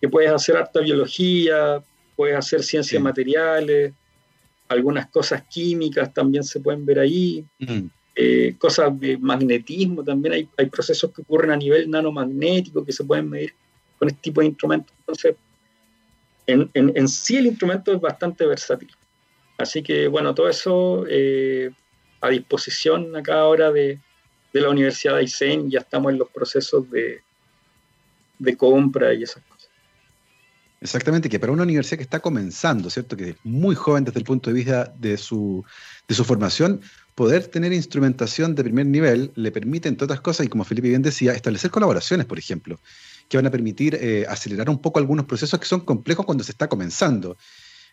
que 0.00 0.08
puedes 0.08 0.30
hacer 0.30 0.58
harta 0.58 0.78
biología, 0.78 1.82
puedes 2.14 2.36
hacer 2.36 2.62
ciencias 2.62 3.02
materiales, 3.02 3.94
algunas 4.68 5.08
cosas 5.10 5.42
químicas 5.50 6.14
también 6.14 6.44
se 6.44 6.60
pueden 6.60 6.86
ver 6.86 7.00
ahí, 7.00 7.44
mm. 7.58 7.86
eh, 8.14 8.54
cosas 8.58 8.98
de 9.00 9.18
magnetismo 9.18 10.04
también, 10.04 10.34
hay, 10.34 10.48
hay, 10.56 10.66
procesos 10.66 11.10
que 11.12 11.22
ocurren 11.22 11.50
a 11.50 11.56
nivel 11.56 11.90
nanomagnético 11.90 12.84
que 12.84 12.92
se 12.92 13.02
pueden 13.02 13.28
medir 13.28 13.54
con 13.98 14.06
este 14.06 14.20
tipo 14.22 14.40
de 14.40 14.46
instrumentos. 14.46 14.94
Entonces, 15.00 15.34
en, 16.50 16.70
en, 16.74 16.92
en 16.94 17.08
sí 17.08 17.36
el 17.36 17.46
instrumento 17.46 17.92
es 17.92 18.00
bastante 18.00 18.46
versátil. 18.46 18.90
Así 19.58 19.82
que, 19.82 20.08
bueno, 20.08 20.34
todo 20.34 20.48
eso 20.48 21.04
eh, 21.08 21.70
a 22.20 22.28
disposición 22.28 23.14
acá 23.16 23.40
ahora 23.40 23.70
de, 23.70 23.98
de 24.52 24.60
la 24.60 24.70
Universidad 24.70 25.14
de 25.14 25.20
Aysén, 25.20 25.70
ya 25.70 25.80
estamos 25.80 26.12
en 26.12 26.18
los 26.18 26.28
procesos 26.30 26.90
de, 26.90 27.20
de 28.38 28.56
compra 28.56 29.12
y 29.14 29.22
esas 29.22 29.42
cosas. 29.44 29.68
Exactamente, 30.80 31.28
que 31.28 31.38
para 31.38 31.52
una 31.52 31.64
universidad 31.64 31.98
que 31.98 32.04
está 32.04 32.20
comenzando, 32.20 32.88
¿cierto? 32.88 33.14
Que 33.14 33.30
es 33.30 33.36
muy 33.44 33.74
joven 33.74 34.04
desde 34.04 34.18
el 34.18 34.24
punto 34.24 34.48
de 34.48 34.54
vista 34.54 34.90
de 34.98 35.18
su, 35.18 35.62
de 36.08 36.14
su 36.14 36.24
formación, 36.24 36.80
poder 37.14 37.48
tener 37.48 37.70
instrumentación 37.74 38.54
de 38.54 38.64
primer 38.64 38.86
nivel 38.86 39.30
le 39.34 39.52
permite, 39.52 39.90
entre 39.90 40.06
otras 40.06 40.22
cosas, 40.22 40.46
y 40.46 40.48
como 40.48 40.64
Felipe 40.64 40.88
bien 40.88 41.02
decía, 41.02 41.32
establecer 41.34 41.70
colaboraciones, 41.70 42.24
por 42.24 42.38
ejemplo, 42.38 42.80
que 43.30 43.36
van 43.36 43.46
a 43.46 43.50
permitir 43.50 43.94
eh, 43.94 44.26
acelerar 44.28 44.68
un 44.68 44.82
poco 44.82 44.98
algunos 44.98 45.24
procesos 45.24 45.58
que 45.60 45.64
son 45.64 45.80
complejos 45.80 46.26
cuando 46.26 46.42
se 46.42 46.50
está 46.50 46.68
comenzando. 46.68 47.38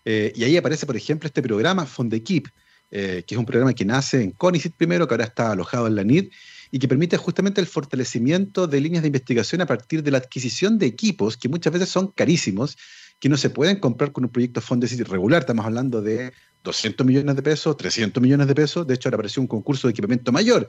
Eh, 0.04 0.34
y 0.36 0.44
ahí 0.44 0.58
aparece, 0.58 0.88
por 0.88 0.98
ejemplo, 0.98 1.28
este 1.28 1.44
programa 1.44 1.86
Fondequip, 1.86 2.48
eh, 2.90 3.24
que 3.26 3.36
es 3.36 3.38
un 3.38 3.46
programa 3.46 3.72
que 3.74 3.86
nace 3.86 4.24
en 4.24 4.32
CONICIT 4.32 4.74
primero, 4.76 5.08
que 5.08 5.14
ahora 5.14 5.26
está 5.26 5.52
alojado 5.52 5.86
en 5.86 5.96
la 5.96 6.04
NID, 6.04 6.32
y 6.72 6.80
que 6.80 6.88
permite 6.88 7.18
justamente 7.18 7.62
el 7.62 7.68
fortalecimiento 7.68 8.66
de 8.66 8.82
líneas 8.82 9.04
de 9.04 9.10
investigación 9.10 9.62
a 9.62 9.68
partir 9.68 10.02
de 10.02 10.10
la 10.10 10.18
adquisición 10.18 10.80
de 10.80 10.88
equipos 10.88 11.38
que 11.38 11.50
muchas 11.50 11.72
veces 11.72 11.90
son 11.90 12.08
carísimos, 12.08 12.76
que 13.20 13.30
no 13.30 13.38
se 13.38 13.52
pueden 13.52 13.80
comprar 13.80 14.12
con 14.12 14.24
un 14.24 14.32
proyecto 14.32 14.60
Fondesit 14.60 15.08
regular. 15.08 15.42
Estamos 15.42 15.68
hablando 15.68 16.02
de 16.02 16.34
200 16.64 17.06
millones 17.06 17.36
de 17.36 17.44
pesos, 17.44 17.78
300 17.78 18.24
millones 18.24 18.48
de 18.48 18.56
pesos. 18.56 18.88
De 18.88 18.96
hecho, 18.96 19.08
ahora 19.08 19.18
apareció 19.18 19.42
un 19.42 19.48
concurso 19.48 19.88
de 19.88 19.92
equipamiento 19.92 20.32
mayor 20.32 20.68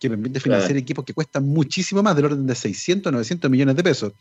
que 0.00 0.08
permite 0.08 0.40
financiar 0.40 0.76
equipos 0.76 1.04
que 1.04 1.12
cuestan 1.12 1.46
muchísimo 1.46 2.02
más, 2.02 2.16
del 2.16 2.24
orden 2.24 2.46
de 2.46 2.54
600, 2.54 3.12
900 3.12 3.50
millones 3.50 3.76
de 3.76 3.84
pesos. 3.84 4.12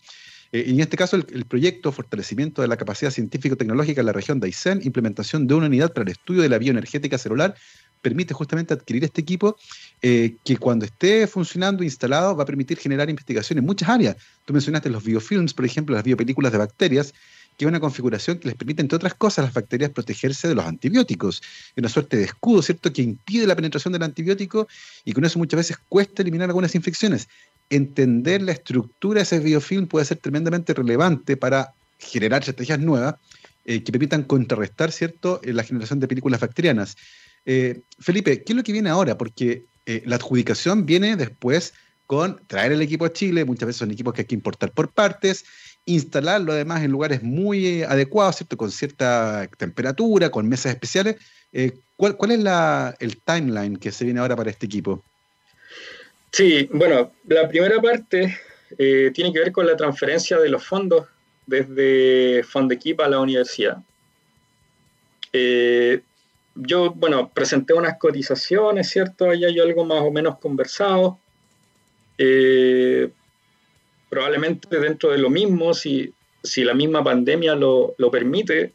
Eh, 0.52 0.66
en 0.68 0.80
este 0.80 0.98
caso, 0.98 1.16
el, 1.16 1.46
proyecto 1.46 1.92
Fortalecimiento 1.92 2.62
de 2.62 2.68
la 2.68 2.78
Capacidad 2.78 3.12
Científico-Tecnológica 3.12 4.02
en 4.02 4.08
la 4.08 4.14
región 4.14 4.40
de 4.40 4.48
Aysén, 4.48 4.82
implementación 4.84 5.48
de 5.48 5.54
una 5.54 5.68
unidad 5.68 5.94
para 5.94 6.04
el 6.04 6.10
estudio 6.10 6.42
de 6.42 6.50
la 6.50 6.58
bioenergética 6.58 7.18
celular, 7.18 7.56
permite 8.02 8.34
justamente 8.34 8.74
adquirir 8.74 9.04
este 9.04 9.22
equipo 9.22 9.58
eh, 10.02 10.36
que 10.44 10.58
cuando 10.58 10.86
esté 10.86 11.28
funcionando, 11.28 11.84
instalado, 11.84 12.36
va 12.36 12.44
a 12.44 12.46
permitir 12.46 12.78
generar 12.78 13.10
investigación 13.10 13.60
en 13.60 13.66
muchas 13.66 13.90
áreas. 13.90 14.18
Tú 14.46 14.54
mencionaste 14.54 14.90
los 14.90 15.04
biofilms, 15.04 15.54
por 15.54 15.66
ejemplo, 15.66 15.96
las 15.96 16.04
biopelículas 16.04 16.52
de 16.52 16.58
bacterias, 16.58 17.14
que 17.60 17.66
es 17.66 17.70
una 17.70 17.80
configuración 17.80 18.40
que 18.40 18.48
les 18.48 18.58
permite, 18.58 18.82
entre 18.82 18.96
otras 18.96 19.14
cosas, 19.14 19.40
a 19.40 19.42
las 19.44 19.54
bacterias 19.54 19.92
protegerse 19.92 20.48
de 20.48 20.56
los 20.56 20.66
antibióticos. 20.66 21.42
Es 21.42 21.78
una 21.78 21.90
suerte 21.90 22.16
de 22.16 22.24
escudo, 22.24 22.62
¿cierto?, 22.62 22.92
que 22.92 23.02
impide 23.02 23.46
la 23.46 23.56
penetración 23.56 23.92
del 23.92 24.02
antibiótico 24.02 24.68
y 25.06 25.12
con 25.12 25.26
eso 25.26 25.38
muchas 25.38 25.58
veces 25.58 25.78
cuesta 25.90 26.24
eliminar 26.24 26.50
algunas 26.50 26.74
infecciones 26.74 27.28
entender 27.70 28.42
la 28.42 28.52
estructura 28.52 29.20
de 29.20 29.24
ese 29.24 29.40
biofilm 29.40 29.88
puede 29.88 30.06
ser 30.06 30.18
tremendamente 30.18 30.74
relevante 30.74 31.38
para 31.38 31.74
generar 32.00 32.42
estrategias 32.42 32.80
nuevas 32.80 33.16
eh, 33.66 33.84
que 33.84 33.92
permitan 33.92 34.24
contrarrestar 34.24 34.92
¿cierto? 34.92 35.40
Eh, 35.44 35.54
la 35.54 35.64
generación 35.64 36.00
de 36.00 36.08
películas 36.08 36.40
bacterianas. 36.40 36.98
Eh, 37.46 37.82
Felipe, 38.00 38.44
¿qué 38.44 38.54
es 38.54 38.58
lo 38.58 38.64
que 38.64 38.72
viene 38.72 38.90
ahora? 38.90 39.18
Porque 39.18 39.64
la 40.06 40.18
adjudicación 40.18 40.86
viene 40.86 41.16
después 41.16 41.74
con 42.06 42.40
traer 42.46 42.74
el 42.74 42.82
equipo 42.84 43.06
a 43.06 43.14
Chile, 43.14 43.44
muchas 43.44 43.66
veces 43.66 43.80
son 43.80 43.90
equipos 43.90 44.14
que 44.14 44.22
hay 44.22 44.28
que 44.28 44.36
importar 44.36 44.72
por 44.72 44.92
partes, 44.92 45.46
instalarlo 45.86 46.52
además 46.52 46.84
en 46.84 46.92
lugares 46.92 47.24
muy 47.24 47.84
adecuados, 47.84 48.38
¿cierto? 48.38 48.58
con 48.58 48.72
cierta 48.72 49.50
temperatura, 49.58 50.30
con 50.30 50.48
mesas 50.48 50.74
especiales. 50.74 51.16
¿cuál, 51.96 52.16
¿cuál, 52.16 52.32
es 52.32 52.40
el 53.00 53.18
timeline 53.24 53.78
que 53.78 53.92
se 53.92 54.06
viene 54.06 54.20
ahora 54.20 54.36
para 54.36 54.52
este 54.52 54.68
equipo? 54.68 55.04
Sí, 56.32 56.70
bueno, 56.72 57.12
la 57.28 57.48
primera 57.48 57.82
parte 57.82 58.38
eh, 58.78 59.12
tiene 59.14 59.34
que 59.34 59.40
ver 59.40 59.52
con 59.52 59.66
la 59.66 59.76
transferencia 59.76 60.38
de 60.38 60.50
los 60.50 60.64
fondos 60.64 61.08
desde 61.46 62.44
Fondequip 62.44 63.00
a 63.02 63.10
la 63.10 63.20
universidad. 63.20 63.78
Eh, 65.34 66.02
yo, 66.56 66.92
bueno, 66.92 67.32
presenté 67.34 67.74
unas 67.74 67.98
cotizaciones, 67.98 68.90
¿cierto? 68.90 69.30
Ahí 69.30 69.46
hay 69.46 69.60
algo 69.60 69.86
más 69.86 70.02
o 70.02 70.12
menos 70.12 70.38
conversado. 70.40 71.20
Eh, 72.18 73.10
probablemente 74.10 74.80
dentro 74.80 75.12
de 75.12 75.20
lo 75.20 75.30
mismo, 75.30 75.74
si, 75.74 76.14
si 76.44 76.64
la 76.64 76.74
misma 76.74 77.04
pandemia 77.04 77.56
lo, 77.56 77.94
lo 77.98 78.10
permite, 78.12 78.74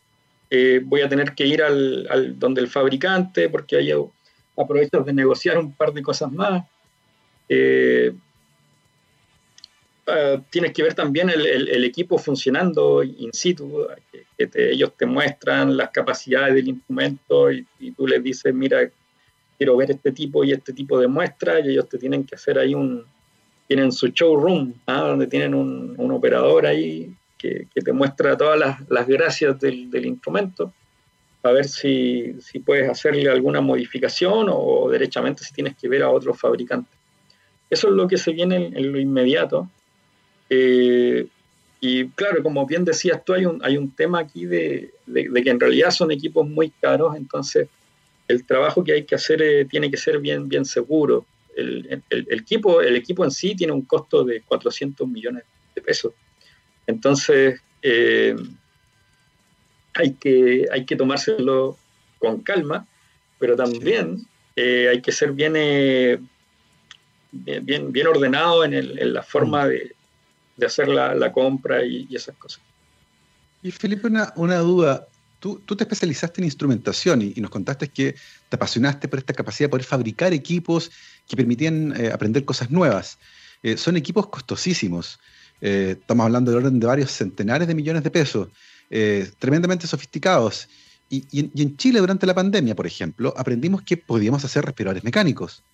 eh, 0.51 0.81
voy 0.85 1.01
a 1.01 1.09
tener 1.09 1.35
que 1.35 1.47
ir 1.47 1.63
al, 1.63 2.07
al, 2.09 2.39
donde 2.39 2.61
el 2.61 2.69
fabricante, 2.69 3.49
porque 3.49 3.77
ahí 3.77 3.91
aprovecho 4.57 5.01
de 5.01 5.13
negociar 5.13 5.59
un 5.59 5.73
par 5.73 5.93
de 5.93 6.03
cosas 6.03 6.31
más. 6.31 6.65
Eh, 7.49 8.13
uh, 10.07 10.41
tienes 10.51 10.73
que 10.73 10.83
ver 10.83 10.95
también 10.95 11.29
el, 11.29 11.45
el, 11.45 11.85
equipo 11.85 12.17
funcionando 12.19 13.03
in 13.03 13.33
situ, 13.33 13.87
que, 14.39 14.71
ellos 14.71 14.93
te 14.97 15.07
muestran 15.07 15.77
las 15.77 15.91
capacidades 15.91 16.55
del 16.55 16.69
instrumento 16.69 17.51
y, 17.51 17.67
y, 17.81 17.91
tú 17.91 18.07
les 18.07 18.23
dices, 18.23 18.55
mira, 18.55 18.89
quiero 19.59 19.77
ver 19.77 19.91
este 19.91 20.13
tipo 20.13 20.45
y 20.45 20.53
este 20.53 20.73
tipo 20.73 20.99
de 20.99 21.09
muestras 21.09 21.65
y 21.65 21.71
ellos 21.71 21.89
te 21.89 21.99
tienen 21.99 22.25
que 22.25 22.37
hacer 22.37 22.59
ahí 22.59 22.75
un, 22.75 23.05
tienen 23.67 23.93
su 23.93 24.09
showroom, 24.09 24.75
¿ah? 24.87 25.01
donde 25.01 25.27
tienen 25.27 25.55
un, 25.55 25.95
un, 25.97 26.13
operador 26.13 26.67
ahí 26.67 27.13
que, 27.39 27.67
que, 27.75 27.81
te 27.81 27.93
muestra 27.93 28.37
todas 28.37 28.59
las, 28.59 28.89
las 28.89 29.07
gracias 29.07 29.59
del, 29.61 29.91
del, 29.91 30.07
instrumento, 30.07 30.73
a 31.43 31.51
ver 31.51 31.67
si, 31.67 32.35
si, 32.41 32.59
puedes 32.59 32.89
hacerle 32.89 33.29
alguna 33.29 33.61
modificación 33.61 34.49
o 34.51 34.89
derechamente 34.91 35.45
si 35.45 35.53
tienes 35.53 35.77
que 35.77 35.89
ver 35.89 36.03
a 36.03 36.11
otros 36.11 36.39
fabricantes. 36.39 36.95
Eso 37.71 37.89
es 37.89 37.95
lo 37.95 38.07
que 38.07 38.19
se 38.19 38.33
viene 38.33 38.73
en, 38.75 38.93
lo 38.93 39.01
inmediato. 39.01 39.69
Eh, 40.51 41.27
y 41.81 42.09
claro, 42.09 42.43
como 42.43 42.67
bien 42.67 42.85
decías 42.85 43.25
tú, 43.25 43.35
hay 43.35 43.47
un, 43.47 43.63
hay 43.65 43.77
un 43.77 43.91
tema 43.91 44.21
aquí 44.21 44.47
de, 44.47 44.93
de, 45.07 45.29
de, 45.29 45.43
que 45.43 45.51
en 45.51 45.61
realidad 45.61 45.91
son 45.91 46.11
equipos 46.11 46.49
muy 46.49 46.71
caros, 46.71 47.17
entonces 47.17 47.69
el 48.29 48.45
trabajo 48.45 48.83
que 48.83 48.93
hay 48.93 49.05
que 49.05 49.15
hacer 49.15 49.43
eh, 49.43 49.65
tiene 49.65 49.91
que 49.91 49.97
ser 49.97 50.19
bien, 50.19 50.49
bien 50.49 50.65
seguro. 50.65 51.27
El, 51.57 51.87
el, 52.11 52.27
el, 52.29 52.39
equipo, 52.41 52.81
el 52.81 52.97
equipo 52.97 53.25
en 53.25 53.31
sí 53.31 53.55
tiene 53.55 53.73
un 53.73 53.83
costo 53.83 54.25
de 54.25 54.43
400 54.43 55.07
millones 55.09 55.45
de 55.75 55.83
pesos. 55.83 56.13
Entonces, 56.87 57.61
eh, 57.83 58.37
hay, 59.95 60.15
que, 60.15 60.67
hay 60.73 60.85
que 60.85 60.97
tomárselo 60.97 61.79
con 62.19 62.41
calma, 62.43 62.87
pero 63.39 63.57
también 63.57 64.19
sí. 64.19 64.27
eh, 64.57 64.89
hay 64.91 65.03
que 65.03 65.13
ser 65.13 65.33
bien, 65.33 65.55
eh, 65.57 66.19
bien, 67.33 67.93
bien, 67.93 68.07
ordenado 68.07 68.65
en, 68.65 68.75
el, 68.75 68.99
en 68.99 69.13
la 69.13 69.23
forma 69.23 69.67
de, 69.67 69.95
de 70.57 70.67
hacer 70.67 70.89
la, 70.89 71.15
la 71.15 71.33
compra 71.33 71.85
y, 71.85 72.07
y, 72.09 72.17
esas 72.17 72.37
cosas. 72.37 72.63
Y 73.63 73.71
Felipe, 73.71 74.07
una, 74.09 74.33
una 74.37 74.59
duda. 74.59 75.07
Tú, 75.41 75.61
tú, 75.67 75.77
te 75.77 75.85
especializaste 75.85 76.41
en 76.41 76.47
instrumentación 76.47 77.21
y, 77.21 77.35
y, 77.37 77.41
nos 77.41 77.51
contaste 77.51 77.89
que 77.89 78.15
te 78.49 78.57
apasionaste 78.57 79.09
por 79.09 79.19
esta 79.19 79.35
capacidad 79.35 79.69
de 79.69 79.71
poder 79.71 79.85
fabricar 79.85 80.33
equipos 80.33 80.91
que 81.27 81.37
permitían 81.37 81.95
eh, 81.97 82.11
aprender 82.13 82.45
cosas 82.45 82.71
nuevas. 82.71 83.19
Eh, 83.63 83.77
son 83.77 83.97
equipos 83.97 84.29
costosísimos. 84.29 85.19
Eh, 85.61 85.97
estamos 85.99 86.25
hablando 86.25 86.51
del 86.51 86.65
orden 86.65 86.81
de 86.81 86.87
varios 86.87 87.11
centenares 87.11 87.69
de 87.69 87.75
millones 87.75 88.03
de 88.03 88.11
pesos, 88.11 88.49
tremendamente 89.39 89.87
sofisticados. 89.87 90.69
Y, 91.09 91.25
y, 91.33 91.51
y, 91.55 91.63
en 91.63 91.77
Chile, 91.77 92.01
durante 92.01 92.27
la 92.27 92.35
pandemia, 92.35 92.75
por 92.75 92.87
ejemplo, 92.87 93.35
aprendimos 93.37 93.83
que 93.83 93.97
podíamos 93.97 94.45
hacer 94.45 94.65
respiradores 94.65 95.03
mecánicos, 95.03 95.65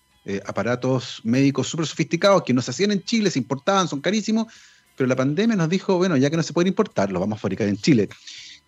aparatos 0.45 1.21
médicos 1.23 1.67
súper 1.67 1.85
sofisticados 1.85 2.43
que 2.43 2.53
no 2.53 2.61
se 2.61 2.71
hacían 2.71 2.91
en 2.91 3.03
Chile, 3.03 3.29
se 3.29 3.37
importaban, 3.37 3.87
son 3.87 4.01
carísimos, 4.01 4.51
pero 4.95 5.07
la 5.07 5.15
pandemia 5.15 5.55
nos 5.55 5.69
dijo, 5.69 5.97
bueno, 5.97 6.17
ya 6.17 6.29
que 6.31 6.37
no 6.37 6.43
se 6.43 6.53
pueden 6.53 6.69
importar, 6.69 7.11
los 7.11 7.19
vamos 7.19 7.37
a 7.37 7.41
fabricar 7.41 7.67
en 7.67 7.77
Chile. 7.77 8.09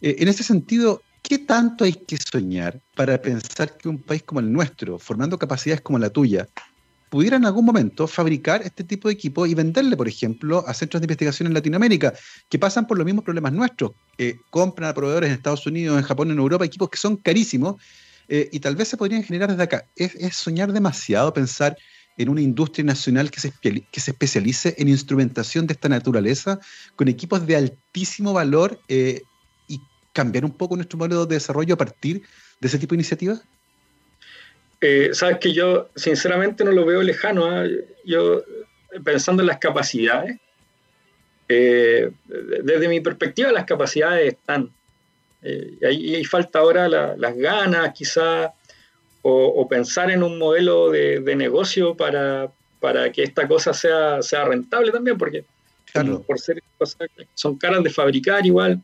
En 0.02 0.28
ese 0.28 0.44
sentido, 0.44 1.02
¿qué 1.24 1.40
tanto 1.40 1.86
hay 1.86 1.94
que 1.94 2.18
soñar 2.18 2.80
para 2.96 3.20
pensar 3.20 3.76
que 3.78 3.90
un 3.90 3.98
país 3.98 4.22
como 4.22 4.40
el 4.40 4.52
nuestro, 4.52 5.00
formando 5.00 5.40
capacidades 5.40 5.82
como 5.82 5.98
la 5.98 6.12
tuya, 6.12 6.48
pudiera 7.14 7.38
en 7.38 7.46
algún 7.46 7.64
momento 7.64 8.08
fabricar 8.08 8.64
este 8.64 8.84
tipo 8.84 9.08
de 9.08 9.14
equipo 9.14 9.46
y 9.46 9.54
venderle, 9.54 9.96
por 9.96 10.08
ejemplo, 10.08 10.64
a 10.68 10.74
centros 10.74 11.00
de 11.00 11.06
investigación 11.06 11.46
en 11.46 11.54
Latinoamérica, 11.54 12.12
que 12.50 12.58
pasan 12.58 12.88
por 12.88 12.98
los 12.98 13.06
mismos 13.06 13.24
problemas 13.24 13.54
nuestros. 13.54 13.92
Eh, 14.18 14.38
compran 14.50 14.90
a 14.90 14.96
proveedores 14.96 15.30
en 15.30 15.36
Estados 15.36 15.68
Unidos, 15.68 15.96
en 15.96 16.04
Japón, 16.04 16.32
en 16.32 16.40
Europa, 16.40 16.66
equipos 16.66 16.90
que 16.90 16.98
son 16.98 17.18
carísimos 17.18 17.76
eh, 18.30 18.50
y 18.52 18.60
tal 18.60 18.76
vez 18.76 18.88
se 18.88 18.98
podrían 18.98 19.22
generar 19.22 19.52
desde 19.52 19.62
acá. 19.62 19.86
Es, 19.96 20.36
soñar 20.36 20.74
demasiado 20.74 21.32
pensar 21.32 21.78
en 22.18 22.30
una 22.30 22.42
industria 22.42 22.84
nacional 22.84 23.30
que 23.30 23.40
se, 23.40 23.54
que 23.62 24.00
se 24.00 24.10
especialice 24.10 24.74
en 24.80 24.88
instrumentación 24.88 25.68
de 25.68 25.74
esta 25.74 25.90
naturaleza, 25.90 26.58
con 26.96 27.10
equipos 27.10 27.46
de 27.46 27.58
altísimo 27.58 28.34
valor 28.34 28.80
eh, 28.88 29.22
y 29.68 29.80
cambiar 30.14 30.46
un 30.46 30.52
poco 30.58 30.76
nuestro 30.76 30.98
modelo 30.98 31.28
de 31.28 31.36
desarrollo 31.36 31.76
a 31.76 31.78
partir 31.78 32.24
de 32.60 32.68
ese 32.68 32.80
tipo 32.80 32.96
de 32.96 33.02
iniciativas? 33.02 33.44
Eh, 34.86 35.12
sabes 35.14 35.38
que 35.38 35.54
yo 35.54 35.88
sinceramente 35.96 36.66
no 36.66 36.74
lo 36.74 36.86
veo 36.86 37.02
lejano. 37.02 37.64
¿eh? 37.64 37.86
Yo 38.04 38.44
pensando 39.02 39.42
en 39.42 39.48
las 39.48 39.58
capacidades, 39.58 40.38
eh, 41.48 42.12
desde 42.26 42.90
mi 42.90 43.00
perspectiva 43.00 43.50
las 43.54 43.64
capacidades 43.64 44.34
están. 44.34 44.70
Eh, 45.42 45.78
y 45.80 45.86
ahí, 45.86 46.16
ahí, 46.16 46.26
falta 46.26 46.60
ahora 46.60 46.90
la, 46.90 47.16
las 47.16 47.34
ganas, 47.38 47.94
quizás, 47.94 48.52
o, 49.22 49.46
o, 49.46 49.68
pensar 49.70 50.12
en 50.12 50.22
un 50.22 50.38
modelo 50.38 50.92
de, 50.92 51.22
de, 51.22 51.36
negocio 51.38 51.96
para, 51.96 52.52
para 52.82 53.10
que 53.10 53.24
esta 53.24 53.48
cosa 53.48 53.74
sea, 53.74 54.22
sea 54.22 54.44
rentable 54.44 54.92
también, 54.92 55.18
porque 55.18 55.46
claro. 55.94 56.22
por 56.24 56.42
ser 56.42 56.62
cosas 56.78 57.08
son 57.36 57.58
caras 57.58 57.84
de 57.84 57.90
fabricar 57.90 58.46
igual. 58.46 58.82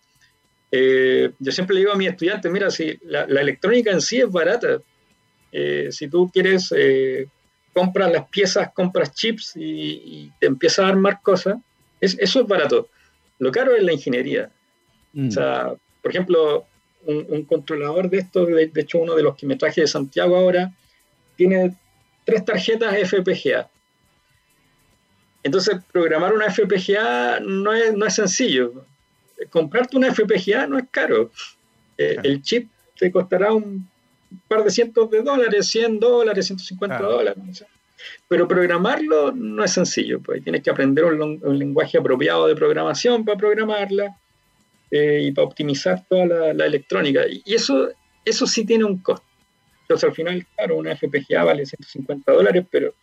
Eh, 0.72 1.32
yo 1.40 1.52
siempre 1.52 1.74
le 1.74 1.82
digo 1.82 1.92
a 1.92 1.98
mis 1.98 2.10
estudiantes, 2.10 2.50
mira, 2.50 2.72
si 2.72 2.98
la, 3.04 3.28
la 3.28 3.42
electrónica 3.42 3.92
en 3.92 4.00
sí 4.00 4.22
es 4.22 4.32
barata, 4.32 4.80
eh, 5.52 5.88
si 5.92 6.08
tú 6.08 6.30
quieres, 6.32 6.74
eh, 6.76 7.28
compras 7.74 8.12
las 8.12 8.28
piezas, 8.30 8.72
compras 8.74 9.14
chips 9.14 9.56
y, 9.56 9.62
y, 9.64 10.32
te 10.40 10.48
empiezas 10.48 10.86
a 10.86 10.90
armar 10.90 11.22
cosas, 11.22 11.58
es, 12.00 12.18
eso 12.20 12.42
es 12.42 12.48
barato. 12.48 12.90
Lo 13.40 13.52
caro 13.52 13.76
es 13.76 13.84
la 13.84 13.94
ingeniería. 13.94 14.52
Mm. 15.14 15.28
O 15.28 15.32
sea, 15.32 15.74
por 16.02 16.12
ejemplo, 16.12 16.66
un, 17.06 17.26
un 17.30 17.46
controlador 17.46 18.10
de 18.10 18.20
esto, 18.20 18.46
de, 18.46 18.68
de, 18.68 18.82
hecho 18.82 19.00
uno 19.00 19.16
de 19.16 19.24
los 19.24 19.36
que 19.36 19.46
me 19.46 19.56
traje 19.56 19.82
de 19.82 19.88
Santiago 19.88 20.36
ahora, 20.36 20.72
tiene 21.36 21.76
tres 22.26 22.46
tarjetas 22.46 22.96
FPGA. 23.10 23.70
Entonces, 25.44 25.78
programar 25.92 26.34
una 26.34 26.52
FPGA 26.52 27.40
no 27.40 27.74
es, 27.74 27.94
no 27.94 28.06
es 28.06 28.16
sencillo. 28.16 28.86
Comprarte 29.50 29.96
una 29.96 30.14
FPGA 30.14 30.68
no 30.68 30.78
es 30.78 30.86
caro. 30.92 31.32
Eh, 31.98 32.18
el 32.24 32.42
chip 32.42 32.70
te 32.98 33.12
costará 33.12 33.54
un 33.54 33.90
par 34.48 34.64
de 34.64 34.72
cientos 34.72 35.10
de 35.10 35.22
dólares, 35.22 35.68
100 35.68 36.00
dólares, 36.00 36.48
150 36.48 36.98
claro. 36.98 37.14
dólares. 37.14 37.44
Sé. 37.52 37.66
Pero 38.28 38.48
programarlo 38.48 39.32
no 39.32 39.64
es 39.64 39.72
sencillo, 39.72 40.20
pues 40.22 40.44
tienes 40.44 40.64
que 40.64 40.70
aprender 40.70 41.06
un, 41.06 41.40
un 41.44 41.60
lenguaje 41.60 41.98
apropiado 41.98 42.48
de 42.48 42.56
programación 42.56 43.26
para 43.26 43.38
programarla 43.38 44.16
eh, 44.92 45.22
y 45.24 45.32
para 45.32 45.48
optimizar 45.48 46.06
toda 46.08 46.26
la, 46.26 46.54
la, 46.54 46.66
electrónica. 46.66 47.22
Y 47.28 47.54
eso, 47.54 47.90
eso 48.24 48.48
sí 48.48 48.66
tiene 48.66 48.86
un 48.86 49.00
costo. 49.00 49.26
Entonces 49.82 50.10
al 50.10 50.16
final, 50.16 50.46
claro, 50.56 50.78
una 50.78 50.96
FPGA 50.96 51.44
vale 51.44 51.66
150 51.66 52.32
dólares, 52.32 52.66
pero 52.70 52.94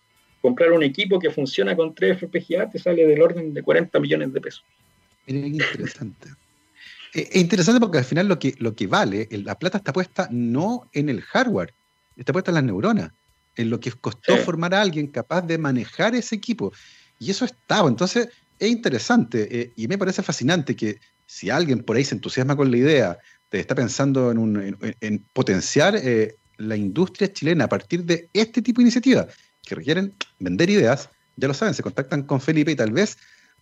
comprar 0.40 0.72
un 0.72 0.82
equipo 0.82 1.18
que 1.18 1.30
funciona 1.30 1.74
con 1.74 1.94
tres 1.94 2.18
FPGA 2.18 2.70
te 2.70 2.78
sale 2.78 3.06
del 3.06 3.20
orden 3.20 3.52
de 3.52 3.62
40 3.62 3.98
millones 3.98 4.32
de 4.32 4.40
pesos. 4.40 4.64
Miren 5.26 5.58
qué 5.58 5.64
interesante. 5.64 6.28
Es 7.16 7.36
interesante 7.36 7.80
porque 7.80 7.96
al 7.96 8.04
final 8.04 8.28
lo 8.28 8.38
que, 8.38 8.54
lo 8.58 8.74
que 8.74 8.86
vale, 8.86 9.26
la 9.30 9.58
plata 9.58 9.78
está 9.78 9.90
puesta 9.90 10.28
no 10.30 10.90
en 10.92 11.08
el 11.08 11.22
hardware, 11.22 11.72
está 12.14 12.34
puesta 12.34 12.50
en 12.50 12.56
las 12.56 12.64
neuronas, 12.64 13.10
en 13.56 13.70
lo 13.70 13.80
que 13.80 13.90
costó 13.92 14.36
sí. 14.36 14.42
formar 14.42 14.74
a 14.74 14.82
alguien 14.82 15.06
capaz 15.06 15.40
de 15.40 15.56
manejar 15.56 16.14
ese 16.14 16.34
equipo. 16.34 16.74
Y 17.18 17.30
eso 17.30 17.46
estaba. 17.46 17.88
Entonces, 17.88 18.28
es 18.58 18.70
interesante 18.70 19.48
eh, 19.50 19.72
y 19.76 19.88
me 19.88 19.96
parece 19.96 20.22
fascinante 20.22 20.76
que 20.76 21.00
si 21.26 21.48
alguien 21.48 21.82
por 21.82 21.96
ahí 21.96 22.04
se 22.04 22.14
entusiasma 22.14 22.54
con 22.54 22.70
la 22.70 22.76
idea, 22.76 23.18
te 23.48 23.60
está 23.60 23.74
pensando 23.74 24.30
en, 24.30 24.36
un, 24.36 24.60
en, 24.60 24.96
en 25.00 25.24
potenciar 25.32 25.96
eh, 25.96 26.36
la 26.58 26.76
industria 26.76 27.32
chilena 27.32 27.64
a 27.64 27.68
partir 27.68 28.04
de 28.04 28.28
este 28.34 28.60
tipo 28.60 28.80
de 28.80 28.84
iniciativas 28.84 29.28
que 29.64 29.74
requieren 29.74 30.12
vender 30.38 30.68
ideas, 30.68 31.08
ya 31.36 31.48
lo 31.48 31.54
saben, 31.54 31.72
se 31.72 31.82
contactan 31.82 32.24
con 32.24 32.42
Felipe 32.42 32.72
y 32.72 32.76
tal 32.76 32.92
vez 32.92 33.16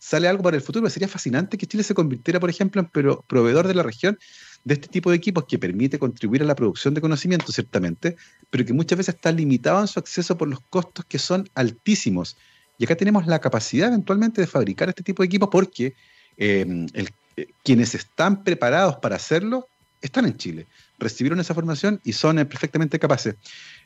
sale 0.04 0.28
algo 0.28 0.42
para 0.42 0.56
el 0.56 0.62
futuro. 0.62 0.88
Sería 0.90 1.08
fascinante 1.08 1.56
que 1.56 1.66
Chile 1.66 1.82
se 1.82 1.94
convirtiera, 1.94 2.38
por 2.38 2.50
ejemplo, 2.50 2.82
en 2.82 2.88
proveedor 3.26 3.66
de 3.66 3.74
la 3.74 3.82
región 3.82 4.18
de 4.62 4.74
este 4.74 4.88
tipo 4.88 5.10
de 5.10 5.16
equipos 5.16 5.44
que 5.48 5.58
permite 5.58 5.98
contribuir 5.98 6.42
a 6.42 6.44
la 6.44 6.54
producción 6.54 6.92
de 6.92 7.00
conocimiento, 7.00 7.50
ciertamente, 7.52 8.16
pero 8.50 8.66
que 8.66 8.74
muchas 8.74 8.98
veces 8.98 9.14
está 9.14 9.32
limitado 9.32 9.80
en 9.80 9.86
su 9.86 9.98
acceso 9.98 10.36
por 10.36 10.48
los 10.48 10.60
costos 10.68 11.06
que 11.06 11.18
son 11.18 11.48
altísimos. 11.54 12.36
Y 12.76 12.84
acá 12.84 12.96
tenemos 12.96 13.26
la 13.26 13.38
capacidad 13.38 13.88
eventualmente 13.88 14.42
de 14.42 14.46
fabricar 14.46 14.90
este 14.90 15.02
tipo 15.02 15.22
de 15.22 15.26
equipos 15.26 15.48
porque 15.50 15.94
el, 16.36 17.08
eh, 17.36 17.46
quienes 17.62 17.94
están 17.94 18.44
preparados 18.44 18.96
para 18.96 19.16
hacerlo 19.16 19.68
están 20.02 20.26
en 20.26 20.36
Chile, 20.36 20.66
recibieron 20.98 21.40
esa 21.40 21.54
formación 21.54 21.98
y 22.04 22.12
son 22.12 22.38
eh, 22.38 22.44
perfectamente 22.44 22.98
capaces. 22.98 23.36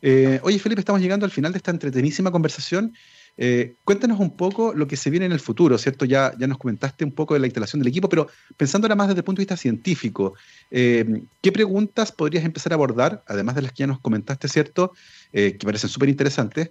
Eh, 0.02 0.40
oye, 0.42 0.58
Felipe, 0.58 0.80
estamos 0.80 1.00
llegando 1.00 1.24
al 1.24 1.30
final 1.30 1.52
de 1.52 1.58
esta 1.58 1.70
entretenísima 1.70 2.32
conversación. 2.32 2.92
Eh, 3.40 3.76
cuéntanos 3.84 4.18
un 4.18 4.36
poco 4.36 4.74
lo 4.74 4.88
que 4.88 4.96
se 4.96 5.10
viene 5.10 5.26
en 5.26 5.32
el 5.32 5.38
futuro, 5.38 5.78
¿cierto? 5.78 6.04
Ya, 6.04 6.34
ya 6.36 6.48
nos 6.48 6.58
comentaste 6.58 7.04
un 7.04 7.12
poco 7.12 7.34
de 7.34 7.40
la 7.40 7.46
instalación 7.46 7.80
del 7.80 7.88
equipo, 7.88 8.08
pero 8.08 8.26
pensando 8.56 8.86
ahora 8.86 8.96
más 8.96 9.06
desde 9.06 9.20
el 9.20 9.24
punto 9.24 9.38
de 9.38 9.44
vista 9.44 9.56
científico, 9.56 10.34
eh, 10.72 11.22
¿qué 11.40 11.52
preguntas 11.52 12.10
podrías 12.10 12.44
empezar 12.44 12.72
a 12.72 12.74
abordar, 12.74 13.22
además 13.28 13.54
de 13.54 13.62
las 13.62 13.72
que 13.72 13.78
ya 13.78 13.86
nos 13.86 14.00
comentaste, 14.00 14.48
¿cierto? 14.48 14.92
Eh, 15.32 15.56
que 15.56 15.64
parecen 15.64 15.88
súper 15.88 16.08
interesantes, 16.08 16.70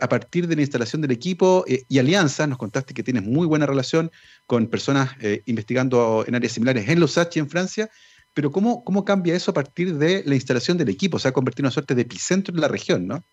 a 0.00 0.06
partir 0.06 0.46
de 0.48 0.54
la 0.54 0.60
instalación 0.60 1.00
del 1.00 1.12
equipo 1.12 1.64
y 1.66 1.98
alianzas, 1.98 2.46
nos 2.46 2.58
contaste 2.58 2.92
que 2.92 3.02
tienes 3.02 3.22
muy 3.22 3.46
buena 3.46 3.64
relación 3.64 4.10
con 4.46 4.66
personas 4.66 5.12
investigando 5.46 6.26
en 6.28 6.34
áreas 6.34 6.52
similares 6.52 6.90
en 6.90 7.00
Lausanne 7.00 7.30
y 7.34 7.38
en 7.38 7.48
Francia, 7.48 7.90
pero 8.34 8.50
¿cómo, 8.50 8.84
¿cómo 8.84 9.06
cambia 9.06 9.34
eso 9.34 9.50
a 9.50 9.54
partir 9.54 9.96
de 9.96 10.24
la 10.26 10.34
instalación 10.34 10.76
del 10.76 10.90
equipo? 10.90 11.16
O 11.16 11.20
sea, 11.20 11.32
convertir 11.32 11.64
una 11.64 11.70
suerte 11.70 11.94
de 11.94 12.02
epicentro 12.02 12.54
en 12.54 12.60
la 12.60 12.68
región, 12.68 13.06
¿no? 13.06 13.24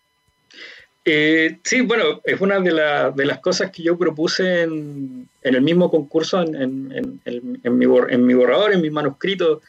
Eh, 1.11 1.57
sí, 1.63 1.81
bueno, 1.81 2.21
es 2.23 2.39
una 2.39 2.59
de, 2.59 2.71
las 2.71 3.39
cosas 3.39 3.71
que 3.71 3.81
yo 3.81 3.97
propuse 3.97 4.61
en, 4.61 5.27
el 5.41 5.61
mismo 5.63 5.89
concurso, 5.89 6.39
en, 6.39 6.87
mi, 6.87 6.95
en, 7.25 8.37
borrador, 8.37 8.73
en 8.73 8.81
mi 8.81 8.91
manuscrito, 8.91 9.59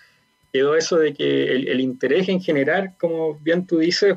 quedó 0.53 0.77
eso 0.77 0.99
de 0.99 1.15
que 1.15 1.51
el, 1.53 1.81
interés 1.81 2.29
en 2.29 2.43
generar, 2.43 2.93
como 2.99 3.39
bien 3.39 3.67
tú 3.67 3.79
dices, 3.79 4.17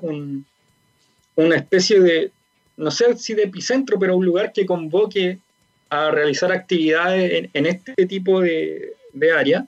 una 1.35 1.55
especie 1.55 2.01
de, 2.01 2.31
no 2.75 2.91
sé 2.91 3.15
si 3.15 3.35
de 3.35 3.43
epicentro, 3.43 3.97
pero 3.97 4.17
un 4.17 4.25
lugar 4.25 4.51
que 4.51 4.65
convoque 4.65 5.39
a 5.89 6.11
realizar 6.11 6.51
actividades 6.51 7.49
en, 7.53 7.65
este 7.65 8.05
tipo 8.05 8.41
de, 8.41 8.95
de 9.13 9.31
área. 9.31 9.65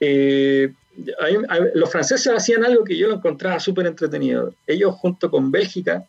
Eh, 0.00 0.72
los 1.74 1.92
franceses 1.92 2.32
hacían 2.32 2.64
algo 2.64 2.82
que 2.82 2.96
yo 2.96 3.06
lo 3.06 3.14
encontraba 3.14 3.60
súper 3.60 3.86
entretenido. 3.86 4.52
Ellos 4.66 4.96
junto 4.96 5.30
con 5.30 5.52
Bélgica 5.52 6.04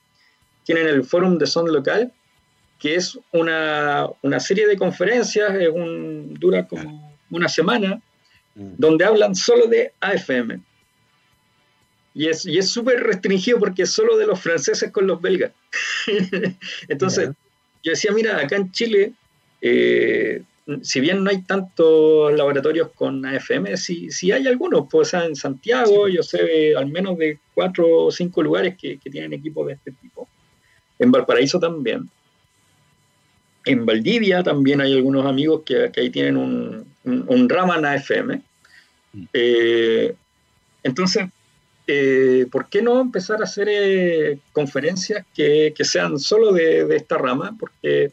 tienen 0.65 0.87
el 0.87 1.03
Fórum 1.03 1.37
de 1.37 1.45
Son 1.45 1.71
Local, 1.71 2.11
que 2.79 2.95
es 2.95 3.17
una, 3.31 4.09
serie 4.39 4.67
de 4.67 4.77
conferencias, 4.77 5.51
un, 5.73 6.33
dura 6.33 6.67
como 6.67 7.17
una 7.29 7.47
semana, 7.47 8.01
mm. 8.55 8.73
donde 8.77 9.05
hablan 9.05 9.35
solo 9.35 9.67
de 9.67 9.93
AFM. 10.01 10.59
Y 12.13 12.27
es 12.27 12.45
y 12.45 12.61
súper 12.61 13.03
restringido 13.03 13.59
porque 13.59 13.83
es 13.83 13.91
solo 13.91 14.17
de 14.17 14.25
los 14.25 14.39
franceses 14.39 14.91
con 14.91 15.05
los 15.05 15.21
belgas. 15.21 15.51
Entonces, 16.87 17.29
yo 17.83 17.91
decía, 17.91 18.11
mira, 18.13 18.39
acá 18.39 18.55
en 18.55 18.71
Chile, 18.71 19.13
eh, 19.61 20.41
si 20.81 20.99
bien 21.01 21.23
no 21.23 21.29
hay 21.29 21.41
tantos 21.41 22.33
laboratorios 22.33 22.91
con 22.95 23.25
AFM, 23.25 23.75
sí, 23.77 24.09
sí 24.11 24.31
hay 24.31 24.47
algunos. 24.47 24.87
Pues 24.89 25.13
en 25.13 25.35
Santiago 25.35 26.07
yo 26.07 26.23
sé 26.23 26.73
al 26.75 26.87
menos 26.87 27.17
de 27.17 27.37
cuatro 27.53 28.05
o 28.05 28.11
cinco 28.11 28.41
lugares 28.41 28.75
que, 28.77 28.97
que 28.97 29.09
tienen 29.09 29.33
equipos 29.33 29.67
de 29.67 29.73
este 29.73 29.91
tipo 29.91 30.14
en 30.99 31.11
Valparaíso 31.11 31.59
también. 31.59 32.09
En 33.65 33.85
Valdivia 33.85 34.43
también 34.43 34.81
hay 34.81 34.93
algunos 34.93 35.25
amigos 35.25 35.63
que, 35.65 35.91
ahí 35.95 36.09
tienen 36.09 36.37
un, 36.37 36.85
un, 37.03 37.49
Raman 37.49 37.85
AFM. 37.85 38.41
Mm. 39.13 39.23
Eh, 39.33 40.15
entonces, 40.83 41.25
eh, 41.87 42.45
¿por 42.51 42.69
qué 42.69 42.81
no 42.81 43.01
empezar 43.01 43.41
a 43.41 43.45
hacer 43.45 43.67
eh, 43.69 44.37
conferencias 44.51 45.25
que, 45.33 45.73
sean 45.79 46.19
solo 46.19 46.53
de, 46.53 46.95
esta 46.95 47.17
rama? 47.17 47.55
Porque, 47.59 48.11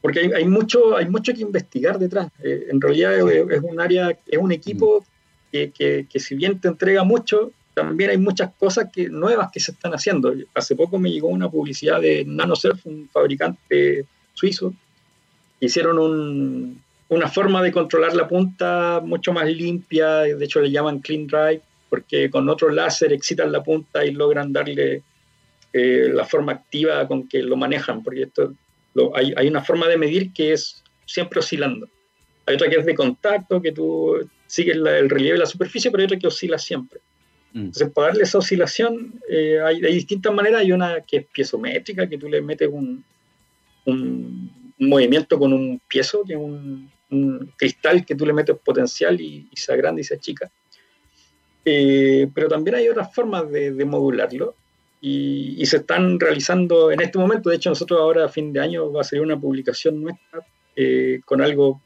porque 0.00 0.30
hay, 0.34 0.46
mucho, 0.46 0.96
hay 0.96 1.08
mucho 1.08 1.34
que 1.34 1.42
investigar 1.42 1.98
detrás. 1.98 2.30
en 2.42 2.80
realidad 2.80 3.14
es, 3.14 3.62
un 3.62 3.80
área, 3.80 4.16
es 4.26 4.38
un 4.38 4.52
equipo 4.52 5.00
mm. 5.00 5.56
que, 5.76 6.06
que, 6.08 6.20
si 6.20 6.36
bien 6.36 6.60
te 6.60 6.68
entrega 6.68 7.02
mucho, 7.02 7.50
también 7.76 8.08
hay 8.08 8.16
muchas 8.16 8.54
cosas 8.54 8.88
que, 8.90 9.10
nuevas 9.10 9.50
que 9.52 9.60
se 9.60 9.72
están 9.72 9.92
haciendo. 9.92 10.32
Hace 10.54 10.74
poco 10.74 10.98
me 10.98 11.10
llegó 11.10 11.28
una 11.28 11.50
publicidad 11.50 12.00
de 12.00 12.24
NanoSurf, 12.24 12.86
un 12.86 13.06
fabricante 13.12 14.06
suizo. 14.32 14.72
Hicieron 15.60 16.80
una 17.08 17.28
forma 17.28 17.62
de 17.62 17.72
controlar 17.72 18.16
la 18.16 18.26
punta 18.26 19.02
mucho 19.04 19.34
más 19.34 19.46
limpia, 19.46 20.20
de 20.22 20.42
hecho 20.42 20.62
le 20.62 20.70
llaman 20.70 21.00
Clean 21.00 21.26
Drive, 21.26 21.60
porque 21.90 22.30
con 22.30 22.48
otro 22.48 22.70
láser 22.70 23.12
excitan 23.12 23.52
la 23.52 23.62
punta 23.62 24.06
y 24.06 24.12
logran 24.12 24.54
darle 24.54 25.02
eh, 25.74 26.08
la 26.10 26.24
forma 26.24 26.52
activa 26.52 27.06
con 27.06 27.28
que 27.28 27.42
lo 27.42 27.58
manejan, 27.58 28.02
porque 28.02 28.22
esto, 28.22 28.54
hay, 29.14 29.34
hay 29.36 29.48
una 29.48 29.62
forma 29.62 29.86
de 29.86 29.98
medir 29.98 30.32
que 30.32 30.54
es 30.54 30.82
siempre 31.04 31.40
oscilando. 31.40 31.86
Hay 32.46 32.54
otra 32.54 32.70
que 32.70 32.76
es 32.76 32.86
de 32.86 32.94
contacto, 32.94 33.60
que 33.60 33.72
tú 33.72 34.16
sigues 34.46 34.76
el 34.76 35.10
relieve 35.10 35.34
de 35.34 35.40
la 35.40 35.46
superficie, 35.46 35.90
pero 35.90 36.00
hay 36.00 36.06
otra 36.06 36.18
que 36.18 36.26
oscila 36.26 36.56
siempre. 36.56 37.00
Mm. 37.52 37.58
Entonces, 37.58 37.90
para 37.90 38.08
darle 38.08 38.24
esa 38.24 38.38
oscilación, 38.38 39.14
eh, 39.28 39.58
hay, 39.64 39.80
distintas 39.80 40.34
maneras. 40.34 40.60
Hay 40.60 40.72
una 40.72 41.00
que 41.00 41.18
es 41.18 41.26
piezométrica, 41.26 42.08
que 42.08 42.18
tú 42.18 42.28
le 42.28 42.42
metes 42.42 42.68
un, 42.70 43.04
un, 43.86 44.50
movimiento 44.78 45.38
con 45.38 45.54
un 45.54 45.80
piezo, 45.88 46.22
que 46.24 46.34
es 46.34 46.38
un, 46.38 46.90
cristal 47.56 48.04
que 48.04 48.14
tú 48.14 48.26
le 48.26 48.32
metes 48.32 48.56
potencial 48.58 49.20
y, 49.20 49.48
se 49.54 49.72
agranda 49.72 50.00
y 50.00 50.04
se 50.04 50.14
achica. 50.14 50.50
Eh, 51.64 52.28
pero 52.34 52.48
también 52.48 52.76
hay 52.76 52.88
otras 52.88 53.14
formas 53.14 53.50
de, 53.50 53.72
modularlo 53.84 54.54
y, 55.00 55.64
se 55.64 55.78
están 55.78 56.20
realizando 56.20 56.90
en 56.90 57.00
este 57.00 57.18
momento. 57.18 57.48
De 57.48 57.56
hecho, 57.56 57.70
nosotros 57.70 58.00
ahora 58.00 58.26
a 58.26 58.28
fin 58.28 58.52
de 58.52 58.60
año 58.60 58.92
va 58.92 59.00
a 59.00 59.04
salir 59.04 59.22
una 59.22 59.40
publicación 59.40 60.02
nuestra 60.02 60.44
eh, 60.74 61.20
con 61.24 61.40
algo 61.40 61.80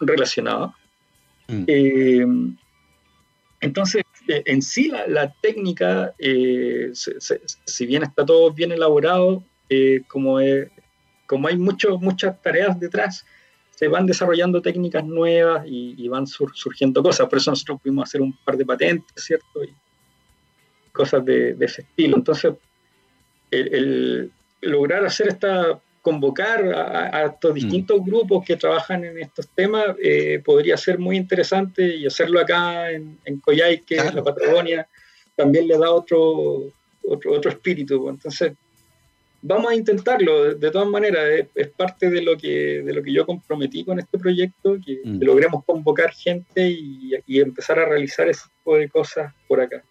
relacionado. 0.00 0.74
Mm. 1.48 2.54
entonces, 3.60 4.04
en 4.30 4.62
sí 4.62 4.90
la, 5.06 5.32
técnica, 5.40 6.14
eh, 6.18 6.90
si 6.92 7.86
bien 7.86 8.02
está 8.02 8.24
todo 8.24 8.52
bien 8.52 8.72
elaborado, 8.72 9.44
eh, 9.68 10.02
como, 10.08 10.38
como 11.26 11.48
hay 11.48 11.56
muchas 11.56 12.40
tareas 12.42 12.78
detrás, 12.78 13.24
se 13.70 13.88
van 13.88 14.06
desarrollando 14.06 14.60
técnicas 14.60 15.04
nuevas 15.04 15.64
y, 15.66 16.06
van 16.08 16.26
surgiendo 16.26 17.02
cosas. 17.02 17.28
Por 17.28 17.38
eso 17.38 17.50
nosotros 17.50 17.80
pudimos 17.80 18.08
hacer 18.08 18.20
un 18.20 18.36
par 18.44 18.56
de 18.56 18.66
patentes, 18.66 19.24
¿cierto? 19.24 19.64
Y 19.64 19.74
cosas 20.92 21.24
de, 21.24 21.56
ese 21.60 21.82
estilo. 21.82 22.16
Entonces, 22.16 22.52
el 23.50 24.30
lograr 24.60 25.04
hacer 25.04 25.28
esta 25.28 25.80
convocar 26.02 26.64
a, 26.74 27.26
estos 27.26 27.52
mm. 27.52 27.54
distintos 27.54 28.04
grupos 28.04 28.44
que 28.44 28.56
trabajan 28.56 29.04
en 29.04 29.18
estos 29.18 29.48
temas 29.48 29.84
eh, 30.02 30.40
podría 30.44 30.76
ser 30.76 30.98
muy 30.98 31.16
interesante 31.16 31.96
y 31.96 32.06
hacerlo 32.06 32.40
acá 32.40 32.90
en, 32.90 33.18
en 33.24 33.40
Coyhaique, 33.40 33.96
en 33.96 34.16
la 34.16 34.22
Patagonia, 34.22 34.88
también 35.36 35.68
le 35.68 35.76
da 35.76 35.90
otro, 35.90 36.72
otro, 37.06 37.32
otro 37.32 37.50
espíritu. 37.50 38.08
Entonces, 38.08 38.52
vamos 39.42 39.70
a 39.70 39.74
intentarlo, 39.74 40.54
de, 40.54 40.70
todas 40.70 40.88
maneras, 40.88 41.46
es, 41.54 41.68
parte 41.68 42.10
de 42.10 42.22
lo, 42.22 42.36
que, 42.36 42.82
de 42.82 42.92
lo 42.92 43.02
que 43.02 43.12
yo 43.12 43.26
comprometí 43.26 43.84
con 43.84 43.98
este 43.98 44.18
proyecto, 44.18 44.78
que, 44.84 45.00
mm. 45.04 45.22
logremos 45.22 45.64
convocar 45.64 46.12
gente 46.12 46.68
y, 46.70 47.12
y, 47.26 47.40
empezar 47.40 47.78
a 47.78 47.84
realizar 47.84 48.28
ese 48.28 48.44
tipo 48.58 48.76
de 48.76 48.88
cosas 48.88 49.34
por 49.46 49.60
acá. 49.60 49.82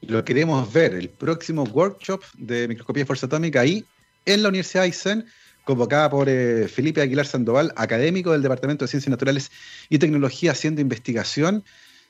Lo 0.00 0.24
queremos 0.24 0.72
ver, 0.72 0.94
el 0.94 1.08
próximo 1.08 1.62
workshop 1.62 2.24
de 2.36 2.66
microscopía 2.66 3.02
de 3.02 3.06
fuerza 3.06 3.26
atómica 3.26 3.60
ahí 3.60 3.84
en 4.24 4.42
la 4.42 4.48
Universidad 4.48 4.82
de 4.82 4.86
Aysén, 4.86 5.26
convocada 5.64 6.10
por 6.10 6.28
eh, 6.28 6.68
Felipe 6.68 7.00
Aguilar 7.00 7.26
Sandoval, 7.26 7.72
académico 7.76 8.32
del 8.32 8.42
Departamento 8.42 8.84
de 8.84 8.88
Ciencias 8.88 9.10
Naturales 9.10 9.50
y 9.88 9.98
Tecnología, 9.98 10.52
haciendo 10.52 10.80
investigación, 10.80 11.64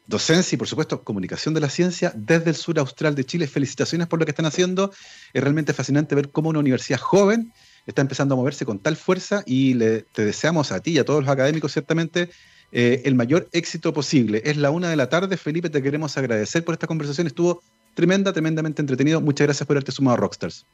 docencia 0.06 0.56
y, 0.56 0.58
por 0.58 0.68
supuesto, 0.68 1.02
comunicación 1.04 1.54
de 1.54 1.60
la 1.60 1.68
ciencia 1.68 2.12
desde 2.16 2.50
el 2.50 2.56
sur 2.56 2.78
austral 2.78 3.14
de 3.14 3.24
Chile. 3.24 3.46
Felicitaciones 3.46 4.06
por 4.08 4.18
lo 4.18 4.24
que 4.24 4.30
están 4.32 4.46
haciendo. 4.46 4.92
Es 5.32 5.42
realmente 5.42 5.72
fascinante 5.72 6.14
ver 6.14 6.30
cómo 6.30 6.50
una 6.50 6.58
universidad 6.58 6.98
joven 6.98 7.52
está 7.86 8.02
empezando 8.02 8.34
a 8.34 8.36
moverse 8.36 8.64
con 8.64 8.78
tal 8.78 8.96
fuerza 8.96 9.42
y 9.46 9.74
le, 9.74 10.02
te 10.02 10.24
deseamos 10.24 10.72
a 10.72 10.80
ti 10.80 10.92
y 10.92 10.98
a 10.98 11.04
todos 11.04 11.22
los 11.22 11.30
académicos, 11.30 11.72
ciertamente, 11.72 12.30
eh, 12.70 13.02
el 13.04 13.14
mayor 13.14 13.48
éxito 13.52 13.92
posible. 13.92 14.42
Es 14.44 14.56
la 14.56 14.70
una 14.70 14.88
de 14.88 14.96
la 14.96 15.08
tarde. 15.08 15.36
Felipe, 15.36 15.68
te 15.68 15.82
queremos 15.82 16.16
agradecer 16.16 16.64
por 16.64 16.74
esta 16.74 16.86
conversación. 16.86 17.26
Estuvo 17.26 17.62
tremenda, 17.94 18.32
tremendamente 18.32 18.80
entretenido. 18.80 19.20
Muchas 19.20 19.46
gracias 19.46 19.66
por 19.66 19.76
haberte 19.76 19.92
sumado 19.92 20.14
a 20.14 20.20
Rockstars. 20.20 20.64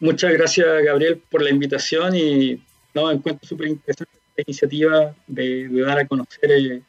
Muchas 0.00 0.32
gracias, 0.32 0.66
Gabriel, 0.84 1.22
por 1.30 1.42
la 1.42 1.50
invitación 1.50 2.14
y 2.14 2.62
no, 2.94 3.10
encuentro 3.10 3.46
súper 3.48 3.68
interesante 3.68 4.12
esta 4.36 4.42
iniciativa 4.42 5.14
de, 5.26 5.68
dar 5.68 5.98
a 5.98 6.06
conocer 6.06 6.50
el, 6.50 6.82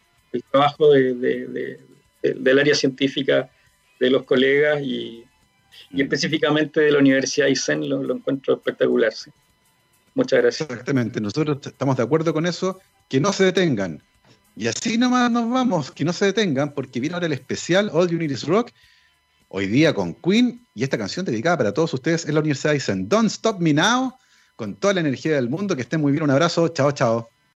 trabajo 0.52 0.92
del 0.92 2.60
área 2.60 2.76
científica 2.76 3.50
de 4.00 4.10
los 4.10 4.24
colegas 4.24 4.82
y, 4.82 5.24
mm. 5.92 6.02
específicamente 6.02 6.82
de 6.82 6.92
la 6.92 7.00
Universidad 7.00 7.48
ISEN, 7.48 7.88
lo, 7.88 8.14
encuentro 8.14 8.56
espectacular. 8.56 9.14
Muchas 10.14 10.42
gracias. 10.42 10.70
Exactamente, 10.70 11.22
nosotros 11.22 11.60
estamos 11.66 11.98
de 11.98 12.04
acuerdo 12.04 12.34
con 12.34 12.46
eso, 12.46 12.80
que 13.08 13.20
no 13.20 13.32
se 13.32 13.46
detengan. 13.46 14.04
Y 14.56 14.68
así 14.68 14.98
nomás 14.98 15.32
nos 15.32 15.50
vamos, 15.50 15.92
que 15.92 16.04
no 16.04 16.14
se 16.14 16.26
detengan, 16.26 16.74
porque 16.74 17.00
viene 17.00 17.14
ahora 17.14 17.28
el 17.28 17.34
especial 17.34 17.90
All 17.94 18.14
Unities 18.14 18.44
Rock, 18.44 18.72
hoy 19.50 19.68
día 19.68 19.94
con 19.94 20.14
Queen 20.16 20.68
y 20.74 20.84
esta 20.84 20.98
canción 20.98 21.26
dedicada 21.26 21.58
para 21.58 21.74
todos 21.74 21.94
ustedes 21.94 22.26
en 22.26 22.34
la 22.34 22.42
Universidad 22.42 22.74
dicen 22.74 23.08
Don't 23.08 23.32
Stop 23.32 23.60
Me 23.60 23.74
Now, 23.74 24.14
con 24.56 24.76
toda 24.76 24.94
la 24.94 25.02
energía 25.02 25.36
del 25.36 25.50
mundo, 25.50 25.76
que 25.76 25.84
estén 25.84 26.02
muy 26.02 26.12
bien, 26.12 26.24
un 26.24 26.32
abrazo, 26.32 26.68
chao, 26.70 26.92
chao. 26.92 27.30